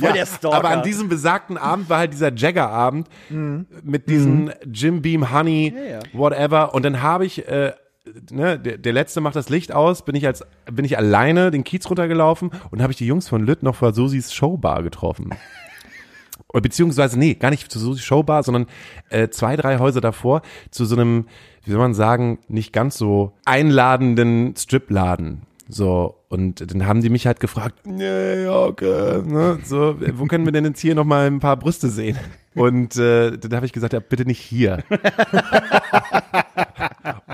Der 0.00 0.26
Stalker. 0.26 0.56
Aber 0.56 0.70
an 0.70 0.82
diesem 0.82 1.08
besagten 1.08 1.56
Abend 1.58 1.88
war 1.88 1.98
halt 1.98 2.12
dieser 2.12 2.32
Jagger-Abend 2.34 3.08
mit 3.28 4.08
diesen 4.08 4.50
Jim 4.72 5.02
Beam 5.02 5.32
Honey, 5.32 5.74
Ja, 5.76 5.82
ja. 5.96 6.00
whatever. 6.12 6.74
Und 6.74 6.84
dann 6.84 7.02
habe 7.02 7.26
ich, 7.26 7.46
äh, 7.48 7.72
ne, 8.30 8.58
der, 8.58 8.78
der 8.78 8.92
letzte 8.92 9.20
macht 9.20 9.36
das 9.36 9.48
Licht 9.48 9.72
aus, 9.72 10.04
bin 10.04 10.14
ich 10.14 10.26
als, 10.26 10.44
bin 10.70 10.84
ich 10.84 10.98
alleine 10.98 11.50
den 11.50 11.64
Kiez 11.64 11.88
runtergelaufen 11.88 12.50
und 12.70 12.82
habe 12.82 12.92
ich 12.92 12.98
die 12.98 13.06
Jungs 13.06 13.28
von 13.28 13.44
Lütt 13.44 13.62
noch 13.62 13.74
vor 13.76 13.92
Susis 13.92 14.32
Showbar 14.32 14.82
getroffen. 14.82 15.30
Beziehungsweise, 16.52 17.18
nee, 17.18 17.34
gar 17.34 17.50
nicht 17.50 17.70
zu 17.70 17.78
Susis 17.78 18.04
Showbar, 18.04 18.42
sondern 18.42 18.66
äh, 19.08 19.28
zwei, 19.28 19.56
drei 19.56 19.78
Häuser 19.78 20.00
davor 20.00 20.42
zu 20.70 20.84
so 20.84 20.96
einem, 20.96 21.26
wie 21.64 21.70
soll 21.70 21.80
man 21.80 21.94
sagen, 21.94 22.38
nicht 22.48 22.72
ganz 22.72 22.96
so 22.96 23.32
einladenden 23.44 24.54
Stripladen. 24.56 25.42
So, 25.68 26.16
und 26.28 26.72
dann 26.72 26.86
haben 26.86 27.00
die 27.00 27.10
mich 27.10 27.26
halt 27.26 27.38
gefragt, 27.38 27.86
nee, 27.86 28.46
okay, 28.48 29.22
ne, 29.22 29.60
so, 29.64 29.94
wo 30.14 30.26
können 30.26 30.44
wir 30.44 30.52
denn 30.52 30.64
jetzt 30.64 30.80
hier 30.80 30.96
nochmal 30.96 31.28
ein 31.28 31.38
paar 31.38 31.56
Brüste 31.56 31.88
sehen? 31.88 32.18
Und 32.54 32.96
äh, 32.96 33.36
dann 33.38 33.54
habe 33.54 33.66
ich 33.66 33.72
gesagt, 33.72 33.92
ja, 33.92 34.00
bitte 34.00 34.24
nicht 34.24 34.40
hier. 34.40 34.82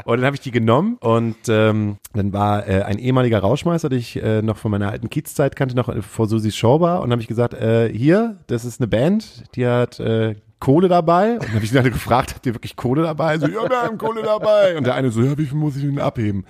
Und 0.04 0.18
dann 0.18 0.26
habe 0.26 0.36
ich 0.36 0.40
die 0.40 0.52
genommen 0.52 0.98
und 1.00 1.36
ähm, 1.48 1.96
dann 2.12 2.32
war 2.32 2.68
äh, 2.68 2.82
ein 2.82 2.98
ehemaliger 2.98 3.40
Rauschmeister, 3.40 3.88
den 3.88 3.98
ich 3.98 4.22
äh, 4.22 4.40
noch 4.40 4.56
von 4.56 4.70
meiner 4.70 4.90
alten 4.90 5.10
Kiezzeit 5.10 5.56
kannte, 5.56 5.74
noch 5.74 5.88
äh, 5.88 6.00
vor 6.00 6.28
Susis 6.28 6.54
Showbar. 6.56 7.00
Und 7.00 7.06
dann 7.06 7.12
habe 7.12 7.22
ich 7.22 7.28
gesagt, 7.28 7.54
äh, 7.54 7.92
hier, 7.92 8.36
das 8.46 8.64
ist 8.64 8.80
eine 8.80 8.86
Band, 8.86 9.44
die 9.56 9.66
hat 9.66 9.98
äh, 9.98 10.36
Kohle 10.60 10.86
dabei. 10.86 11.34
Und 11.34 11.44
dann 11.44 11.54
habe 11.54 11.64
ich 11.64 11.72
sie 11.72 11.78
alle 11.78 11.90
gefragt, 11.90 12.34
habt 12.36 12.46
ihr 12.46 12.54
wirklich 12.54 12.76
Kohle 12.76 13.02
dabei? 13.02 13.38
So, 13.38 13.48
ja, 13.48 13.68
wir 13.68 13.82
haben 13.82 13.98
Kohle 13.98 14.22
dabei. 14.22 14.76
Und 14.76 14.86
der 14.86 14.94
eine 14.94 15.10
so, 15.10 15.22
ja, 15.22 15.36
wie 15.36 15.46
viel 15.46 15.58
muss 15.58 15.74
ich 15.74 15.82
denn 15.82 15.98
abheben? 15.98 16.44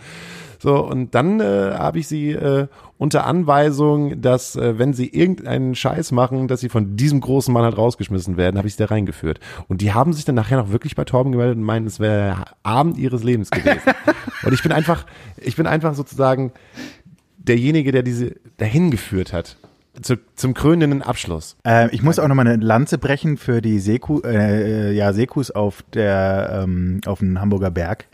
So, 0.58 0.84
und 0.84 1.14
dann 1.14 1.40
äh, 1.40 1.74
habe 1.74 1.98
ich 1.98 2.08
sie 2.08 2.32
äh, 2.32 2.66
unter 2.98 3.26
Anweisung, 3.26 4.20
dass 4.20 4.56
äh, 4.56 4.78
wenn 4.78 4.92
sie 4.92 5.08
irgendeinen 5.08 5.74
Scheiß 5.74 6.12
machen, 6.12 6.48
dass 6.48 6.60
sie 6.60 6.68
von 6.68 6.96
diesem 6.96 7.20
großen 7.20 7.52
Mann 7.52 7.64
halt 7.64 7.76
rausgeschmissen 7.76 8.36
werden, 8.36 8.56
habe 8.56 8.68
ich 8.68 8.74
sie 8.74 8.82
da 8.82 8.86
reingeführt. 8.86 9.40
Und 9.68 9.80
die 9.80 9.92
haben 9.92 10.12
sich 10.12 10.24
dann 10.24 10.34
nachher 10.34 10.58
noch 10.58 10.70
wirklich 10.70 10.96
bei 10.96 11.04
Torben 11.04 11.32
gemeldet 11.32 11.56
und 11.56 11.64
meinen, 11.64 11.86
es 11.86 12.00
wäre 12.00 12.16
der 12.16 12.44
Abend 12.62 12.98
ihres 12.98 13.22
Lebens 13.22 13.50
gewesen. 13.50 13.92
und 14.44 14.52
ich 14.52 14.62
bin 14.62 14.72
einfach, 14.72 15.06
ich 15.36 15.56
bin 15.56 15.66
einfach 15.66 15.94
sozusagen 15.94 16.52
derjenige, 17.36 17.92
der 17.92 18.02
diese 18.02 18.36
dahin 18.56 18.90
geführt 18.90 19.32
hat. 19.32 19.56
Zu, 20.02 20.16
zum 20.34 20.52
krönenden 20.52 21.00
Abschluss. 21.00 21.56
Äh, 21.66 21.88
ich 21.94 22.02
muss 22.02 22.18
auch 22.18 22.28
noch 22.28 22.34
mal 22.34 22.46
eine 22.46 22.62
Lanze 22.62 22.98
brechen 22.98 23.38
für 23.38 23.62
die 23.62 23.78
Seku, 23.78 24.20
äh, 24.24 24.92
ja, 24.92 25.14
Sekus 25.14 25.50
auf 25.50 25.82
der 25.94 26.64
ähm, 26.64 27.00
auf 27.06 27.20
dem 27.20 27.40
Hamburger 27.40 27.70
Berg. 27.70 28.06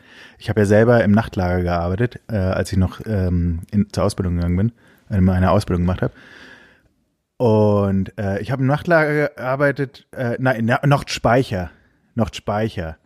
Ich 0.43 0.49
habe 0.49 0.59
ja 0.59 0.66
selber 0.66 1.05
im 1.05 1.12
Nachtlager 1.12 1.62
gearbeitet, 1.62 2.18
äh, 2.28 2.34
als 2.34 2.72
ich 2.72 2.76
noch 2.76 2.99
ähm, 3.07 3.61
in, 3.70 3.86
zur 3.93 4.03
Ausbildung 4.03 4.34
gegangen 4.34 4.57
bin, 4.57 4.72
äh, 5.09 5.20
meine 5.20 5.53
Ausbildung 5.53 5.84
gemacht 5.84 6.03
habe. 6.03 6.12
Und 7.36 8.18
äh, 8.18 8.40
ich 8.40 8.51
habe 8.51 8.61
im 8.61 8.66
Nachtlager 8.66 9.28
gearbeitet, 9.28 10.09
äh, 10.11 10.34
nein, 10.40 10.64
na, 10.64 10.84
Nachtspeicher, 10.84 11.70
Nachtspeicher. 12.16 12.97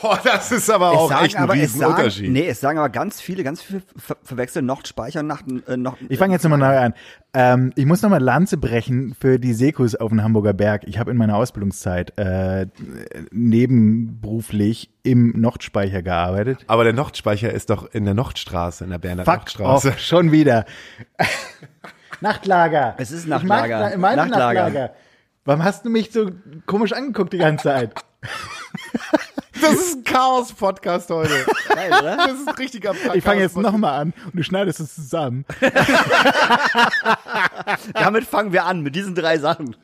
Boah, 0.00 0.18
das 0.24 0.52
ist 0.52 0.70
aber 0.70 0.92
Es 0.92 0.98
auch 0.98 1.08
sagen 1.10 1.24
echt 1.26 1.36
ein 1.36 1.42
aber, 1.42 1.52
sagen, 1.54 1.60
Riesenunterschied. 1.62 2.30
nee, 2.30 2.46
es 2.48 2.60
sagen 2.60 2.78
aber 2.78 2.88
ganz 2.88 3.20
viele, 3.20 3.44
ganz 3.44 3.62
viele 3.62 3.82
ver 3.96 4.16
verwechseln 4.22 4.66
Nordspeicher 4.66 5.20
und 5.20 5.26
Nacht, 5.26 5.44
äh, 5.68 5.76
noch, 5.76 5.96
Ich 6.08 6.18
fange 6.18 6.32
jetzt 6.34 6.42
nochmal 6.42 6.58
neu 6.58 6.78
an. 6.78 6.94
Ähm, 7.34 7.72
ich 7.76 7.84
muss 7.86 8.00
nochmal 8.02 8.20
Lanze 8.22 8.56
brechen 8.56 9.14
für 9.20 9.38
die 9.38 9.54
Sekus 9.54 9.94
auf 9.94 10.10
dem 10.10 10.22
Hamburger 10.22 10.52
Berg. 10.52 10.82
Ich 10.86 10.98
habe 10.98 11.10
in 11.10 11.16
meiner 11.16 11.36
Ausbildungszeit 11.36 12.16
äh, 12.18 12.66
nebenberuflich 13.32 14.90
im 15.02 15.32
Nordspeicher 15.40 16.02
gearbeitet. 16.02 16.64
Aber 16.66 16.84
der 16.84 16.92
Nordspeicher 16.92 17.52
ist 17.52 17.70
doch 17.70 17.92
in 17.92 18.04
der 18.04 18.14
Nordstraße, 18.14 18.84
in 18.84 18.90
der 18.90 18.98
Berner 18.98 19.24
Fuck 19.24 19.34
Nordstraße. 19.36 19.88
off, 19.90 19.98
schon 19.98 20.32
wieder. 20.32 20.64
Nachtlager. 22.20 22.94
Es 22.98 23.10
ist 23.10 23.26
mag 23.26 23.42
Nachtlager. 23.44 23.90
Na- 23.90 23.96
meine 23.96 24.16
Nachtlager. 24.22 24.62
Nachtlager. 24.64 24.94
Warum 25.44 25.62
hast 25.64 25.84
du 25.84 25.90
mich 25.90 26.10
so 26.10 26.30
komisch 26.66 26.92
angeguckt 26.92 27.32
die 27.32 27.38
ganze 27.38 27.64
Zeit? 27.64 27.94
Das 29.60 29.72
ist 29.74 29.96
ein 29.98 30.04
Chaos-Podcast 30.04 31.10
heute. 31.10 31.46
Geil, 31.68 31.88
oder? 31.88 32.16
Das 32.16 32.32
ist 32.40 32.48
ein 32.48 32.54
richtiger 32.54 32.92
Ich 33.14 33.22
fange 33.24 33.40
jetzt 33.40 33.56
nochmal 33.56 34.00
an 34.00 34.12
und 34.26 34.34
du 34.36 34.42
schneidest 34.42 34.80
es 34.80 34.94
zusammen. 34.94 35.44
Damit 37.94 38.24
fangen 38.24 38.52
wir 38.52 38.64
an, 38.64 38.82
mit 38.82 38.94
diesen 38.96 39.14
drei 39.14 39.38
Sachen. 39.38 39.76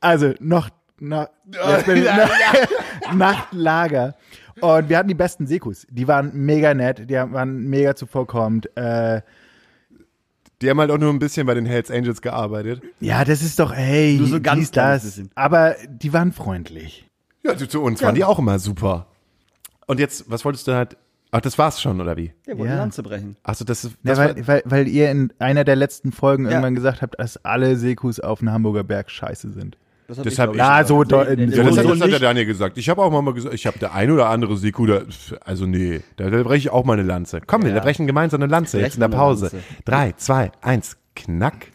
Also 0.00 0.34
noch, 0.40 0.68
jetzt 1.00 1.86
bin 1.86 1.96
ich, 1.98 2.04
Nachtlager. 3.14 4.14
Und 4.60 4.88
wir 4.88 4.98
hatten 4.98 5.08
die 5.08 5.14
besten 5.14 5.46
Sekus. 5.46 5.86
Die 5.90 6.06
waren 6.06 6.30
mega 6.34 6.74
nett, 6.74 7.10
die 7.10 7.14
waren 7.14 7.64
mega 7.68 7.96
zuvorkommend. 7.96 8.74
Äh, 8.76 9.22
Die 10.62 10.70
haben 10.70 10.78
halt 10.78 10.90
auch 10.92 10.98
nur 10.98 11.10
ein 11.12 11.18
bisschen 11.18 11.46
bei 11.46 11.54
den 11.54 11.66
Hells 11.66 11.90
Angels 11.90 12.22
gearbeitet. 12.22 12.80
ja, 13.00 13.24
das 13.24 13.42
ist 13.42 13.58
doch, 13.58 13.74
hey, 13.74 14.16
Nur 14.18 14.28
so 14.28 14.40
ganz 14.40 14.60
dies, 14.60 14.70
das. 14.70 15.02
bisschen. 15.04 15.30
Aber 15.34 15.74
die 15.88 16.12
waren 16.12 16.32
freundlich. 16.32 17.08
Ja, 17.44 17.56
zu, 17.56 17.68
zu 17.68 17.82
uns 17.82 18.02
waren 18.02 18.14
die 18.14 18.24
auch 18.24 18.38
immer 18.38 18.58
super. 18.58 19.06
Und 19.86 20.00
jetzt, 20.00 20.30
was 20.30 20.44
wolltest 20.44 20.66
du 20.66 20.72
halt? 20.74 20.96
Ach, 21.30 21.40
das 21.40 21.58
war's 21.58 21.82
schon, 21.82 22.00
oder 22.00 22.16
wie? 22.16 22.32
Der 22.46 22.56
wollte 22.56 22.66
Ja. 22.68 22.72
eine 22.74 22.80
Lanze 22.82 23.02
brechen. 23.02 23.36
Achso, 23.42 23.64
das 23.64 23.84
ist. 23.84 23.92
Ja, 24.02 24.14
Das 24.14 24.18
weil, 24.18 24.46
weil, 24.46 24.62
weil 24.66 24.88
ihr 24.88 25.10
in 25.10 25.32
einer 25.40 25.64
der 25.64 25.76
letzten 25.76 26.12
Folgen 26.12 26.44
Ja. 26.44 26.52
irgendwann 26.52 26.74
gesagt 26.74 27.02
habt, 27.02 27.18
dass 27.18 27.44
alle 27.44 27.76
Sekus 27.76 28.20
auf 28.20 28.38
dem 28.38 28.50
Hamburger 28.52 28.84
Berg 28.84 29.10
scheiße 29.10 29.50
sind. 29.52 29.76
Das 30.06 30.18
hab 30.18 30.24
Das 30.24 30.32
ich, 30.34 30.38
hab 30.40 30.50
ich- 30.52 30.56
Ja, 30.58 30.84
so, 30.84 31.02
ja, 31.02 31.24
das, 31.24 31.54
so 31.54 31.62
hat, 31.64 31.76
das 31.86 32.00
hat 32.00 32.10
der. 32.12 32.18
Daniel 32.20 32.46
gesagt. 32.46 32.78
Ich 32.78 32.88
habe 32.88 33.02
auch 33.02 33.10
mal 33.22 33.32
gesagt, 33.34 33.54
ich 33.54 33.66
habe 33.66 33.78
der 33.78 33.94
ein 33.94 34.10
oder 34.10 34.28
andere 34.28 34.56
Siku, 34.56 34.86
da, 34.86 35.00
also 35.44 35.66
nee, 35.66 36.02
da, 36.16 36.30
da 36.30 36.42
breche 36.42 36.58
ich 36.58 36.70
auch 36.70 36.84
mal 36.84 36.92
eine 36.92 37.02
Lanze. 37.02 37.40
Komm, 37.46 37.62
wir 37.64 37.72
Ja. 37.72 37.80
brechen 37.80 38.06
gemeinsam 38.06 38.42
eine 38.42 38.50
Lanze 38.50 38.80
jetzt 38.80 38.94
in 38.94 39.00
der 39.00 39.10
wir 39.10 39.16
Pause. 39.16 39.50
Drei, 39.84 40.12
zwei, 40.12 40.52
eins, 40.60 40.96
knack. 41.16 41.68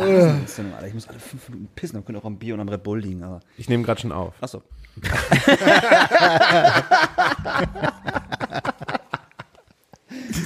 Eine 0.00 0.12
Blasenentzündung, 0.12 0.74
Alter. 0.74 0.86
Ich 0.88 0.94
muss 0.94 1.08
alle 1.08 1.18
fünf 1.18 1.48
Minuten 1.48 1.68
pissen, 1.74 1.94
dann 1.96 2.04
könnte 2.04 2.20
auch 2.20 2.24
am 2.26 2.38
Bier 2.38 2.54
und 2.54 2.60
am 2.60 2.68
Red 2.68 2.82
Bull 2.82 3.00
liegen, 3.00 3.22
aber. 3.22 3.40
Ich 3.56 3.68
nehme 3.68 3.82
gerade 3.82 4.00
schon 4.00 4.12
auf. 4.12 4.34
Achso. 4.40 4.62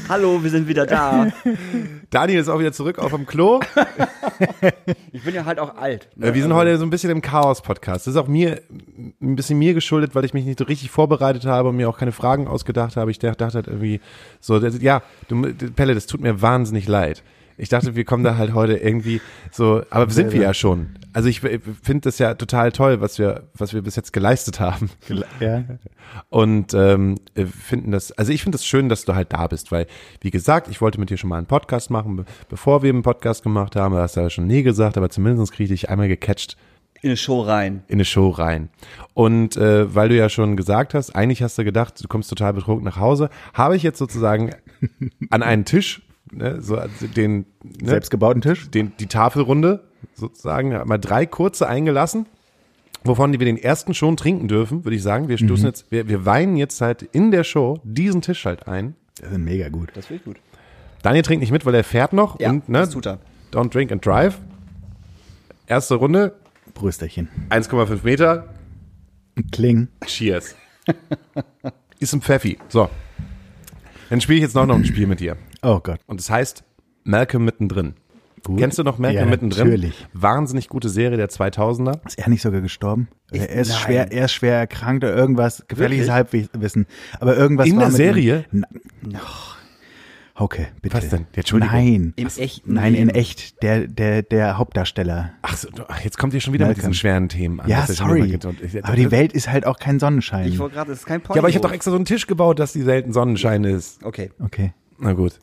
Hallo, 0.08 0.42
wir 0.42 0.48
sind 0.50 0.66
wieder 0.68 0.86
da. 0.86 1.30
Daniel 2.10 2.40
ist 2.40 2.48
auch 2.48 2.58
wieder 2.58 2.72
zurück 2.72 2.98
auf 2.98 3.10
dem 3.12 3.26
Klo. 3.26 3.60
Ich 5.12 5.22
bin 5.24 5.34
ja 5.34 5.44
halt 5.44 5.58
auch 5.58 5.76
alt. 5.76 6.08
ne? 6.16 6.28
Äh, 6.28 6.34
Wir 6.34 6.42
sind 6.42 6.54
heute 6.54 6.78
so 6.78 6.84
ein 6.86 6.90
bisschen 6.90 7.10
im 7.10 7.20
Chaos-Podcast. 7.20 8.06
Das 8.06 8.14
ist 8.14 8.16
auch 8.16 8.28
mir 8.28 8.62
ein 9.20 9.36
bisschen 9.36 9.58
mir 9.58 9.74
geschuldet, 9.74 10.14
weil 10.14 10.24
ich 10.24 10.32
mich 10.32 10.46
nicht 10.46 10.58
so 10.58 10.64
richtig 10.64 10.90
vorbereitet 10.90 11.44
habe 11.44 11.68
und 11.68 11.76
mir 11.76 11.88
auch 11.88 11.98
keine 11.98 12.12
Fragen 12.12 12.48
ausgedacht 12.48 12.96
habe. 12.96 13.10
Ich 13.10 13.18
dachte 13.18 13.44
halt 13.44 13.66
irgendwie 13.66 14.00
so, 14.40 14.58
das, 14.58 14.80
ja, 14.80 15.02
du, 15.28 15.42
Pelle, 15.74 15.94
das 15.94 16.06
tut 16.06 16.20
mir 16.22 16.40
wahnsinnig 16.40 16.88
leid. 16.88 17.22
Ich 17.58 17.68
dachte, 17.68 17.96
wir 17.96 18.04
kommen 18.04 18.22
da 18.24 18.36
halt 18.36 18.54
heute 18.54 18.76
irgendwie 18.76 19.20
so, 19.50 19.82
aber 19.90 20.08
sind 20.10 20.32
wir 20.32 20.40
ja 20.40 20.54
schon. 20.54 20.90
Also 21.12 21.28
ich 21.28 21.40
finde 21.40 22.00
das 22.02 22.18
ja 22.18 22.34
total 22.34 22.70
toll, 22.70 23.00
was 23.00 23.18
wir, 23.18 23.48
was 23.54 23.74
wir 23.74 23.82
bis 23.82 23.96
jetzt 23.96 24.12
geleistet 24.12 24.60
haben. 24.60 24.90
Ja. 25.40 25.64
Und 26.28 26.72
ähm, 26.74 27.16
äh, 27.34 27.44
finden 27.44 27.90
das, 27.90 28.12
also 28.12 28.32
ich 28.32 28.42
finde 28.42 28.56
es 28.56 28.62
das 28.62 28.66
schön, 28.66 28.88
dass 28.88 29.04
du 29.04 29.14
halt 29.14 29.32
da 29.32 29.46
bist, 29.48 29.72
weil, 29.72 29.86
wie 30.20 30.30
gesagt, 30.30 30.68
ich 30.68 30.80
wollte 30.80 31.00
mit 31.00 31.10
dir 31.10 31.16
schon 31.16 31.28
mal 31.30 31.38
einen 31.38 31.46
Podcast 31.46 31.90
machen, 31.90 32.16
be 32.16 32.24
bevor 32.48 32.82
wir 32.82 32.90
einen 32.90 33.02
Podcast 33.02 33.42
gemacht 33.42 33.76
haben, 33.76 33.94
du 33.94 34.00
hast 34.00 34.16
ja 34.16 34.30
schon 34.30 34.46
nie 34.46 34.62
gesagt, 34.62 34.96
aber 34.96 35.10
zumindest 35.10 35.52
kriege 35.52 35.72
ich 35.74 35.80
dich 35.80 35.90
einmal 35.90 36.08
gecatcht 36.08 36.56
In 37.02 37.10
eine 37.10 37.16
Show 37.16 37.40
rein. 37.42 37.82
in 37.88 37.94
eine 37.94 38.04
Show 38.04 38.30
rein. 38.30 38.68
Und 39.14 39.56
äh, 39.56 39.92
weil 39.94 40.08
du 40.08 40.16
ja 40.16 40.28
schon 40.28 40.56
gesagt 40.56 40.94
hast, 40.94 41.14
eigentlich 41.14 41.42
hast 41.42 41.58
du 41.58 41.64
gedacht, 41.64 42.02
du 42.02 42.08
kommst 42.08 42.30
total 42.30 42.52
betrunken 42.52 42.84
nach 42.84 42.98
Hause, 42.98 43.30
habe 43.52 43.76
ich 43.76 43.82
jetzt 43.82 43.98
sozusagen 43.98 44.54
an 45.30 45.42
einen 45.42 45.64
Tisch, 45.64 46.02
ne, 46.32 46.60
so 46.60 46.76
also 46.76 47.06
den, 47.06 47.46
ne, 47.62 47.88
Selbstgebauten 47.90 48.42
Tisch? 48.42 48.70
den, 48.70 48.92
die 48.98 49.06
Tafelrunde 49.06 49.84
sozusagen, 50.14 50.70
mal 50.86 50.98
drei 50.98 51.26
kurze 51.26 51.68
eingelassen, 51.68 52.26
wovon 53.04 53.32
wir 53.32 53.38
den 53.38 53.56
ersten 53.56 53.94
schon 53.94 54.16
trinken 54.16 54.48
dürfen, 54.48 54.84
würde 54.84 54.96
ich 54.96 55.02
sagen. 55.02 55.28
Wir 55.28 55.38
stoßen 55.38 55.66
jetzt, 55.66 55.90
wir, 55.90 56.08
wir 56.08 56.24
weinen 56.24 56.56
jetzt 56.56 56.80
halt 56.80 57.02
in 57.02 57.30
der 57.30 57.44
Show 57.44 57.80
diesen 57.84 58.22
Tisch 58.22 58.44
halt 58.44 58.68
ein. 58.68 58.94
Das 59.20 59.30
sind 59.30 59.44
mega 59.44 59.68
gut. 59.68 59.90
Das 59.94 60.06
finde 60.06 60.20
ich 60.20 60.24
gut. 60.24 60.36
Daniel 61.02 61.22
trinkt 61.22 61.40
nicht 61.40 61.52
mit, 61.52 61.64
weil 61.64 61.74
er 61.74 61.84
fährt 61.84 62.12
noch 62.12 62.38
Ja, 62.40 62.50
und 62.50 62.68
ne, 62.68 62.80
das 62.80 62.90
tut 62.90 63.06
er. 63.06 63.18
don't 63.52 63.72
drink 63.72 63.92
and 63.92 64.04
drive. 64.04 64.38
Erste 65.66 65.96
Runde, 65.96 66.34
Brüsterchen. 66.74 67.28
1,5 67.50 67.98
Meter, 68.02 68.48
Kling. 69.52 69.88
Cheers. 70.06 70.56
Ist 72.00 72.12
ein 72.14 72.22
Pfeffi. 72.22 72.58
So. 72.68 72.88
Dann 74.10 74.20
spiele 74.20 74.38
ich 74.38 74.42
jetzt 74.42 74.54
noch, 74.54 74.66
noch 74.66 74.76
ein 74.76 74.84
Spiel 74.84 75.06
mit 75.06 75.20
dir. 75.20 75.36
Oh 75.62 75.80
Gott. 75.80 76.00
Und 76.06 76.20
es 76.20 76.30
heißt 76.30 76.64
Malcolm 77.04 77.44
mittendrin. 77.44 77.94
Gut. 78.44 78.58
Kennst 78.58 78.78
du 78.78 78.82
noch 78.84 78.98
Malcolm 78.98 79.24
Ja, 79.24 79.30
mittendrin? 79.30 79.64
natürlich. 79.66 80.06
Wahnsinnig 80.12 80.68
gute 80.68 80.88
Serie 80.88 81.16
der 81.16 81.28
2000er. 81.28 82.06
Ist 82.06 82.18
er 82.18 82.28
nicht 82.28 82.40
sogar 82.42 82.60
gestorben? 82.60 83.08
er 83.32 83.48
ist 83.50 83.68
nein. 83.70 83.78
schwer, 83.78 84.12
er 84.12 84.24
ist 84.26 84.32
schwer 84.32 84.56
erkrankt 84.56 85.04
oder 85.04 85.14
irgendwas, 85.16 85.64
gefährliches? 85.68 86.08
Halbwissen. 86.08 86.86
Aber 87.20 87.36
irgendwas 87.36 87.66
In 87.66 87.76
war 87.76 87.84
der 87.86 87.90
Serie? 87.92 88.44
Ihm. 88.52 88.64
Na, 89.02 89.18
oh. 89.22 89.54
Okay, 90.38 90.66
bitte. 90.82 90.96
Was 90.96 91.08
denn? 91.08 91.26
Entschuldigung. 91.34 91.74
Nein. 91.74 92.12
Im 92.16 92.26
echten 92.36 92.72
Nein, 92.74 92.94
in 92.94 93.08
echt. 93.10 93.62
Der, 93.62 93.86
der, 93.86 94.22
der 94.22 94.58
Hauptdarsteller. 94.58 95.32
Ach 95.42 95.56
so, 95.56 95.68
ach, 95.88 96.00
jetzt 96.00 96.18
kommt 96.18 96.34
ihr 96.34 96.40
schon 96.40 96.52
wieder 96.54 96.66
mit 96.66 96.76
Malcolm. 96.76 96.90
diesen 96.92 97.00
schweren 97.00 97.28
Themen 97.28 97.60
an. 97.60 97.68
Ja, 97.68 97.80
Das 97.82 97.90
ist 97.90 97.98
schon 97.98 98.08
sorry. 98.08 98.38
ich- 98.62 98.84
Aber 98.84 98.96
die 98.96 99.10
Welt 99.10 99.32
ist 99.32 99.48
halt 99.50 99.66
auch 99.66 99.78
kein 99.78 99.98
Sonnenschein. 99.98 100.48
Ich 100.48 100.58
wollte 100.58 100.74
gerade, 100.76 100.90
das 100.90 101.00
ist 101.00 101.06
kein 101.06 101.20
Point. 101.20 101.36
Ja, 101.36 101.42
aber 101.42 101.48
ich 101.48 101.54
habe 101.56 101.66
doch 101.66 101.72
extra 101.74 101.90
so 101.90 101.96
einen 101.96 102.04
Tisch 102.06 102.26
gebaut, 102.26 102.58
dass 102.58 102.72
die 102.72 102.82
selten 102.82 103.12
Sonnenschein 103.12 103.64
ist. 103.64 104.02
Okay. 104.04 104.30
okay. 104.42 104.72
Na 104.98 105.12
gut. 105.12 105.38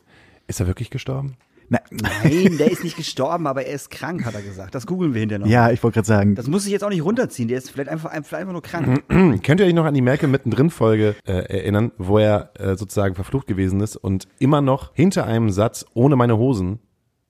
Ist 0.48 0.60
er 0.60 0.66
wirklich 0.66 0.90
gestorben? 0.90 1.36
Na, 1.68 1.80
Nein, 1.90 2.56
der 2.58 2.70
ist 2.70 2.84
nicht 2.84 2.96
gestorben, 2.96 3.46
aber 3.46 3.64
er 3.66 3.74
ist 3.74 3.90
krank, 3.90 4.24
hat 4.24 4.34
er 4.34 4.42
gesagt. 4.42 4.74
Das 4.74 4.86
googeln 4.86 5.14
wir 5.14 5.20
hinterher 5.20 5.40
noch. 5.44 5.50
ja, 5.50 5.70
ich 5.70 5.82
wollte 5.82 5.94
gerade 5.96 6.06
sagen, 6.06 6.34
Das 6.34 6.46
muss 6.46 6.64
ich 6.66 6.72
jetzt 6.72 6.84
auch 6.84 6.90
nicht 6.90 7.04
runterziehen. 7.04 7.48
Der 7.48 7.58
ist 7.58 7.70
vielleicht 7.70 7.88
einfach, 7.90 8.10
vielleicht 8.12 8.34
einfach 8.34 8.52
nur 8.52 8.62
krank. 8.62 9.02
Könnt 9.42 9.60
ihr 9.60 9.66
euch 9.66 9.74
noch 9.74 9.84
an 9.84 9.94
die 9.94 10.00
Malcolm 10.02 10.30
mittendrin 10.30 10.70
Folge 10.70 11.16
äh, 11.26 11.32
erinnern, 11.32 11.92
wo 11.98 12.18
er 12.18 12.50
äh, 12.58 12.76
sozusagen 12.76 13.14
verflucht 13.14 13.46
gewesen 13.46 13.80
ist 13.80 13.96
und 13.96 14.28
immer 14.38 14.60
noch 14.60 14.94
hinter 14.94 15.24
einem 15.26 15.50
Satz 15.50 15.84
ohne 15.94 16.14
meine 16.16 16.38
Hosen 16.38 16.78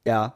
Ja. 0.06 0.34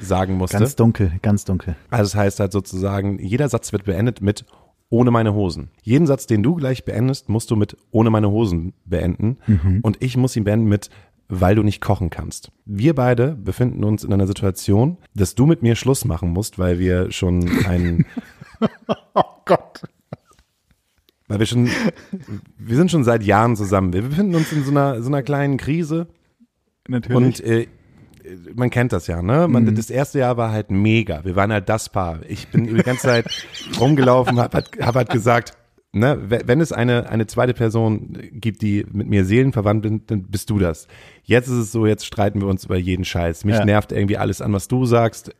sagen 0.00 0.34
musste? 0.34 0.58
ganz 0.58 0.76
dunkel, 0.76 1.12
ganz 1.22 1.44
dunkel. 1.44 1.76
Also 1.90 2.04
das 2.04 2.14
heißt 2.14 2.40
halt 2.40 2.52
sozusagen, 2.52 3.18
jeder 3.18 3.48
Satz 3.48 3.72
wird 3.72 3.84
beendet 3.84 4.20
mit 4.22 4.44
ohne 4.88 5.10
meine 5.10 5.34
Hosen. 5.34 5.70
Jeden 5.82 6.06
Satz, 6.06 6.28
den 6.28 6.44
du 6.44 6.54
gleich 6.54 6.84
beendest, 6.84 7.28
musst 7.28 7.50
du 7.50 7.56
mit 7.56 7.76
ohne 7.90 8.08
meine 8.08 8.30
Hosen 8.30 8.72
beenden. 8.84 9.36
Und 9.82 10.00
ich 10.00 10.16
muss 10.16 10.36
ihn 10.36 10.44
beenden 10.44 10.68
mit 10.68 10.90
weil 11.28 11.54
du 11.56 11.62
nicht 11.62 11.80
kochen 11.80 12.10
kannst. 12.10 12.50
Wir 12.64 12.94
beide 12.94 13.32
befinden 13.34 13.82
uns 13.84 14.04
in 14.04 14.12
einer 14.12 14.26
Situation, 14.26 14.98
dass 15.14 15.34
du 15.34 15.46
mit 15.46 15.62
mir 15.62 15.74
Schluss 15.76 16.04
machen 16.04 16.30
musst, 16.30 16.58
weil 16.58 16.78
wir 16.78 17.10
schon 17.10 17.48
einen, 17.66 18.06
Oh 19.14 19.22
Gott. 19.44 19.82
weil 21.28 21.38
wir 21.40 21.46
schon, 21.46 21.68
wir 22.58 22.76
sind 22.76 22.90
schon 22.90 23.04
seit 23.04 23.22
Jahren 23.22 23.56
zusammen. 23.56 23.92
Wir 23.92 24.02
befinden 24.02 24.34
uns 24.34 24.52
in 24.52 24.64
so 24.64 24.70
einer, 24.70 25.02
so 25.02 25.08
einer 25.08 25.22
kleinen 25.22 25.56
Krise. 25.56 26.06
Natürlich. 26.88 27.16
Und 27.16 27.40
äh, 27.40 27.66
man 28.54 28.70
kennt 28.70 28.92
das 28.92 29.06
ja, 29.06 29.22
ne? 29.22 29.46
Man, 29.48 29.74
Das 29.74 29.90
erste 29.90 30.18
Jahr 30.20 30.36
war 30.36 30.50
halt 30.52 30.70
mega. 30.70 31.24
Wir 31.24 31.36
waren 31.36 31.52
halt 31.52 31.68
das 31.68 31.88
Paar. 31.88 32.20
Ich 32.28 32.48
bin 32.48 32.64
die 32.66 32.82
ganze 32.82 33.02
Zeit 33.02 33.26
rumgelaufen, 33.80 34.38
hab, 34.38 34.54
halt- 34.54 34.70
hab 34.80 34.94
halt 34.94 35.10
gesagt, 35.10 35.56
ne, 35.92 36.18
we- 36.28 36.42
wenn 36.46 36.60
es 36.60 36.72
eine, 36.72 37.08
eine 37.08 37.26
zweite 37.26 37.54
Person 37.54 38.18
gibt, 38.32 38.62
die 38.62 38.86
mit 38.92 39.08
mir 39.08 39.24
seelenverwandt 39.24 39.82
bin, 39.82 40.02
dann 40.06 40.24
bist 40.24 40.50
du 40.50 40.58
das. 40.58 40.86
Jetzt 41.24 41.48
ist 41.48 41.54
es 41.58 41.72
so, 41.72 41.86
jetzt 41.86 42.04
streiten 42.06 42.40
wir 42.40 42.48
uns 42.48 42.64
über 42.64 42.76
jeden 42.76 43.04
Scheiß. 43.04 43.44
Mich 43.44 43.56
Ja. 43.56 43.64
nervt 43.64 43.92
irgendwie 43.92 44.18
alles 44.18 44.40
an, 44.40 44.52
was 44.52 44.68
du 44.68 44.84
sagst. 44.84 45.34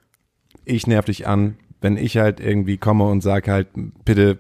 Ich 0.65 0.87
nerv 0.87 1.05
dich 1.05 1.27
an. 1.27 1.57
Wenn 1.81 1.97
ich 1.97 2.17
halt 2.17 2.41
irgendwie 2.41 2.79
komme 2.79 3.05
und 3.05 3.21
sag 3.21 3.49
halt, 3.49 3.69
bitte, 4.05 4.39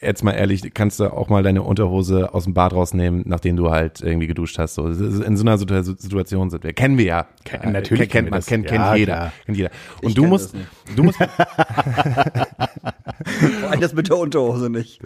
jetzt 0.00 0.22
mal 0.24 0.32
ehrlich, 0.32 0.72
kannst 0.74 0.98
du 1.00 1.12
auch 1.12 1.28
mal 1.28 1.42
deine 1.42 1.62
Unterhose 1.62 2.32
aus 2.34 2.44
dem 2.44 2.54
Bad 2.54 2.72
rausnehmen, 2.72 3.22
nachdem 3.26 3.56
du 3.56 3.70
halt 3.70 4.00
irgendwie 4.00 4.26
geduscht 4.28 4.58
hast. 4.58 4.74
So, 4.74 4.86
in 4.86 5.36
so 5.36 5.44
einer 5.44 5.58
Situ- 5.58 5.82
Situation 5.82 6.50
sind 6.50 6.64
wir. 6.64 6.72
Kennen 6.72 6.98
wir 6.98 7.04
ja. 7.04 7.26
Ken- 7.44 7.72
natürlich 7.72 8.02
kennt 8.08 8.12
kennen 8.12 8.26
wir 8.26 8.30
man, 8.30 8.38
das. 8.38 8.46
kennt, 8.46 8.70
Ja, 8.70 8.70
kennt 8.86 8.98
jeder. 8.98 9.12
klar. 9.14 9.32
Kennt 9.44 9.58
jeder. 9.58 9.70
Und 10.02 10.08
Ich 10.10 10.14
du 10.14 10.24
musst, 10.24 10.54
du 10.96 11.02
musst, 11.04 11.18
das 13.80 13.94
mit 13.94 14.08
der 14.08 14.16
Unterhose 14.16 14.70
nicht. 14.70 15.00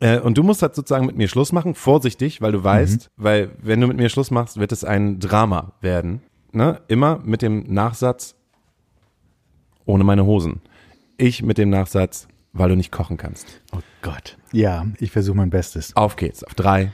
Äh, 0.00 0.18
und 0.20 0.38
du 0.38 0.42
musst 0.42 0.62
halt 0.62 0.74
sozusagen 0.74 1.06
mit 1.06 1.16
mir 1.16 1.28
Schluss 1.28 1.52
machen, 1.52 1.74
vorsichtig, 1.74 2.40
weil 2.40 2.52
du 2.52 2.62
weißt, 2.64 3.10
weil 3.16 3.50
wenn 3.62 3.80
du 3.80 3.86
mit 3.86 3.96
mir 3.96 4.08
Schluss 4.08 4.30
machst, 4.30 4.58
wird 4.58 4.72
es 4.72 4.84
ein 4.84 5.20
Drama 5.20 5.72
werden. 5.80 6.22
Ne? 6.52 6.80
Immer 6.88 7.20
mit 7.24 7.42
dem 7.42 7.64
Nachsatz, 7.72 8.34
ohne 9.84 10.04
meine 10.04 10.24
Hosen. 10.24 10.60
Ich 11.16 11.42
mit 11.42 11.58
dem 11.58 11.70
Nachsatz, 11.70 12.28
weil 12.52 12.70
du 12.70 12.76
nicht 12.76 12.92
kochen 12.92 13.16
kannst. 13.16 13.60
Oh 13.72 13.80
Gott. 14.02 14.36
Ja, 14.52 14.86
ich 14.98 15.10
versuche 15.10 15.36
mein 15.36 15.50
Bestes. 15.50 15.94
Auf 15.96 16.16
geht's. 16.16 16.44
Auf 16.44 16.54
drei, 16.54 16.92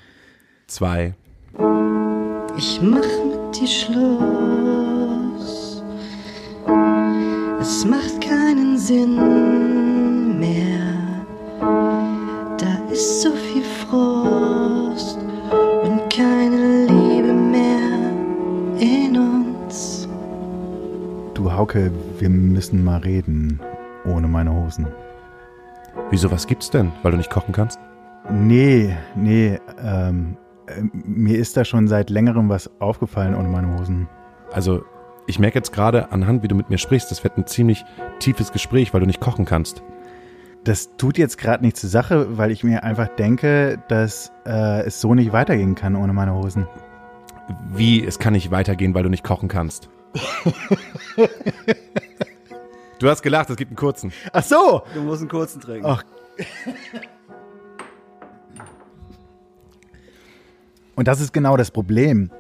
zwei. 0.67 1.15
Ich 2.57 2.81
mach 2.83 3.01
mit 3.01 3.61
dir 3.61 3.67
Schluss. 3.67 4.01
Es 7.61 7.85
macht 7.85 8.21
keinen 8.21 8.79
Sinn. 8.79 10.00
Da 12.61 12.93
ist 12.93 13.23
so 13.23 13.31
viel 13.33 13.63
Frust 13.63 15.19
und 15.83 16.13
keine 16.13 16.85
Liebe 16.85 17.33
mehr 17.33 18.13
in 18.79 19.17
uns. 19.17 20.07
Du 21.33 21.51
Hauke, 21.51 21.91
wir 22.19 22.29
müssen 22.29 22.85
mal 22.85 22.99
reden. 22.99 23.59
Ohne 24.05 24.29
meine 24.29 24.53
Hosen. 24.53 24.87
Wieso, 26.11 26.31
was 26.31 26.47
gibt's 26.47 26.69
denn, 26.69 26.93
weil 27.03 27.13
du 27.13 27.17
nicht 27.17 27.31
kochen 27.31 27.53
kannst? 27.53 27.79
Nee, 28.31 28.95
nee, 29.17 29.59
ähm, 29.83 30.37
äh, 30.67 30.83
mir 30.93 31.39
ist 31.39 31.57
da 31.57 31.65
schon 31.65 31.89
seit 31.89 32.11
längerem 32.11 32.51
was 32.51 32.71
aufgefallen 32.79 33.35
ohne 33.35 33.49
meine 33.49 33.79
Hosen. 33.79 34.07
Also, 34.53 34.85
ich 35.27 35.39
merke 35.39 35.59
jetzt 35.59 35.73
gerade 35.73 36.13
anhand, 36.13 36.43
wie 36.43 36.49
du 36.49 36.57
mit 36.57 36.69
mir 36.69 36.79
sprichst, 36.79 37.11
das 37.11 37.25
wird 37.25 37.39
ein 37.39 37.47
ziemlich 37.47 37.87
tiefes 38.19 38.53
Gespräch, 38.53 38.93
weil 38.93 39.01
du 39.01 39.07
nicht 39.07 39.21
kochen 39.21 39.47
kannst. 39.47 39.83
Das 40.65 40.91
tut 40.99 41.17
jetzt 41.17 41.39
gerade 41.39 41.65
nichts 41.65 41.81
zur 41.81 41.89
Sache, 41.89 42.37
weil 42.37 42.51
ich 42.51 42.63
mir 42.65 42.85
einfach 42.85 43.09
denke, 43.09 43.83
dass 43.89 44.31
äh, 44.47 44.83
es 44.83 45.01
so 45.01 45.15
nicht 45.15 45.33
weitergehen 45.33 45.75
kann 45.75 45.97
ohne 45.97 46.13
meine 46.13 46.35
Hosen. 46.35 46.67
Wie, 47.73 48.05
es 48.05 48.19
kann 48.19 48.35
nicht 48.35 48.51
weitergehen, 48.51 48.95
weil 48.95 49.03
du 49.03 49.09
nicht 49.09 49.25
kochen 49.25 49.49
kannst. 49.49 49.89
du 52.99 53.09
hast 53.09 53.23
gelacht, 53.23 53.49
es 53.49 53.57
gibt 53.57 53.71
einen 53.71 53.77
kurzen. 53.77 54.13
Ach 54.33 54.45
so! 54.45 54.83
Du 54.95 55.01
musst 55.01 55.23
einen 55.23 55.31
kurzen 55.31 55.61
trinken. 55.61 55.87
Ach. 55.87 56.05
Und 60.95 61.09
das 61.09 61.21
ist 61.21 61.33
genau 61.33 61.57
das 61.57 61.71
Problem, 61.71 62.31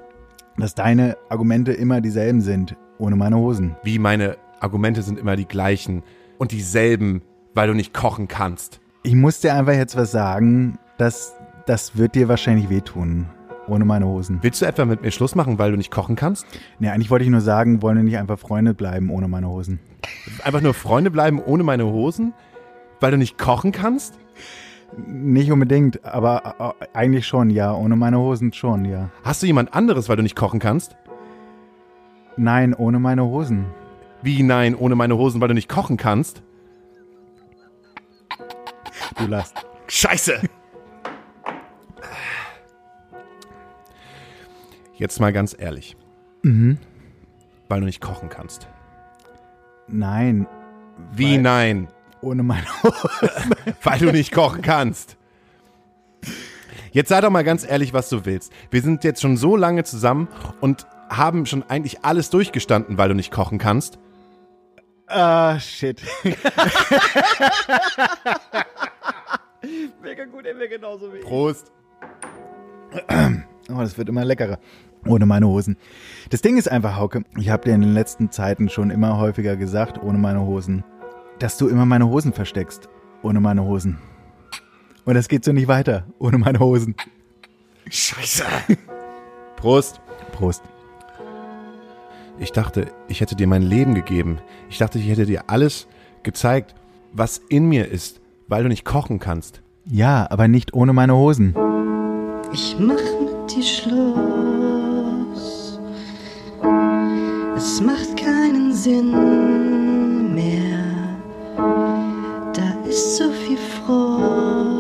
dass 0.58 0.74
deine 0.74 1.16
Argumente 1.30 1.72
immer 1.72 2.02
dieselben 2.02 2.42
sind, 2.42 2.76
ohne 2.98 3.16
meine 3.16 3.36
Hosen. 3.36 3.76
Wie 3.82 3.98
meine 3.98 4.36
Argumente 4.60 5.02
sind 5.02 5.18
immer 5.18 5.36
die 5.36 5.46
gleichen 5.46 6.02
und 6.38 6.52
dieselben, 6.52 7.22
weil 7.54 7.68
du 7.68 7.74
nicht 7.74 7.94
kochen 7.94 8.28
kannst. 8.28 8.80
Ich 9.02 9.14
muss 9.14 9.40
dir 9.40 9.54
einfach 9.54 9.72
jetzt 9.72 9.96
was 9.96 10.10
sagen, 10.10 10.78
das, 10.98 11.34
das 11.66 11.96
wird 11.96 12.14
dir 12.14 12.28
wahrscheinlich 12.28 12.68
wehtun, 12.68 13.26
ohne 13.66 13.84
meine 13.84 14.06
Hosen. 14.06 14.38
Willst 14.42 14.60
du 14.60 14.66
etwa 14.66 14.84
mit 14.84 15.02
mir 15.02 15.10
Schluss 15.10 15.34
machen, 15.34 15.58
weil 15.58 15.70
du 15.70 15.76
nicht 15.76 15.90
kochen 15.90 16.16
kannst? 16.16 16.46
Nee, 16.78 16.88
eigentlich 16.88 17.10
wollte 17.10 17.24
ich 17.24 17.30
nur 17.30 17.40
sagen, 17.40 17.82
wollen 17.82 17.96
wir 17.96 18.04
nicht 18.04 18.18
einfach 18.18 18.38
Freunde 18.38 18.74
bleiben 18.74 19.10
ohne 19.10 19.28
meine 19.28 19.48
Hosen? 19.48 19.80
Einfach 20.44 20.60
nur 20.60 20.74
Freunde 20.74 21.10
bleiben 21.10 21.40
ohne 21.42 21.62
meine 21.62 21.86
Hosen? 21.86 22.34
Weil 23.00 23.12
du 23.12 23.16
nicht 23.16 23.38
kochen 23.38 23.72
kannst? 23.72 24.18
Nicht 25.06 25.50
unbedingt, 25.50 26.04
aber 26.04 26.74
äh, 26.82 26.86
eigentlich 26.92 27.26
schon, 27.26 27.48
ja. 27.48 27.72
Ohne 27.72 27.96
meine 27.96 28.18
Hosen 28.18 28.52
schon, 28.52 28.84
ja. 28.84 29.08
Hast 29.22 29.42
du 29.42 29.46
jemand 29.46 29.72
anderes, 29.72 30.08
weil 30.08 30.16
du 30.16 30.22
nicht 30.22 30.36
kochen 30.36 30.58
kannst? 30.60 30.96
Nein, 32.36 32.74
ohne 32.74 32.98
meine 32.98 33.24
Hosen. 33.24 33.66
Wie 34.22 34.42
nein, 34.42 34.74
ohne 34.74 34.96
meine 34.96 35.16
Hosen, 35.16 35.40
weil 35.40 35.48
du 35.48 35.54
nicht 35.54 35.68
kochen 35.68 35.96
kannst? 35.96 36.42
Du 39.20 39.26
lachst. 39.26 39.54
Scheiße! 39.86 40.40
Jetzt 44.94 45.20
mal 45.20 45.32
ganz 45.32 45.54
ehrlich. 45.58 45.96
Weil 46.42 47.80
du 47.80 47.86
nicht 47.86 48.00
kochen 48.00 48.28
kannst. 48.28 48.68
Nein, 49.88 50.46
Wie 51.12 51.38
nein? 51.38 51.88
ohne 52.22 52.42
meine 52.42 52.66
Hosen. 52.82 53.54
Weil 53.82 53.98
du 53.98 54.12
nicht 54.12 54.32
kochen 54.32 54.62
kannst. 54.62 55.16
Jetzt 56.92 57.08
sei 57.08 57.20
doch 57.20 57.30
mal 57.30 57.44
ganz 57.44 57.64
ehrlich, 57.68 57.92
was 57.92 58.08
du 58.08 58.24
willst. 58.24 58.52
Wir 58.70 58.82
sind 58.82 59.04
jetzt 59.04 59.22
schon 59.22 59.36
so 59.36 59.56
lange 59.56 59.84
zusammen 59.84 60.28
und 60.60 60.86
haben 61.08 61.46
schon 61.46 61.62
eigentlich 61.62 62.04
alles 62.04 62.30
durchgestanden, 62.30 62.98
weil 62.98 63.08
du 63.08 63.14
nicht 63.14 63.32
kochen 63.32 63.58
kannst. 63.58 63.98
Ah, 65.10 65.58
shit. 65.58 66.00
Mega 70.02 70.24
gut, 70.26 70.46
er 70.46 70.56
wäre 70.56 70.68
genauso 70.68 71.12
wie 71.12 71.18
ich. 71.18 71.24
Prost. 71.24 71.72
Oh, 72.92 73.78
das 73.78 73.98
wird 73.98 74.08
immer 74.08 74.24
leckerer. 74.24 74.58
Ohne 75.06 75.26
meine 75.26 75.48
Hosen. 75.48 75.76
Das 76.30 76.42
Ding 76.42 76.56
ist 76.58 76.70
einfach, 76.70 76.96
Hauke, 76.96 77.24
ich 77.38 77.50
habe 77.50 77.64
dir 77.64 77.74
in 77.74 77.80
den 77.80 77.92
letzten 77.94 78.30
Zeiten 78.30 78.68
schon 78.68 78.90
immer 78.90 79.18
häufiger 79.18 79.56
gesagt, 79.56 80.00
ohne 80.02 80.18
meine 80.18 80.42
Hosen, 80.42 80.84
dass 81.38 81.56
du 81.58 81.68
immer 81.68 81.86
meine 81.86 82.06
Hosen 82.08 82.32
versteckst. 82.32 82.88
Ohne 83.22 83.40
meine 83.40 83.64
Hosen. 83.64 83.98
Und 85.04 85.14
das 85.14 85.28
geht 85.28 85.44
so 85.44 85.52
nicht 85.52 85.68
weiter. 85.68 86.06
Ohne 86.18 86.38
meine 86.38 86.60
Hosen. 86.60 86.94
Scheiße. 87.88 88.44
Prost. 89.56 90.00
Prost. 90.32 90.62
Ich 92.40 92.52
dachte, 92.52 92.86
ich 93.06 93.20
hätte 93.20 93.36
dir 93.36 93.46
mein 93.46 93.60
Leben 93.60 93.94
gegeben. 93.94 94.38
Ich 94.70 94.78
dachte, 94.78 94.98
ich 94.98 95.06
hätte 95.08 95.26
dir 95.26 95.44
alles 95.48 95.86
gezeigt, 96.22 96.74
was 97.12 97.36
in 97.50 97.68
mir 97.68 97.88
ist, 97.88 98.22
weil 98.48 98.62
du 98.62 98.70
nicht 98.70 98.86
kochen 98.86 99.18
kannst. 99.18 99.60
Ja, 99.84 100.26
aber 100.30 100.48
nicht 100.48 100.72
ohne 100.72 100.94
meine 100.94 101.14
Hosen. 101.14 101.54
Ich 102.50 102.76
mach 102.78 102.94
mit 102.94 103.54
dir 103.54 103.62
Schluss. 103.62 104.08
Es 107.56 107.80
macht 107.82 108.16
keinen 108.16 108.72
Sinn 108.72 110.34
mehr. 110.34 110.78
Da 112.54 112.88
ist 112.88 113.18
so 113.18 113.30
viel 113.30 113.58
Frust 113.58 114.79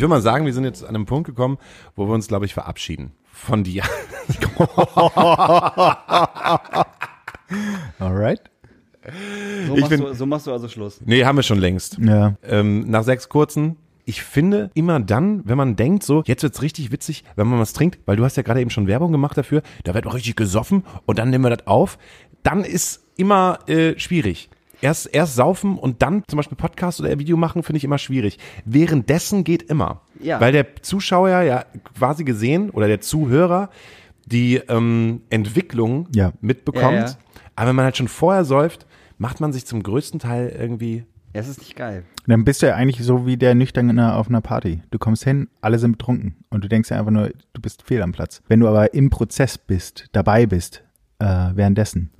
Ich 0.00 0.02
würde 0.02 0.14
mal 0.14 0.22
sagen, 0.22 0.46
wir 0.46 0.54
sind 0.54 0.64
jetzt 0.64 0.82
an 0.82 0.94
einem 0.94 1.04
Punkt 1.04 1.26
gekommen, 1.26 1.58
wo 1.94 2.06
wir 2.08 2.14
uns, 2.14 2.26
glaube 2.26 2.46
ich, 2.46 2.54
verabschieden. 2.54 3.12
Von 3.34 3.64
dir. 3.64 3.82
Alright. 7.98 8.40
So 9.66 9.74
Ich 9.74 9.80
machst, 9.80 9.90
bin- 9.90 10.00
du, 10.00 10.14
so 10.14 10.24
machst 10.24 10.46
du 10.46 10.52
also 10.52 10.68
Schluss. 10.68 11.02
nee, 11.04 11.22
haben 11.26 11.36
wir 11.36 11.42
schon 11.42 11.58
längst. 11.58 11.98
Ja. 11.98 12.34
ähm, 12.42 12.88
nach 12.88 13.02
sechs 13.04 13.28
kurzen. 13.28 13.76
Ich 14.06 14.22
finde 14.22 14.70
immer 14.72 15.00
dann, 15.00 15.42
wenn 15.46 15.58
man 15.58 15.76
denkt, 15.76 16.02
so, 16.02 16.22
jetzt 16.24 16.42
wird's 16.44 16.62
richtig 16.62 16.90
witzig, 16.92 17.22
wenn 17.36 17.46
man 17.46 17.60
was 17.60 17.74
trinkt, 17.74 17.98
weil 18.06 18.16
du 18.16 18.24
hast 18.24 18.38
ja 18.38 18.42
gerade 18.42 18.62
eben 18.62 18.70
schon 18.70 18.86
Werbung 18.86 19.12
gemacht 19.12 19.36
dafür, 19.36 19.60
da 19.84 19.92
wird 19.92 20.06
auch 20.06 20.14
richtig 20.14 20.34
gesoffen 20.34 20.82
und 21.04 21.18
dann 21.18 21.28
nehmen 21.28 21.44
wir 21.44 21.54
das 21.54 21.66
auf, 21.66 21.98
dann 22.42 22.64
ist 22.64 23.04
immer 23.18 23.58
äh, 23.68 23.98
schwierig. 23.98 24.48
Erst, 24.82 25.14
erst 25.14 25.34
saufen 25.34 25.76
und 25.78 26.00
dann 26.02 26.22
zum 26.28 26.38
Beispiel 26.38 26.56
Podcast 26.56 27.00
oder 27.00 27.18
Video 27.18 27.36
machen, 27.36 27.62
finde 27.62 27.76
ich 27.78 27.84
immer 27.84 27.98
schwierig. 27.98 28.38
Währenddessen 28.64 29.44
geht 29.44 29.62
immer. 29.64 30.00
Ja. 30.22 30.40
Weil 30.40 30.52
der 30.52 30.76
Zuschauer 30.82 31.28
ja 31.42 31.64
quasi 31.98 32.24
gesehen 32.24 32.70
oder 32.70 32.86
der 32.86 33.00
Zuhörer 33.00 33.68
die 34.26 34.56
ähm, 34.56 35.22
Entwicklung 35.30 36.08
Ja. 36.14 36.32
mitbekommt. 36.40 36.92
Ja, 36.94 37.06
ja. 37.06 37.14
Aber 37.56 37.68
wenn 37.70 37.76
man 37.76 37.84
halt 37.84 37.96
schon 37.96 38.08
vorher 38.08 38.44
säuft, 38.44 38.86
macht 39.18 39.40
man 39.40 39.52
sich 39.52 39.66
zum 39.66 39.82
größten 39.82 40.18
Teil 40.20 40.54
irgendwie 40.58 41.04
Es 41.32 41.46
ist 41.48 41.58
nicht 41.58 41.76
geil. 41.76 42.04
Dann 42.26 42.44
bist 42.44 42.62
du 42.62 42.66
ja 42.66 42.74
eigentlich 42.74 43.04
so 43.04 43.26
wie 43.26 43.36
der 43.36 43.54
Nüchterne 43.54 44.14
auf 44.14 44.28
einer 44.28 44.40
Party. 44.40 44.82
Du 44.90 44.98
kommst 44.98 45.24
hin, 45.24 45.48
alle 45.60 45.78
sind 45.78 45.92
betrunken 45.92 46.36
und 46.48 46.64
du 46.64 46.68
denkst 46.68 46.90
ja 46.90 46.98
einfach 46.98 47.10
nur, 47.10 47.30
du 47.52 47.60
bist 47.60 47.82
fehl 47.82 48.02
am 48.02 48.12
Platz. 48.12 48.40
Wenn 48.48 48.60
du 48.60 48.68
aber 48.68 48.94
im 48.94 49.10
Prozess 49.10 49.58
bist, 49.58 50.08
dabei 50.12 50.46
bist, 50.46 50.82
äh, 51.18 51.50
währenddessen, 51.54 52.10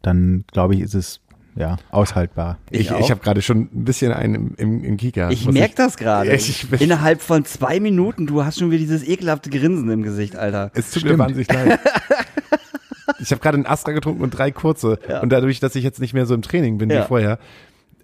dann 0.00 0.44
glaube 0.52 0.74
ich, 0.74 0.80
ist 0.80 0.94
es 0.94 1.20
ja 1.54 1.76
aushaltbar. 1.90 2.58
Ich, 2.70 2.80
Ich 2.80 2.90
ich, 2.90 3.10
habe 3.10 3.20
gerade 3.20 3.42
schon 3.42 3.68
ein 3.72 3.84
bisschen 3.84 4.12
einen 4.12 4.34
im, 4.34 4.54
im, 4.56 4.84
im 4.84 4.96
Kieker. 4.96 5.30
Ich 5.30 5.46
merke 5.48 5.74
das 5.76 5.96
gerade. 5.96 6.30
Ich- 6.34 6.66
ich- 6.72 6.80
Innerhalb 6.80 7.20
von 7.22 7.44
zwei 7.44 7.78
Minuten, 7.80 8.26
du 8.26 8.44
hast 8.44 8.58
schon 8.58 8.70
wieder 8.70 8.78
dieses 8.80 9.06
ekelhafte 9.06 9.50
Grinsen 9.50 9.90
im 9.90 10.02
Gesicht, 10.02 10.36
Alter. 10.36 10.70
Es 10.74 10.90
tut 10.90 11.04
mir 11.04 11.18
wahnsinnig 11.18 11.52
leid. 11.52 11.78
Ich 13.18 13.30
habe 13.30 13.40
gerade 13.40 13.56
einen 13.56 13.66
Astra 13.66 13.92
getrunken 13.92 14.22
und 14.22 14.30
drei 14.30 14.50
kurze. 14.50 14.98
Und 15.22 15.30
dadurch, 15.30 15.60
dass 15.60 15.74
ich 15.76 15.84
jetzt 15.84 16.00
nicht 16.00 16.12
mehr 16.14 16.26
so 16.26 16.34
im 16.34 16.42
Training 16.42 16.78
bin 16.78 16.90
Ja. 16.90 17.02
wie 17.04 17.06
vorher, 17.08 17.38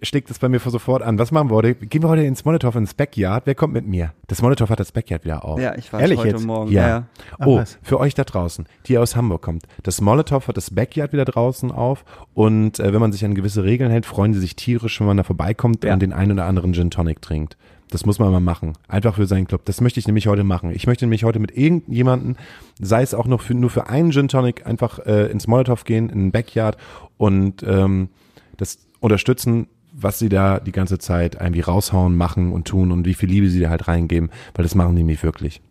schlägt 0.01 0.29
es 0.29 0.39
bei 0.39 0.49
mir 0.49 0.59
sofort 0.59 1.01
an. 1.01 1.19
Was 1.19 1.31
machen 1.31 1.49
wir 1.49 1.55
heute? 1.55 1.75
Gehen 1.75 2.03
wir 2.03 2.09
heute 2.09 2.23
ins 2.23 2.45
Molotow 2.45 2.75
ins 2.75 2.93
Backyard? 2.93 3.45
Wer 3.45 3.55
kommt 3.55 3.73
mit 3.73 3.87
mir? 3.87 4.13
Das 4.27 4.41
Molotow 4.41 4.69
hat 4.69 4.79
das 4.79 4.91
Backyard 4.91 5.25
wieder 5.25 5.43
auf. 5.45 5.59
Ja, 5.59 5.75
ich 5.75 5.91
war 5.91 5.99
Ehrlich 5.99 6.19
heute 6.19 6.29
jetzt? 6.29 6.45
Morgen. 6.45 6.71
Ja. 6.71 6.87
ja. 6.87 7.07
Oh, 7.45 7.57
was? 7.57 7.77
für 7.81 7.99
euch 7.99 8.13
da 8.13 8.23
draußen, 8.23 8.67
die 8.85 8.97
aus 8.97 9.15
Hamburg 9.15 9.41
kommt. 9.41 9.63
Das 9.83 10.01
Molotow 10.01 10.47
hat 10.47 10.57
das 10.57 10.71
Backyard 10.71 11.13
wieder 11.13 11.25
draußen 11.25 11.71
auf 11.71 12.05
und 12.33 12.79
äh, 12.79 12.93
wenn 12.93 12.99
man 12.99 13.11
sich 13.11 13.25
an 13.25 13.35
gewisse 13.35 13.63
Regeln 13.63 13.91
hält, 13.91 14.05
freuen 14.05 14.33
sie 14.33 14.39
sich 14.39 14.55
tierisch, 14.55 14.99
wenn 14.99 15.07
man 15.07 15.17
da 15.17 15.23
vorbeikommt 15.23 15.83
Ja. 15.83 15.93
und 15.93 16.01
den 16.01 16.13
einen 16.13 16.33
oder 16.33 16.45
anderen 16.45 16.73
Gin 16.73 16.91
Tonic 16.91 17.21
trinkt. 17.21 17.57
Das 17.91 18.05
muss 18.05 18.19
man 18.19 18.31
mal 18.31 18.39
machen. 18.39 18.73
Einfach 18.87 19.15
für 19.15 19.25
seinen 19.25 19.47
Club. 19.47 19.65
Das 19.65 19.81
möchte 19.81 19.99
ich 19.99 20.05
nämlich 20.05 20.27
heute 20.27 20.43
machen. 20.43 20.71
Ich 20.71 20.85
möchte 20.85 21.05
nämlich 21.05 21.23
heute 21.23 21.39
mit 21.39 21.57
irgendjemanden, 21.57 22.37
sei 22.79 23.01
es 23.01 23.15
auch 23.15 23.25
noch 23.25 23.41
für, 23.41 23.55
nur 23.55 23.71
für 23.71 23.89
einen 23.89 24.11
Gin 24.11 24.27
Tonic, 24.27 24.67
einfach 24.67 24.99
äh, 24.99 25.25
ins 25.31 25.47
Molotow 25.47 25.83
gehen, 25.83 26.09
in 26.09 26.19
den 26.19 26.31
Backyard 26.31 26.77
und 27.17 27.63
ähm, 27.63 28.09
das 28.57 28.77
unterstützen, 28.99 29.67
was 30.01 30.19
sie 30.19 30.29
da 30.29 30.59
die 30.59 30.71
ganze 30.71 30.97
Zeit 30.97 31.35
irgendwie 31.35 31.61
raushauen, 31.61 32.15
machen 32.15 32.51
und 32.51 32.67
tun 32.67 32.91
und 32.91 33.05
wie 33.05 33.13
viel 33.13 33.29
Liebe 33.29 33.49
sie 33.49 33.59
da 33.59 33.69
halt 33.69 33.87
reingeben, 33.87 34.29
weil 34.53 34.63
das 34.63 34.75
machen 34.75 34.95
die 34.95 35.01
nämlich 35.01 35.23
wirklich. 35.23 35.61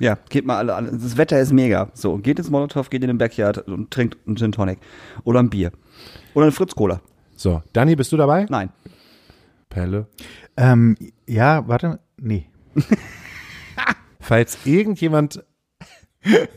Ja, 0.00 0.16
geht 0.28 0.46
mal 0.46 0.58
alle 0.58 0.74
an. 0.74 0.88
Das 0.92 1.16
Wetter 1.16 1.40
ist 1.40 1.52
mega. 1.52 1.90
So, 1.92 2.18
geht 2.18 2.38
ins 2.38 2.50
Molotow, 2.50 2.88
geht 2.88 3.02
in 3.02 3.08
den 3.08 3.18
Backyard 3.18 3.66
und 3.66 3.90
trinkt 3.90 4.16
einen 4.26 4.36
Gin 4.36 4.52
Tonic. 4.52 4.78
Oder 5.24 5.40
ein 5.40 5.50
Bier. 5.50 5.72
Oder 6.34 6.46
ein 6.46 6.52
Fritz 6.52 6.74
Cola. 6.74 7.00
So, 7.34 7.62
Dani, 7.72 7.96
bist 7.96 8.12
du 8.12 8.16
dabei? 8.16 8.46
Nein. 8.48 8.70
Pelle. 9.68 10.06
Ähm, 10.56 10.96
ja, 11.26 11.66
warte, 11.66 11.98
nee. 12.16 12.46
Falls 14.20 14.58
irgendjemand, 14.64 15.44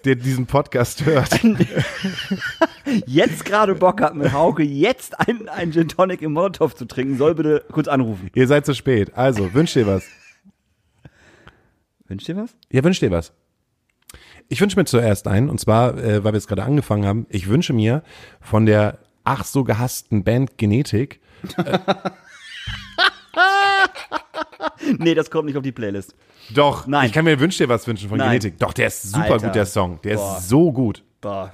der 0.05 0.15
diesen 0.15 0.45
Podcast 0.45 1.05
hört, 1.05 1.39
Jetzt 3.05 3.45
gerade 3.45 3.75
Bock 3.75 4.01
hat 4.01 4.15
mit 4.15 4.31
Hauke, 4.33 4.63
jetzt 4.63 5.19
einen, 5.19 5.47
einen 5.49 5.71
Gin 5.71 5.87
Tonic 5.87 6.21
im 6.21 6.33
Molotow 6.33 6.73
zu 6.75 6.85
trinken, 6.85 7.17
soll 7.17 7.35
bitte 7.35 7.63
kurz 7.71 7.87
anrufen. 7.87 8.29
ihr 8.33 8.47
seid 8.47 8.65
zu 8.65 8.73
spät. 8.73 9.15
Also, 9.15 9.53
wünscht 9.53 9.75
dir 9.75 9.87
was. 9.87 10.03
Wünscht 12.07 12.27
ihr 12.29 12.35
was? 12.37 12.55
Ja, 12.71 12.83
wünscht 12.83 13.01
dir 13.01 13.11
was. 13.11 13.33
Ich 14.49 14.59
wünsche 14.59 14.77
mir 14.77 14.85
zuerst 14.85 15.27
einen, 15.27 15.49
und 15.49 15.59
zwar, 15.59 15.97
äh, 15.97 16.23
weil 16.23 16.33
wir 16.33 16.37
es 16.37 16.47
gerade 16.47 16.63
angefangen 16.63 17.05
haben, 17.05 17.25
ich 17.29 17.47
wünsche 17.47 17.71
mir 17.73 18.03
von 18.41 18.65
der 18.65 18.99
ach 19.23 19.45
so 19.45 19.63
gehassten 19.63 20.23
Band 20.23 20.57
Genetik, 20.57 21.21
Nee, 24.97 25.13
das 25.15 25.29
kommt 25.31 25.45
nicht 25.45 25.57
auf 25.57 25.63
die 25.63 25.71
Playlist. 25.71 26.15
doch, 26.53 26.85
Nein. 26.87 27.05
ich 27.07 27.13
kann 27.13 27.23
mir 27.25 27.39
wünsch 27.39 27.57
dir 27.57 27.69
was 27.69 27.87
wünschen 27.87 28.09
von 28.09 28.17
Nein. 28.17 28.29
Genetik. 28.39 28.59
Doch, 28.59 28.73
der 28.73 28.87
ist 28.87 29.03
super 29.03 29.23
Alter. 29.33 29.45
gut, 29.47 29.55
der 29.55 29.65
Song. 29.65 29.99
Der 30.03 30.15
Boah. 30.15 30.37
ist 30.37 30.49
so 30.49 30.71
gut. 30.71 31.03
Boah. 31.21 31.53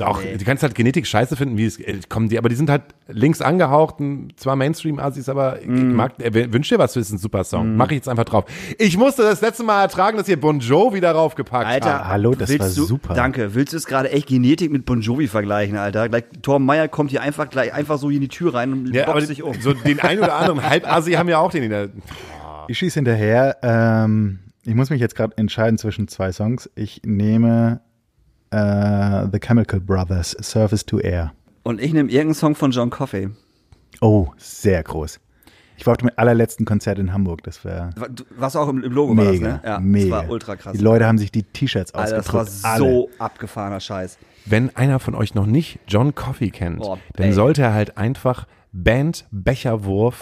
Doch, 0.00 0.22
Nee. 0.22 0.36
du 0.36 0.44
kannst 0.44 0.62
halt 0.62 0.74
Genetik 0.74 1.06
scheiße 1.06 1.36
finden, 1.36 1.56
wie 1.56 1.64
es 1.66 1.78
äh, 1.78 2.00
kommen 2.08 2.28
die, 2.28 2.38
aber 2.38 2.48
die 2.48 2.54
sind 2.54 2.68
halt 2.70 2.82
links 3.08 3.40
angehaucht, 3.40 3.96
zwar 4.36 4.56
Mainstream-Assis, 4.56 5.28
aber 5.28 5.60
ich 5.60 5.68
Mm. 5.68 5.92
mag, 5.94 6.12
äh, 6.20 6.52
wünsch 6.52 6.68
dir 6.68 6.78
was, 6.78 6.96
ist 6.96 7.10
ein 7.12 7.18
super 7.18 7.44
Song. 7.44 7.76
Mach 7.76 7.86
ich 7.90 7.96
jetzt 7.96 8.08
einfach 8.08 8.24
drauf. 8.24 8.44
Ich 8.78 8.96
musste 8.96 9.22
das 9.22 9.40
letzte 9.40 9.62
Mal 9.64 9.82
ertragen, 9.82 10.16
dass 10.16 10.28
ihr 10.28 10.40
Bon 10.40 10.58
Jovi 10.60 11.00
darauf 11.00 11.34
gepackt 11.34 11.66
Alter, 11.66 11.94
habt. 12.00 12.08
hallo, 12.08 12.34
das 12.34 12.48
willst 12.48 12.60
war 12.60 12.68
du, 12.68 12.84
super. 12.84 13.14
Danke. 13.14 13.54
Willst 13.54 13.72
du 13.72 13.76
es 13.76 13.86
gerade 13.86 14.10
echt 14.10 14.26
Genetik 14.28 14.70
mit 14.72 14.84
Bon 14.86 15.00
Jovi 15.00 15.28
vergleichen, 15.28 15.76
Alter? 15.76 16.08
Gleich, 16.08 16.24
Torben 16.42 16.64
Meyer 16.66 16.88
kommt 16.88 17.10
hier 17.10 17.22
einfach 17.22 17.48
gleich 17.50 17.72
einfach 17.72 17.98
so 17.98 18.08
hier 18.08 18.16
in 18.16 18.22
die 18.22 18.28
Tür 18.28 18.54
rein 18.54 18.72
und 18.72 18.94
Ja, 18.94 19.04
aber 19.04 19.14
boxt 19.14 19.28
sich 19.28 19.42
um. 19.42 19.54
so 19.60 19.72
den 19.72 20.00
ein 20.00 20.18
oder 20.18 20.34
anderen 20.36 20.62
Halbasi 20.68 21.12
haben 21.12 21.28
ja 21.28 21.38
auch 21.38 21.50
den 21.50 21.62
in 21.64 21.70
der, 21.70 21.88
Ich 22.68 22.78
schieße 22.78 22.94
hinterher. 22.94 23.56
Ähm, 23.62 24.38
ich 24.64 24.74
muss 24.74 24.90
mich 24.90 25.00
jetzt 25.00 25.16
gerade 25.16 25.36
entscheiden 25.38 25.78
zwischen 25.78 26.06
zwei 26.08 26.32
Songs. 26.32 26.70
Ich 26.74 27.00
nehme 27.04 27.80
äh, 28.50 29.26
The 29.32 29.38
Chemical 29.40 29.80
Brothers, 29.80 30.36
Surface 30.42 30.84
to 30.86 30.98
Air. 30.98 31.32
Und 31.62 31.80
ich 31.80 31.92
nehme 31.92 32.10
irgendeinen 32.10 32.34
Song 32.34 32.54
von 32.54 32.70
John 32.70 32.90
Coffey. 32.90 33.28
Oh, 34.00 34.28
sehr 34.36 34.82
groß. 34.82 35.20
Ich 35.76 35.86
war 35.86 35.92
auf 35.92 35.98
dem 35.98 36.10
allerletzten 36.16 36.66
Konzert 36.66 36.98
in 36.98 37.12
Hamburg. 37.12 37.42
Das 37.42 37.64
war 37.64 37.90
Was 38.36 38.54
auch 38.54 38.68
im, 38.68 38.82
im 38.82 38.92
Logo 38.92 39.16
war 39.16 39.24
das, 39.24 39.32
mega, 39.34 39.48
ne? 39.48 39.60
Ja, 39.64 39.80
mega. 39.80 40.16
das 40.16 40.24
war 40.26 40.30
ultra 40.32 40.56
krass. 40.56 40.72
Die 40.76 40.82
Leute 40.82 41.06
haben 41.06 41.16
sich 41.18 41.32
die 41.32 41.42
T-Shirts 41.42 41.94
Alter, 41.94 42.16
das 42.16 42.32
war 42.34 42.42
ausgedruckt. 42.42 42.78
so 42.78 43.10
abgefahrener 43.18 43.80
Scheiß. 43.80 44.18
wenn 44.44 44.74
einer 44.76 44.98
von 44.98 45.14
euch 45.14 45.34
noch 45.34 45.46
nicht 45.46 45.78
John 45.88 46.14
Coffey 46.14 46.50
kennt, 46.50 46.80
Boah, 46.80 46.98
dann 47.16 47.32
sollte 47.32 47.62
er 47.62 47.72
halt 47.72 47.96
einfach 47.96 48.46
Band 48.72 49.26
Becherwurf 49.30 50.20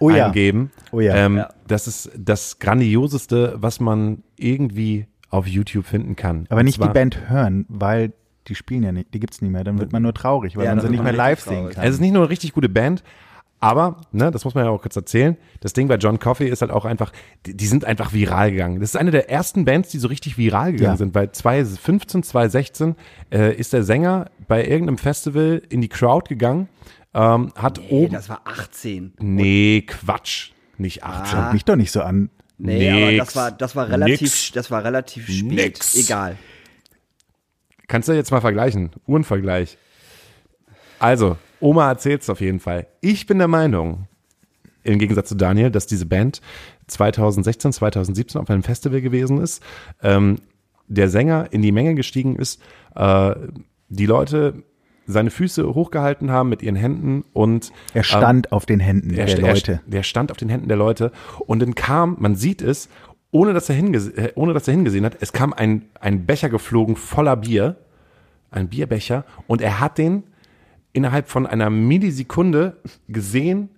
Oh 0.00 0.10
ja. 0.10 0.26
eingeben. 0.26 0.70
Oh 0.90 1.00
ja. 1.00 1.14
Ähm, 1.14 1.36
Ja. 1.36 1.48
Das 1.68 1.86
ist 1.86 2.10
das 2.18 2.58
grandioseste, 2.58 3.54
was 3.58 3.78
man 3.80 4.22
irgendwie 4.36 5.06
auf 5.32 5.48
YouTube 5.48 5.86
finden 5.86 6.14
kann. 6.14 6.46
Aber 6.50 6.60
Und 6.60 6.66
nicht 6.66 6.82
die 6.82 6.88
Band 6.88 7.28
hören, 7.28 7.66
weil 7.68 8.12
die 8.48 8.54
spielen 8.54 8.82
ja 8.84 8.92
nicht, 8.92 9.12
die 9.14 9.18
gibt's 9.20 9.40
nicht 9.42 9.50
mehr. 9.50 9.64
Dann 9.64 9.78
wird 9.78 9.92
man 9.92 10.02
nur 10.02 10.14
traurig, 10.14 10.56
weil 10.56 10.64
Ja, 10.66 10.74
man 10.74 10.84
sie 10.84 10.90
nicht 10.90 10.98
man 10.98 11.04
mehr 11.06 11.12
live 11.14 11.40
sehen 11.40 11.70
kann. 11.70 11.84
Es 11.84 11.94
ist 11.94 12.00
nicht 12.00 12.12
nur 12.12 12.22
eine 12.22 12.30
richtig 12.30 12.52
gute 12.52 12.68
Band, 12.68 13.02
aber, 13.60 14.00
ne, 14.10 14.32
das 14.32 14.44
muss 14.44 14.54
man 14.56 14.64
ja 14.64 14.70
auch 14.70 14.82
kurz 14.82 14.96
erzählen, 14.96 15.36
das 15.60 15.72
Ding 15.72 15.86
bei 15.86 15.94
John 15.94 16.18
Coffey 16.18 16.48
ist 16.48 16.60
halt 16.62 16.72
auch 16.72 16.84
einfach, 16.84 17.12
die, 17.46 17.56
die 17.56 17.66
sind 17.66 17.84
einfach 17.84 18.12
viral 18.12 18.50
gegangen. 18.50 18.80
Das 18.80 18.90
ist 18.90 18.96
eine 18.96 19.12
der 19.12 19.30
ersten 19.30 19.64
Bands, 19.64 19.90
die 19.90 19.98
so 19.98 20.08
richtig 20.08 20.36
viral 20.36 20.72
gegangen 20.72 20.94
Ja. 20.94 20.96
sind, 20.96 21.14
weil 21.14 21.30
2015, 21.30 22.24
2016 22.24 22.96
äh, 23.30 23.54
ist 23.54 23.72
der 23.72 23.84
Sänger 23.84 24.30
bei 24.48 24.66
irgendeinem 24.66 24.98
Festival 24.98 25.62
in 25.68 25.80
die 25.80 25.88
Crowd 25.88 26.28
gegangen, 26.28 26.68
ähm, 27.14 27.52
hat 27.54 27.78
Ey, 27.78 27.86
oben, 27.90 28.12
das 28.12 28.28
war 28.28 28.40
18. 28.44 29.14
nee, 29.20 29.82
Quatsch, 29.86 30.50
nicht 30.78 31.04
acht. 31.04 31.28
Schaut 31.28 31.52
mich 31.52 31.64
doch 31.64 31.76
nicht 31.76 31.92
so 31.92 32.02
an. 32.02 32.30
Nee, 32.64 32.90
aber 32.90 33.10
Nix. 33.10 33.24
das 33.26 33.36
war, 33.36 33.50
das 33.50 33.76
war 33.76 33.88
relativ, 33.88 34.20
Nix. 34.20 34.52
das 34.52 34.70
war 34.70 34.84
relativ 34.84 35.28
spät. 35.28 35.44
Nix. 35.44 35.96
Egal. 35.96 36.36
Kannst 37.88 38.08
du 38.08 38.12
jetzt 38.12 38.30
mal 38.30 38.40
vergleichen, 38.40 38.90
Uhrenvergleich. 39.06 39.78
Also, 41.00 41.36
Oma 41.58 41.88
erzählt's 41.88 42.30
auf 42.30 42.40
jeden 42.40 42.60
Fall. 42.60 42.86
Ich 43.00 43.26
bin 43.26 43.38
der 43.38 43.48
Meinung, 43.48 44.06
im 44.84 45.00
Gegensatz 45.00 45.28
zu 45.28 45.34
Daniel, 45.34 45.72
dass 45.72 45.86
diese 45.86 46.06
Band 46.06 46.40
2016, 46.86 47.72
2017 47.72 48.40
auf 48.40 48.48
einem 48.48 48.62
Festival 48.62 49.00
gewesen 49.00 49.40
ist, 49.40 49.62
ähm, 50.00 50.36
der 50.86 51.08
Sänger 51.08 51.48
in 51.50 51.62
die 51.62 51.72
Menge 51.72 51.96
gestiegen 51.96 52.36
ist, 52.36 52.62
äh, 52.94 53.34
die 53.88 54.06
Leute 54.06 54.62
seine 55.06 55.30
Füße 55.30 55.74
hochgehalten 55.74 56.30
haben 56.30 56.48
mit 56.48 56.62
ihren 56.62 56.76
Händen 56.76 57.24
und 57.32 57.72
Er 57.94 58.02
stand 58.02 58.52
auf 58.52 58.66
den 58.66 58.80
Händen 58.80 59.14
er, 59.14 59.26
der 59.26 59.38
Leute. 59.38 59.72
Er, 59.72 59.90
der 59.90 60.02
stand 60.02 60.30
auf 60.30 60.36
den 60.36 60.48
Händen 60.48 60.68
der 60.68 60.76
Leute 60.76 61.12
und 61.40 61.60
dann 61.60 61.74
kam, 61.74 62.16
man 62.18 62.36
sieht 62.36 62.62
es, 62.62 62.88
ohne 63.30 63.52
dass 63.52 63.68
er, 63.68 63.74
hingese 63.74 64.16
äh, 64.16 64.32
ohne 64.34 64.52
dass 64.54 64.68
er 64.68 64.74
hingesehen 64.74 65.04
hat, 65.04 65.16
es 65.20 65.32
kam 65.32 65.52
ein, 65.52 65.86
ein 66.00 66.26
Becher 66.26 66.48
geflogen 66.48 66.96
voller 66.96 67.36
Bier, 67.36 67.76
ein 68.50 68.68
Bierbecher 68.68 69.24
und 69.46 69.60
er 69.60 69.80
hat 69.80 69.98
den 69.98 70.24
innerhalb 70.92 71.28
von 71.28 71.46
einer 71.46 71.70
Millisekunde 71.70 72.76
gesehen, 73.08 73.70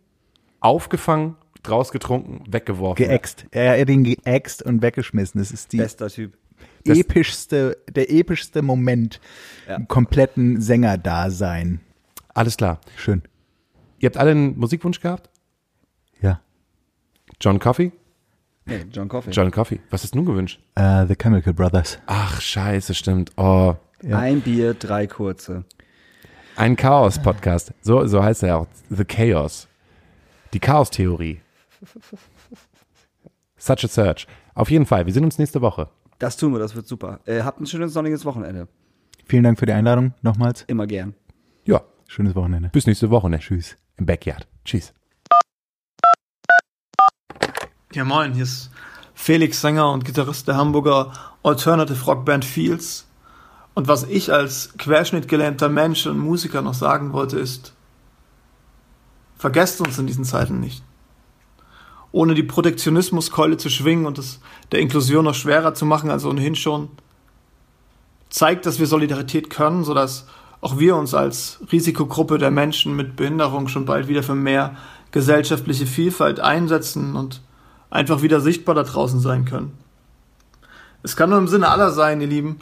aufgefangen, 0.61 1.37
draus 1.63 1.93
getrunken, 1.93 2.45
weggeworfen. 2.49 3.05
geäxt. 3.05 3.47
Er 3.51 3.81
hat 3.81 3.89
ihn 3.89 4.05
geäxt 4.05 4.63
und 4.63 4.83
weggeschmissen. 4.83 5.39
Das 5.41 5.51
ist 5.51 5.73
die 5.73 5.79
Bester 5.79 6.09
Typ. 6.09 6.37
Das- 6.85 6.99
epischste, 6.99 7.79
der 7.91 8.11
epischste 8.11 8.63
Moment 8.63 9.21
Ja. 9.69 9.77
im 9.77 9.89
kompletten 9.89 10.61
Sängerdasein. 10.61 11.81
Alles 12.35 12.57
klar. 12.57 12.81
Schön. 12.97 13.23
Ihr 13.99 14.07
habt 14.09 14.17
alle 14.19 14.33
einen 14.33 14.59
Musikwunsch 14.59 15.01
gehabt? 15.01 15.31
Ja. 16.21 16.41
John 17.41 17.59
Coffey? 17.59 17.93
Nee, 18.67 18.85
John 18.93 19.09
Coffey. 19.09 19.31
John 19.31 19.51
Coffey. 19.51 19.81
Was 19.91 20.03
hast 20.03 20.15
du 20.15 20.19
nun 20.19 20.27
gewünscht? 20.27 20.61
Äh, 20.75 21.07
The 21.07 21.15
Chemical 21.17 21.53
Brothers. 21.55 21.99
Ach, 22.07 22.41
scheiße, 22.41 22.95
stimmt. 22.95 23.33
Oh, 23.37 23.75
Ja. 24.03 24.19
Ein 24.19 24.41
Bier, 24.43 24.75
drei 24.75 25.07
kurze. 25.07 25.65
Ein 26.57 26.77
Chaos-Podcast. 26.77 27.73
So, 27.83 28.07
so 28.07 28.23
heißt 28.23 28.43
er 28.43 28.59
auch. 28.59 28.67
The 28.91 29.05
Chaos. 29.05 29.67
Die 30.53 30.61
Chaos-Theorie. 30.61 31.41
Such 33.57 33.85
a 33.85 33.89
Search. 33.89 34.27
Auf 34.55 34.71
jeden 34.71 34.87
Fall. 34.87 35.07
Wir 35.07 35.13
sehen 35.13 35.25
uns 35.25 35.39
nächste 35.39 35.61
Woche. 35.63 35.89
Das 36.25 36.39
tun 36.39 36.55
wir, 36.55 36.59
das 36.59 36.75
wird 36.75 36.89
super. 36.89 37.21
Äh, 37.27 37.43
habt 37.43 37.61
ein 37.61 37.67
schönes 37.67 37.93
sonniges 37.93 38.25
Wochenende. 38.25 38.67
Vielen 39.27 39.45
Dank 39.45 39.59
für 39.59 39.67
die 39.67 39.75
Einladung 39.75 40.15
nochmals. 40.23 40.63
Immer 40.69 40.87
gern. 40.87 41.13
Ja, 41.67 41.83
Schönes 42.07 42.35
Wochenende. 42.35 42.71
bis 42.71 42.87
nächste 42.87 43.11
Woche. 43.11 43.29
Ne? 43.29 43.41
Tschüss. 43.41 43.77
Im 43.99 44.07
Backyard. 44.07 44.49
Tschüss. 44.65 44.95
Ja, 47.93 48.05
moin, 48.05 48.33
hier 48.33 48.45
ist 48.45 48.71
Felix 49.13 49.61
Sänger 49.61 49.93
und 49.93 50.07
Gitarrist 50.07 50.49
der 50.49 50.57
Hamburger 50.57 51.13
Alternative 51.43 52.03
Rock 52.07 52.25
Band 52.25 52.47
Fields. 52.47 53.07
Und 53.75 53.87
was 53.87 54.05
ich 54.05 54.33
als 54.33 54.73
querschnittgelähmter 54.79 55.69
Mensch 55.69 56.07
und 56.07 56.17
Musiker 56.17 56.63
noch 56.63 56.73
sagen 56.73 57.13
wollte, 57.13 57.39
ist, 57.39 57.75
vergesst 59.37 59.79
uns 59.83 59.99
in 59.99 60.07
diesen 60.07 60.25
Zeiten 60.25 60.59
nicht. 60.59 60.83
Ohne 62.15 62.35
die 62.35 62.45
Protektionismuskeule 62.45 63.57
zu 63.57 63.69
schwingen 63.69 64.07
und 64.07 64.19
es 64.19 64.39
der 64.71 64.79
Inklusion 64.79 65.25
noch 65.25 65.35
schwerer 65.35 65.75
zu 65.75 65.85
machen 65.85 66.11
als 66.11 66.25
ohnehin 66.25 66.55
schon, 66.55 66.89
zeigt, 68.29 68.67
dass 68.67 68.79
wir 68.79 68.87
Solidarität 68.87 69.51
können, 69.51 69.83
sodass 69.83 70.29
auch 70.61 70.79
wir 70.79 70.95
uns 70.95 71.13
als 71.13 71.59
Risikogruppe 71.73 72.39
der 72.39 72.53
Menschen 72.53 72.95
mit 72.95 73.17
Behinderung 73.17 73.67
schon 73.67 73.85
bald 73.85 74.07
wieder 74.07 74.23
für 74.23 74.37
mehr 74.37 74.77
gesellschaftliche 75.11 75.87
Vielfalt 75.87 76.39
einsetzen 76.39 77.17
und 77.17 77.43
einfach 77.91 78.23
wieder 78.23 78.41
sichtbar 78.41 78.77
da 78.77 78.85
draußen 78.85 79.19
sein 79.19 79.45
können. 79.45 79.77
Es 81.03 81.17
kann 81.17 81.31
nur 81.31 81.39
im 81.41 81.49
Sinne 81.49 81.69
aller 81.69 81.91
sein, 81.91 82.21
ihr 82.21 82.29
Lieben, 82.29 82.61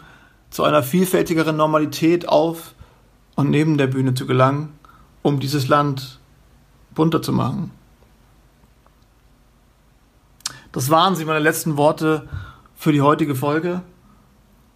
zu 0.49 0.65
einer 0.65 0.83
vielfältigeren 0.83 1.59
Normalität 1.59 2.27
auf 2.27 2.75
und 3.35 3.51
neben 3.51 3.77
der 3.77 3.89
Bühne 3.89 4.15
zu 4.15 4.27
gelangen, 4.27 4.73
um 5.21 5.41
dieses 5.41 5.69
Land 5.69 6.21
bunter 6.95 7.21
zu 7.21 7.35
machen. 7.35 7.71
Das 10.73 10.89
waren 10.91 11.15
sie, 11.15 11.25
meine 11.25 11.39
letzten 11.39 11.77
Worte 11.77 12.29
für 12.75 12.93
die 12.93 13.03
heutige 13.03 13.35
Folge. 13.35 13.83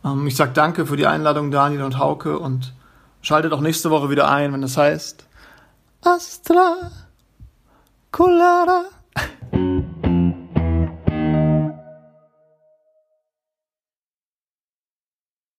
Ähm, 0.05 0.27
ich 0.27 0.37
sage 0.37 0.53
danke 0.53 0.87
für 0.87 0.97
die 0.97 1.07
Einladung, 1.07 1.51
Daniel 1.51 1.83
und 1.83 1.99
Hauke, 1.99 2.39
und 2.39 2.75
schaltet 3.23 3.53
auch 3.53 3.61
nächste 3.61 3.91
Woche 3.91 4.11
wieder 4.11 4.31
ein, 4.31 4.53
wenn 4.53 4.63
es 4.63 4.77
heißt 4.77 5.27
Astra 6.03 6.91
Colada. 8.13 8.85